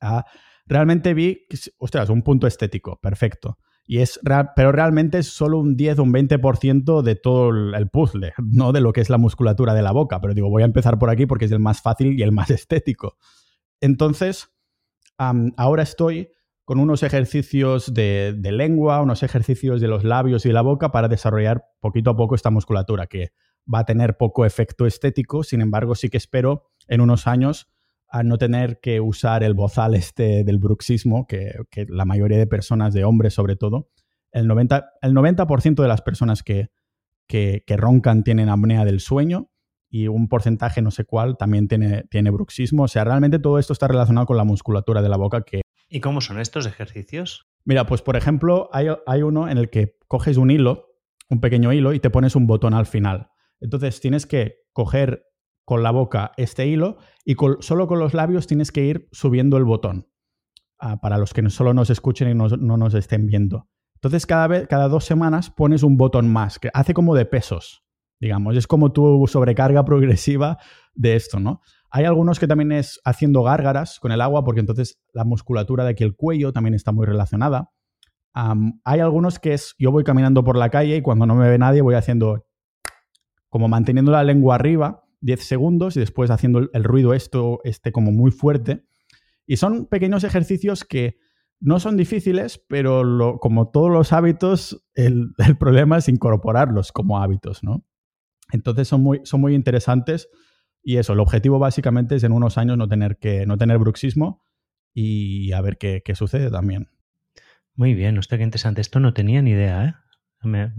[0.00, 0.24] ah,
[0.66, 1.46] realmente vi,
[1.78, 3.58] ostras, un punto estético, perfecto.
[3.90, 4.20] Y es
[4.54, 8.80] pero realmente es solo un 10 o un 20% de todo el puzzle, no de
[8.80, 10.20] lo que es la musculatura de la boca.
[10.20, 12.50] Pero digo, voy a empezar por aquí porque es el más fácil y el más
[12.52, 13.16] estético.
[13.80, 14.54] Entonces,
[15.18, 16.30] ahora estoy
[16.64, 21.64] con unos ejercicios de, lengua, unos ejercicios de los labios y la boca para desarrollar
[21.80, 23.32] poquito a poco esta musculatura, que
[23.66, 27.66] va a tener poco efecto estético, sin embargo sí que espero en unos años
[28.10, 31.54] a no tener que usar el bozal este del bruxismo, que,
[31.88, 33.88] la mayoría de personas, de hombres sobre todo,
[34.32, 35.46] el 90%, el 90
[35.82, 36.70] de las personas que,
[37.26, 39.50] que, roncan tienen apnea del sueño
[39.88, 42.84] y un porcentaje no sé cuál también tiene, tiene bruxismo.
[42.84, 45.62] O sea, realmente todo esto está relacionado con la musculatura de la boca que...
[45.88, 47.48] ¿Y cómo son estos ejercicios?
[47.64, 50.96] Mira, pues por ejemplo, hay, hay uno en el que coges un hilo,
[51.28, 53.30] un pequeño hilo, y te pones un botón al final.
[53.60, 55.29] Entonces tienes que coger
[55.64, 59.64] con la boca este hilo y solo con los labios tienes que ir subiendo el
[59.64, 60.08] botón.
[60.82, 63.68] Ah, para los que solo nos escuchen y no, nos estén viendo.
[63.96, 67.84] Entonces, cada, vez, cada dos semanas pones un botón más, que hace como de pesos,
[68.18, 68.56] digamos.
[68.56, 70.56] Es como tu sobrecarga progresiva
[70.94, 71.60] de esto, ¿no?
[71.90, 75.90] Hay algunos que también es haciendo gárgaras con el agua, porque entonces la musculatura de
[75.90, 77.72] aquí el cuello también está muy relacionada.
[78.32, 81.58] hay algunos que es, yo voy caminando por la calle y cuando no me ve
[81.58, 82.46] nadie voy haciendo
[83.50, 88.12] como manteniendo la lengua arriba 10 segundos y después haciendo el, ruido esto, este como
[88.12, 88.84] muy fuerte.
[89.46, 91.18] Y son pequeños ejercicios que
[91.60, 97.84] no son difíciles, pero como todos los hábitos, el, problema es incorporarlos como hábitos, ¿no?
[98.52, 100.28] Entonces son muy, son muy interesantes
[100.82, 104.44] y eso, el objetivo básicamente es en unos años no tener, que, no tener bruxismo
[104.92, 106.88] y a ver qué, qué sucede también.
[107.74, 108.80] Muy bien, usted qué interesante.
[108.80, 109.94] Esto no tenía ni idea, ¿eh?
[110.42, 110.72] Me,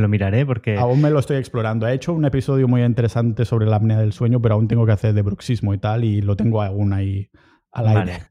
[0.00, 0.76] lo miraré porque...
[0.76, 1.86] Aún me lo estoy explorando.
[1.86, 4.92] He hecho un episodio muy interesante sobre la apnea del sueño, pero aún tengo que
[4.92, 7.30] hacer de bruxismo y tal, y lo tengo aún ahí
[7.72, 8.12] al aire.
[8.12, 8.22] Vale,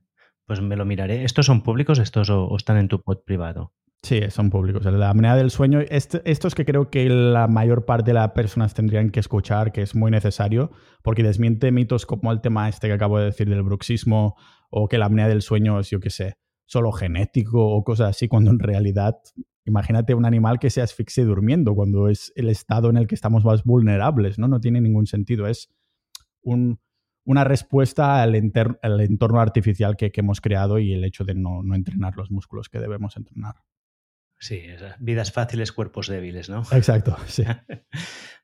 [0.47, 1.23] pues me lo miraré.
[1.23, 3.73] ¿Estos son públicos estos o, están en tu pod privado?
[4.01, 4.83] Sí, son públicos.
[4.85, 8.73] La apnea del sueño, este, estos que creo que la mayor parte de las personas
[8.73, 10.71] tendrían que escuchar, que es muy necesario,
[11.03, 14.35] porque desmiente mitos como el tema este que acabo de decir del bruxismo
[14.71, 18.27] o que la apnea del sueño es, yo qué sé, solo genético o cosas así,
[18.27, 19.17] cuando en realidad
[19.65, 23.45] Imagínate un animal que se asfixie durmiendo cuando es el estado en el que estamos
[23.45, 24.47] más vulnerables, ¿no?
[24.47, 25.47] No tiene ningún sentido.
[25.47, 25.69] Es
[26.43, 32.31] una respuesta al, entorno artificial que, hemos creado y el hecho de no, entrenar los
[32.31, 33.55] músculos que debemos entrenar.
[34.41, 34.63] Sí,
[34.97, 36.63] vidas fáciles, cuerpos débiles, ¿no?
[36.71, 37.43] Exacto, sí.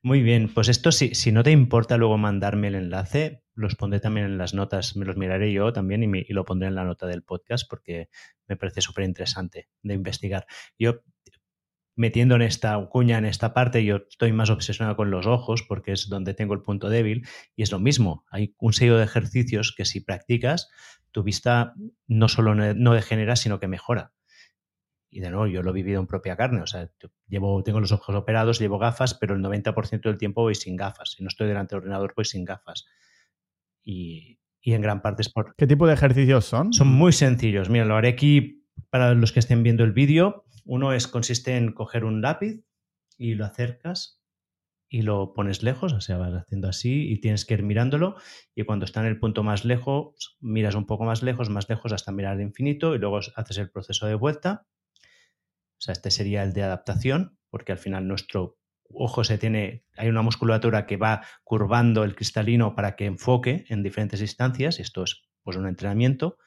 [0.03, 3.99] Muy bien, pues esto si, si no te importa luego mandarme el enlace, los pondré
[3.99, 6.83] también en las notas, me los miraré yo también y, y lo pondré en la
[6.83, 8.09] nota del podcast porque
[8.47, 10.45] me parece súper interesante de investigar.
[10.77, 11.01] Yo,
[11.95, 15.93] metiendo en esta cuña, en esta parte, yo estoy más obsesionado con los ojos porque
[15.93, 18.23] es donde tengo el punto débil y es lo mismo.
[18.29, 20.69] Hay un sello de ejercicios que si practicas,
[21.09, 21.73] tu vista
[22.05, 24.13] no solo no degenera, sino que mejora.
[25.09, 26.61] Y de nuevo, yo lo he vivido en propia carne.
[26.61, 26.91] O sea,
[27.27, 31.11] llevo, tengo los ojos operados, llevo gafas, pero el 90% del tiempo voy sin gafas.
[31.11, 32.85] Si no estoy delante del ordenador, voy sin gafas.
[33.83, 35.55] Y, y en gran parte es por...
[35.55, 36.73] ¿Qué tipo de ejercicios son?
[36.73, 37.69] Son muy sencillos.
[37.69, 40.45] Mira, lo haré aquí para los que estén viendo el vídeo.
[40.65, 42.61] Uno es, consiste en coger un lápiz
[43.17, 44.21] y lo acercas
[44.89, 48.15] y lo pones lejos, o sea, vas haciendo así y tienes que ir mirándolo
[48.55, 51.91] y cuando está en el punto más lejos, miras un poco más lejos, más lejos
[51.91, 54.65] hasta mirar al infinito y luego haces el proceso de vuelta.
[55.77, 58.57] O sea, este sería el de adaptación, porque al final nuestro
[58.89, 63.83] ojo se tiene, hay una musculatura que va curvando el cristalino para que enfoque en
[63.83, 66.37] diferentes distancias, esto es pues un entrenamiento.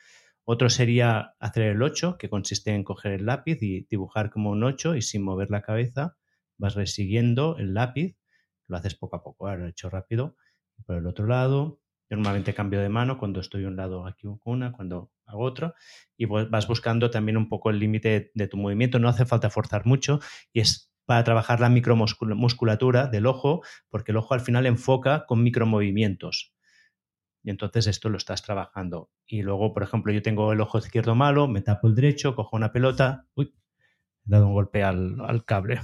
[0.44, 4.64] Otro sería hacer el 8, que consiste en coger el lápiz y dibujar como un
[4.64, 6.16] 8 y sin mover la cabeza
[6.58, 8.16] vas resiguiendo el lápiz
[8.70, 10.36] lo haces poco a poco, ahora lo he hecho rápido.
[10.86, 15.10] Por el otro lado, normalmente cambio de mano cuando estoy un lado aquí una, cuando
[15.30, 15.74] hago otro,
[16.16, 18.98] y vas buscando también un poco el límite de tu movimiento.
[18.98, 20.20] No hace falta forzar mucho
[20.52, 25.42] y es para trabajar la micromusculatura del ojo, porque el ojo al final enfoca con
[25.42, 26.54] micromovimientos.
[27.42, 29.10] Y entonces esto lo estás trabajando.
[29.26, 32.56] Y luego, por ejemplo, yo tengo el ojo izquierdo malo, me tapo el derecho, cojo
[32.56, 33.54] una pelota, uy,
[34.26, 35.80] he dado un golpe al cable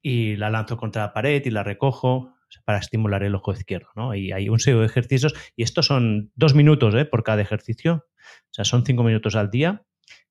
[0.00, 2.34] y la lanzo contra la pared y la recojo
[2.64, 3.88] para estimular el ojo izquierdo.
[3.96, 4.14] ¿no?
[4.14, 7.06] Y hay un serie de ejercicios y estos son dos minutos ¿eh?
[7.06, 8.06] por cada ejercicio.
[8.44, 9.82] O sea, son cinco minutos al día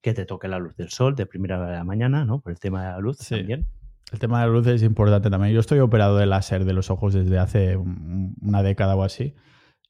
[0.02, 2.42] que te toque la luz del sol de primera hora de la mañana, ¿no?
[2.42, 3.68] Por el tema de la luz también.
[4.12, 5.54] El tema de la luz es importante también.
[5.54, 9.34] Yo estoy operado de láser de los ojos desde hace una década o así.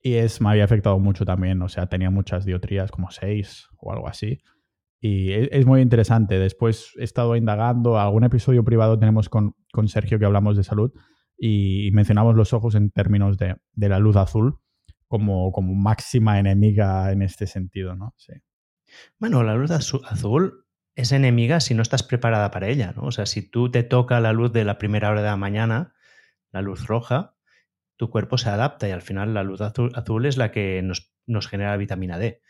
[0.02, 1.62] Y es, me había afectado mucho también.
[1.62, 4.40] O sea, tenía muchas diotrías, como seis o algo así.
[5.02, 6.40] Y es, muy interesante.
[6.40, 10.92] Después he estado indagando, algún episodio privado tenemos con, con Sergio que hablamos de salud
[11.38, 14.60] y mencionamos los ojos en términos de, de la luz azul
[15.14, 18.16] como, como, máxima enemiga en este sentido, ¿no?
[19.20, 20.66] Bueno, la luz azul
[20.96, 23.04] es enemiga si no estás preparada para ella, ¿no?
[23.04, 25.94] O sea, si tú te toca la luz de la primera hora de la mañana,
[26.52, 27.36] la luz roja,
[27.96, 31.14] tu cuerpo se adapta y al final la luz azul, azul es la que nos,
[31.28, 32.42] nos genera vitamina D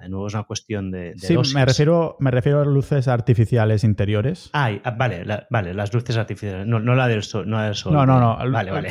[0.00, 4.50] de nuevo es una cuestión de, sí, me refiero, me refiero a luces artificiales interiores.
[4.52, 7.48] Ah, vale, vale, las luces artificiales, no, la del sol.
[7.48, 8.50] No, del sol, no, no, no.
[8.50, 8.90] Vale, vale.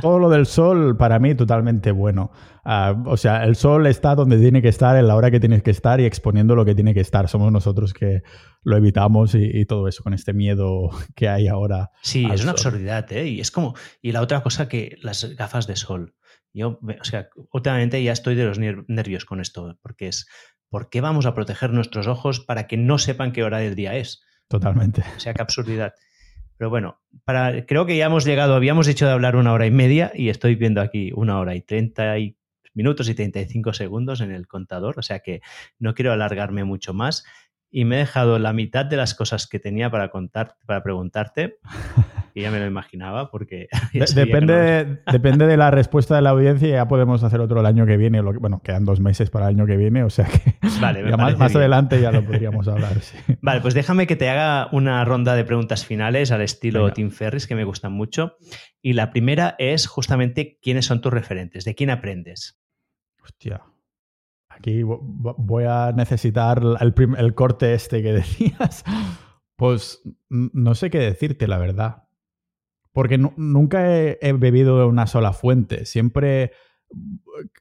[0.00, 2.32] Todo lo del sol para mí totalmente bueno.
[2.64, 5.62] Ah, o sea, el sol está donde tiene que estar, en la hora que tiene
[5.62, 7.28] que estar y exponiendo lo que tiene que estar.
[7.28, 8.22] Somos nosotros que
[8.62, 11.90] lo evitamos y, todo eso con este miedo que hay ahora.
[12.02, 13.26] Sí, es una absurdidad, ¿eh?
[13.26, 16.14] Y es como, y la otra cosa que las gafas de sol.
[16.52, 20.26] Yo, o sea, últimamente ya estoy de los nervios con esto, porque es,
[20.68, 23.96] ¿por qué vamos a proteger nuestros ojos para que no sepan qué hora del día
[23.96, 24.22] es?
[24.48, 25.04] Totalmente.
[25.16, 25.94] O sea, qué absurdidad.
[26.56, 29.70] Pero bueno, para, creo que ya hemos llegado, habíamos dicho de hablar una hora y
[29.70, 32.16] media y estoy viendo aquí una hora y treinta
[32.74, 35.40] minutos y treinta y cinco segundos en el contador, o sea que
[35.78, 37.24] no quiero alargarme mucho más
[37.70, 41.58] y me he dejado la mitad de las cosas que tenía para contar, para preguntarte,
[42.40, 43.68] ya me lo imaginaba, porque
[44.14, 47.96] depende, depende de la respuesta de la audiencia, ya podemos hacer otro el año que
[47.96, 52.00] viene, bueno, quedan dos meses para el año que viene, o sea que más, adelante
[52.00, 52.92] ya lo podríamos hablar.
[53.40, 57.46] Vale, pues déjame que te haga una ronda de preguntas finales al estilo Tim Ferris,
[57.46, 58.36] que me gustan mucho.
[58.82, 62.58] Y la primera es justamente quiénes son tus referentes, de quién aprendes.
[63.22, 63.60] Hostia,
[64.60, 68.84] Aquí voy a necesitar el, corte este que decías.
[69.56, 72.08] Pues no sé qué decirte, la verdad.
[72.92, 75.86] Porque nunca he, bebido de una sola fuente.
[75.86, 76.52] Siempre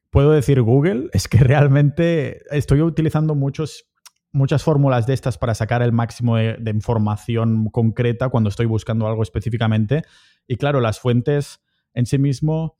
[0.09, 1.09] puedo decir Google.
[1.13, 3.85] Es que realmente estoy utilizando muchos,
[4.31, 9.23] muchas fórmulas de estas para sacar el máximo de, información concreta cuando estoy buscando algo
[9.23, 10.03] específicamente.
[10.47, 11.61] Y claro, las fuentes
[11.93, 12.77] en sí mismo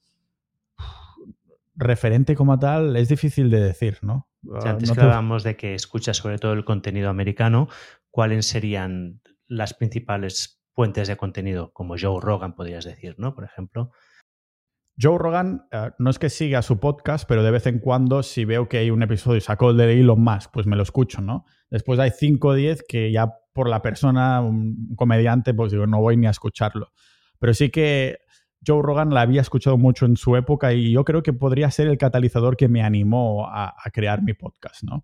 [1.76, 4.28] referente como tal es difícil de decir, ¿no?
[4.66, 7.68] antes que hablábamos de que escuchas sobre todo el contenido americano,
[8.10, 11.74] ¿cuáles serían las principales fuentes de contenido?
[11.74, 13.36] Como Joe Rogan, podrías decir, ¿no?
[13.36, 13.92] Por ejemplo.
[14.98, 18.46] Joe Rogan, eh, no es que siga su podcast, pero de vez en cuando, si
[18.46, 21.44] veo que hay un episodio, sacó el de Elon Musk, pues me lo escucho, ¿no?
[21.70, 26.00] Después hay 5 o 10 que ya por la persona, un comediante, pues digo, no
[26.00, 26.94] voy ni a escucharlo.
[27.40, 28.20] Pero sí que
[28.66, 31.88] Joe Rogan la había escuchado mucho en su época y yo creo que podría ser
[31.88, 35.04] el catalizador que me animó a, crear mi podcast, ¿no?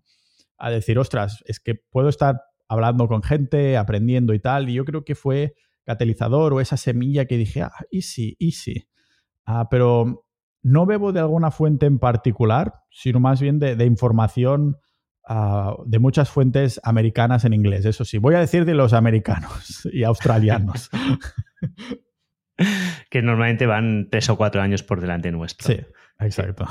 [0.56, 4.86] A decir, ostras, es que puedo estar hablando con gente, aprendiendo y tal, y yo
[4.86, 5.54] creo que fue
[5.86, 8.88] catalizador o esa semilla que dije, ah, easy, easy.
[9.46, 10.26] Ah, pero
[10.62, 14.76] no bebo de alguna fuente en particular, sino más bien de, información
[15.26, 17.84] ah, de muchas fuentes americanas en inglés.
[17.84, 20.90] Eso sí, voy a decir de los americanos y australianos.
[23.10, 25.68] que normalmente van tres o cuatro años por delante nuestro.
[25.68, 25.80] Sí,
[26.18, 26.66] exacto.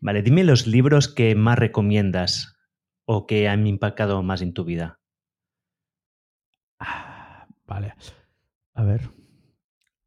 [0.00, 2.56] Vale, dime los libros que más recomiendas
[3.06, 5.00] o que han impactado más en tu vida.
[6.78, 7.94] Ah, vale.
[8.76, 9.10] A ver.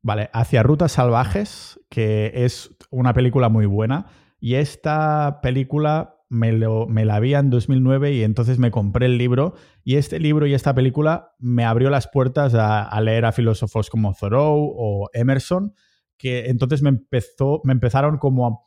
[0.01, 4.05] Vale, Hacia Rutas Salvajes, que es una película muy buena.
[4.39, 9.55] Y esta película me, la vi en 2009 y entonces me compré el libro.
[9.83, 14.13] Y este libro y esta película me abrió las puertas a, leer a filósofos como
[14.13, 15.73] Thoreau o Emerson,
[16.15, 18.63] que entonces me, empezó, me empezaron como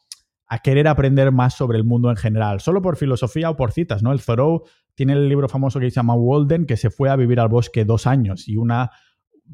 [0.48, 4.02] a, querer aprender más sobre el mundo en general, solo por filosofía o por citas,
[4.02, 4.12] ¿no?
[4.12, 4.64] El Thoreau
[4.94, 7.86] tiene el libro famoso que se llama Walden, que se fue a vivir al bosque
[7.86, 8.90] dos años y una,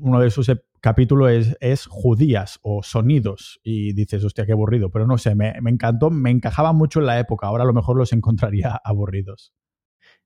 [0.01, 0.49] uno de sus
[0.81, 5.55] capítulo es, es, judías o sonidos y dices, hostia, qué aburrido, pero no sé, me,
[5.67, 9.55] encantó, me encajaba mucho en la época, ahora a lo mejor los encontraría aburridos.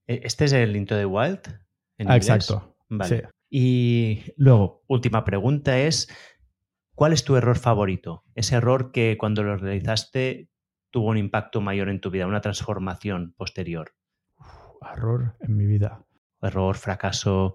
[0.06, 1.40] E, ¿Este es el Into the Wild?
[2.06, 2.76] Ah, exacto.
[2.88, 3.28] Vale.
[3.48, 6.08] Y luego, última pregunta es,
[6.94, 8.24] ¿cuál es tu error favorito?
[8.34, 10.48] Ese error que cuando lo realizaste
[10.90, 13.94] tuvo un impacto mayor en tu vida, una transformación posterior.
[14.94, 16.04] error en mi vida.
[16.40, 17.54] Error, fracaso,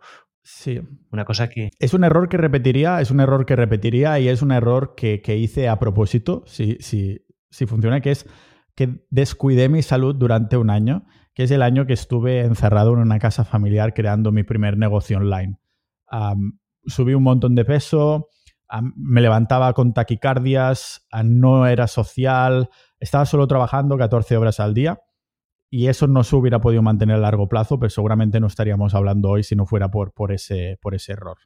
[0.50, 0.80] Sí.
[1.12, 1.72] Una cosa que...
[1.78, 5.22] Es un error que repetiría, es un error que repetiría y es un error que,
[5.36, 8.26] hice a propósito, si, si, si, funciona, que es
[8.74, 13.00] que descuidé mi salud durante un año, que es el año que estuve encerrado en
[13.00, 15.60] una casa familiar creando mi primer negocio online.
[16.86, 18.30] subí un montón de peso,
[18.96, 22.70] me levantaba con taquicardias, no era social,
[23.02, 24.98] estaba solo trabajando 14 horas al día
[25.70, 29.30] y eso no se hubiera podido mantener a largo plazo, pero seguramente no estaríamos hablando
[29.30, 31.38] hoy si no fuera por, por, ese, por ese error.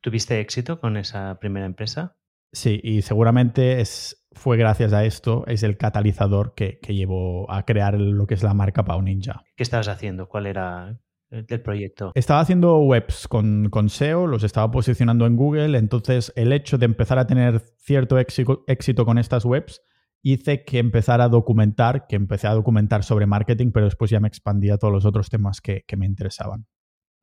[0.00, 2.16] ¿Tuviste éxito con esa primera empresa?
[2.52, 7.98] Sí, y seguramente es, fue gracias a esto, es el catalizador que, llevó a crear
[7.98, 9.44] lo que es la marca Pau Ninja.
[9.56, 10.28] ¿Qué estabas haciendo?
[10.28, 10.98] ¿Cuál era
[11.30, 12.10] el proyecto?
[12.16, 16.86] Estaba haciendo webs con, con, SEO, los estaba posicionando en Google, entonces el hecho de
[16.86, 19.82] empezar a tener cierto éxito con estas webs
[20.22, 24.28] hice que empezara a documentar, que empecé a documentar sobre marketing, pero después ya me
[24.28, 26.66] expandí a todos los otros temas que, me interesaban.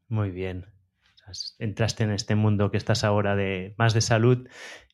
[0.07, 0.65] Muy bien.
[1.59, 4.47] entraste en este mundo que estás ahora de más de salud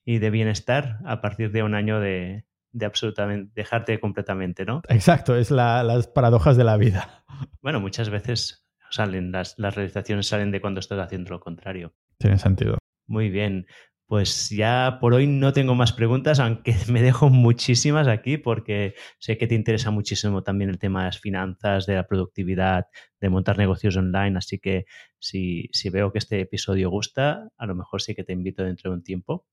[0.06, 2.46] y de bienestar a partir de un año de,
[2.82, 4.82] absolutamente dejarte completamente, ¿no?
[4.90, 7.24] Exacto, es las paradojas de la vida.
[7.62, 11.94] Bueno, muchas veces salen, las, las realizaciones salen de cuando estás haciendo lo contrario.
[12.18, 12.78] Tiene sentido.
[13.08, 13.68] Muy bien.
[14.14, 19.40] Pues ya por hoy no tengo más preguntas, aunque me dejo muchísimas aquí porque sé
[19.40, 22.86] que te interesa muchísimo también el tema de las finanzas, de la productividad,
[23.20, 24.86] de montar negocios online, así que
[25.18, 28.98] si, veo que este episodio gusta, a lo mejor sí que te invito dentro de
[28.98, 29.48] un tiempo.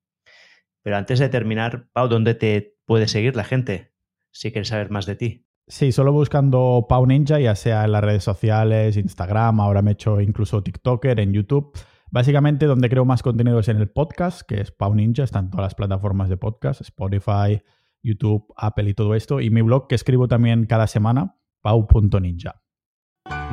[0.83, 3.95] Pero antes de terminar, Pau, ¿dónde te puede seguir la gente
[4.31, 5.47] si quieres saber más de ti?
[5.69, 9.95] Sí, solo buscando Pau Ninja, ya sea en las redes sociales, Instagram, ahora me he
[9.95, 11.73] hecho incluso TikToker, en YouTube.
[12.11, 15.67] Básicamente, donde creo más contenido es en el podcast, que es Pau Ninja, están todas
[15.67, 17.63] las plataformas de podcast, Spotify,
[18.03, 19.41] YouTube, Apple y todo esto.
[19.41, 22.63] Y mi blog, que escribo también cada semana, pau.ninja.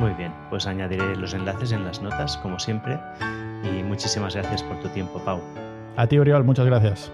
[0.00, 2.98] Muy bien, pues añadiré los enlaces en las notas, como siempre.
[3.62, 5.40] Y muchísimas gracias por tu tiempo, Pau.
[5.96, 7.12] A ti, Oriol, muchas gracias.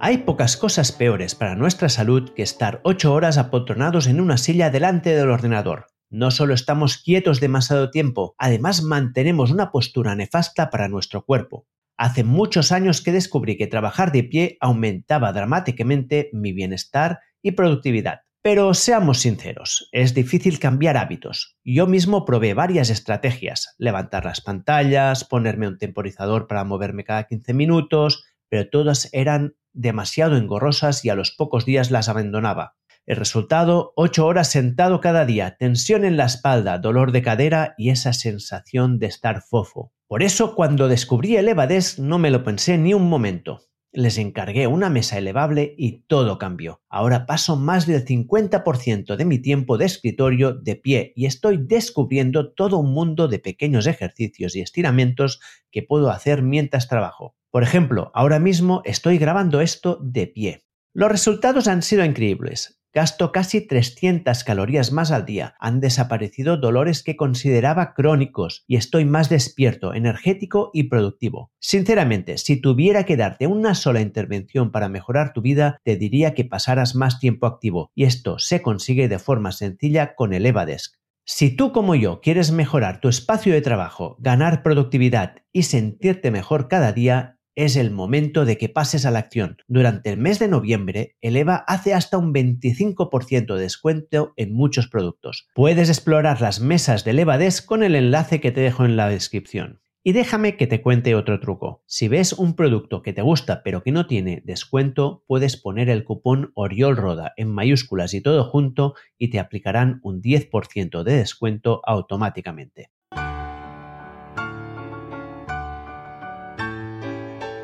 [0.00, 4.70] Hay pocas cosas peores para nuestra salud que estar ocho horas apotronados en una silla
[4.70, 5.86] delante del ordenador.
[6.16, 11.66] No solo estamos quietos demasiado tiempo, además mantenemos una postura nefasta para nuestro cuerpo.
[11.96, 18.20] Hace muchos años que descubrí que trabajar de pie aumentaba dramáticamente mi bienestar y productividad.
[18.42, 21.56] Pero seamos sinceros, es difícil cambiar hábitos.
[21.64, 27.54] Yo mismo probé varias estrategias, levantar las pantallas, ponerme un temporizador para moverme cada 15
[27.54, 32.76] minutos, pero todas eran demasiado engorrosas y a los pocos días las abandonaba.
[33.06, 37.90] El resultado, ocho horas sentado cada día, tensión en la espalda, dolor de cadera y
[37.90, 39.92] esa sensación de estar fofo.
[40.06, 43.60] Por eso, cuando descubrí el Evadesk no me lo pensé ni un momento.
[43.92, 46.80] Les encargué una mesa elevable y todo cambió.
[46.88, 52.54] Ahora paso más del 50% de mi tiempo de escritorio de pie y estoy descubriendo
[52.54, 55.40] todo un mundo de pequeños ejercicios y estiramientos
[55.70, 57.36] que puedo hacer mientras trabajo.
[57.50, 60.64] Por ejemplo, ahora mismo estoy grabando esto de pie.
[60.94, 62.80] Los resultados han sido increíbles.
[62.94, 65.56] Gasto casi 300 calorías más al día.
[65.58, 71.50] Han desaparecido dolores que consideraba crónicos y estoy más despierto, energético y productivo.
[71.58, 76.44] Sinceramente, si tuviera que darte una sola intervención para mejorar tu vida, te diría que
[76.44, 80.94] pasaras más tiempo activo y esto se consigue de forma sencilla con el Evadesk.
[81.26, 86.68] Si tú como yo quieres mejorar tu espacio de trabajo, ganar productividad y sentirte mejor
[86.68, 89.58] cada día, es el momento de que pases a la acción.
[89.68, 95.48] Durante el mes de noviembre, Eleva hace hasta un 25% de descuento en muchos productos.
[95.54, 99.80] Puedes explorar las mesas de ElevaDesk con el enlace que te dejo en la descripción.
[100.06, 101.82] Y déjame que te cuente otro truco.
[101.86, 106.04] Si ves un producto que te gusta pero que no tiene descuento, puedes poner el
[106.04, 112.90] cupón OriolRoda en mayúsculas y todo junto y te aplicarán un 10% de descuento automáticamente.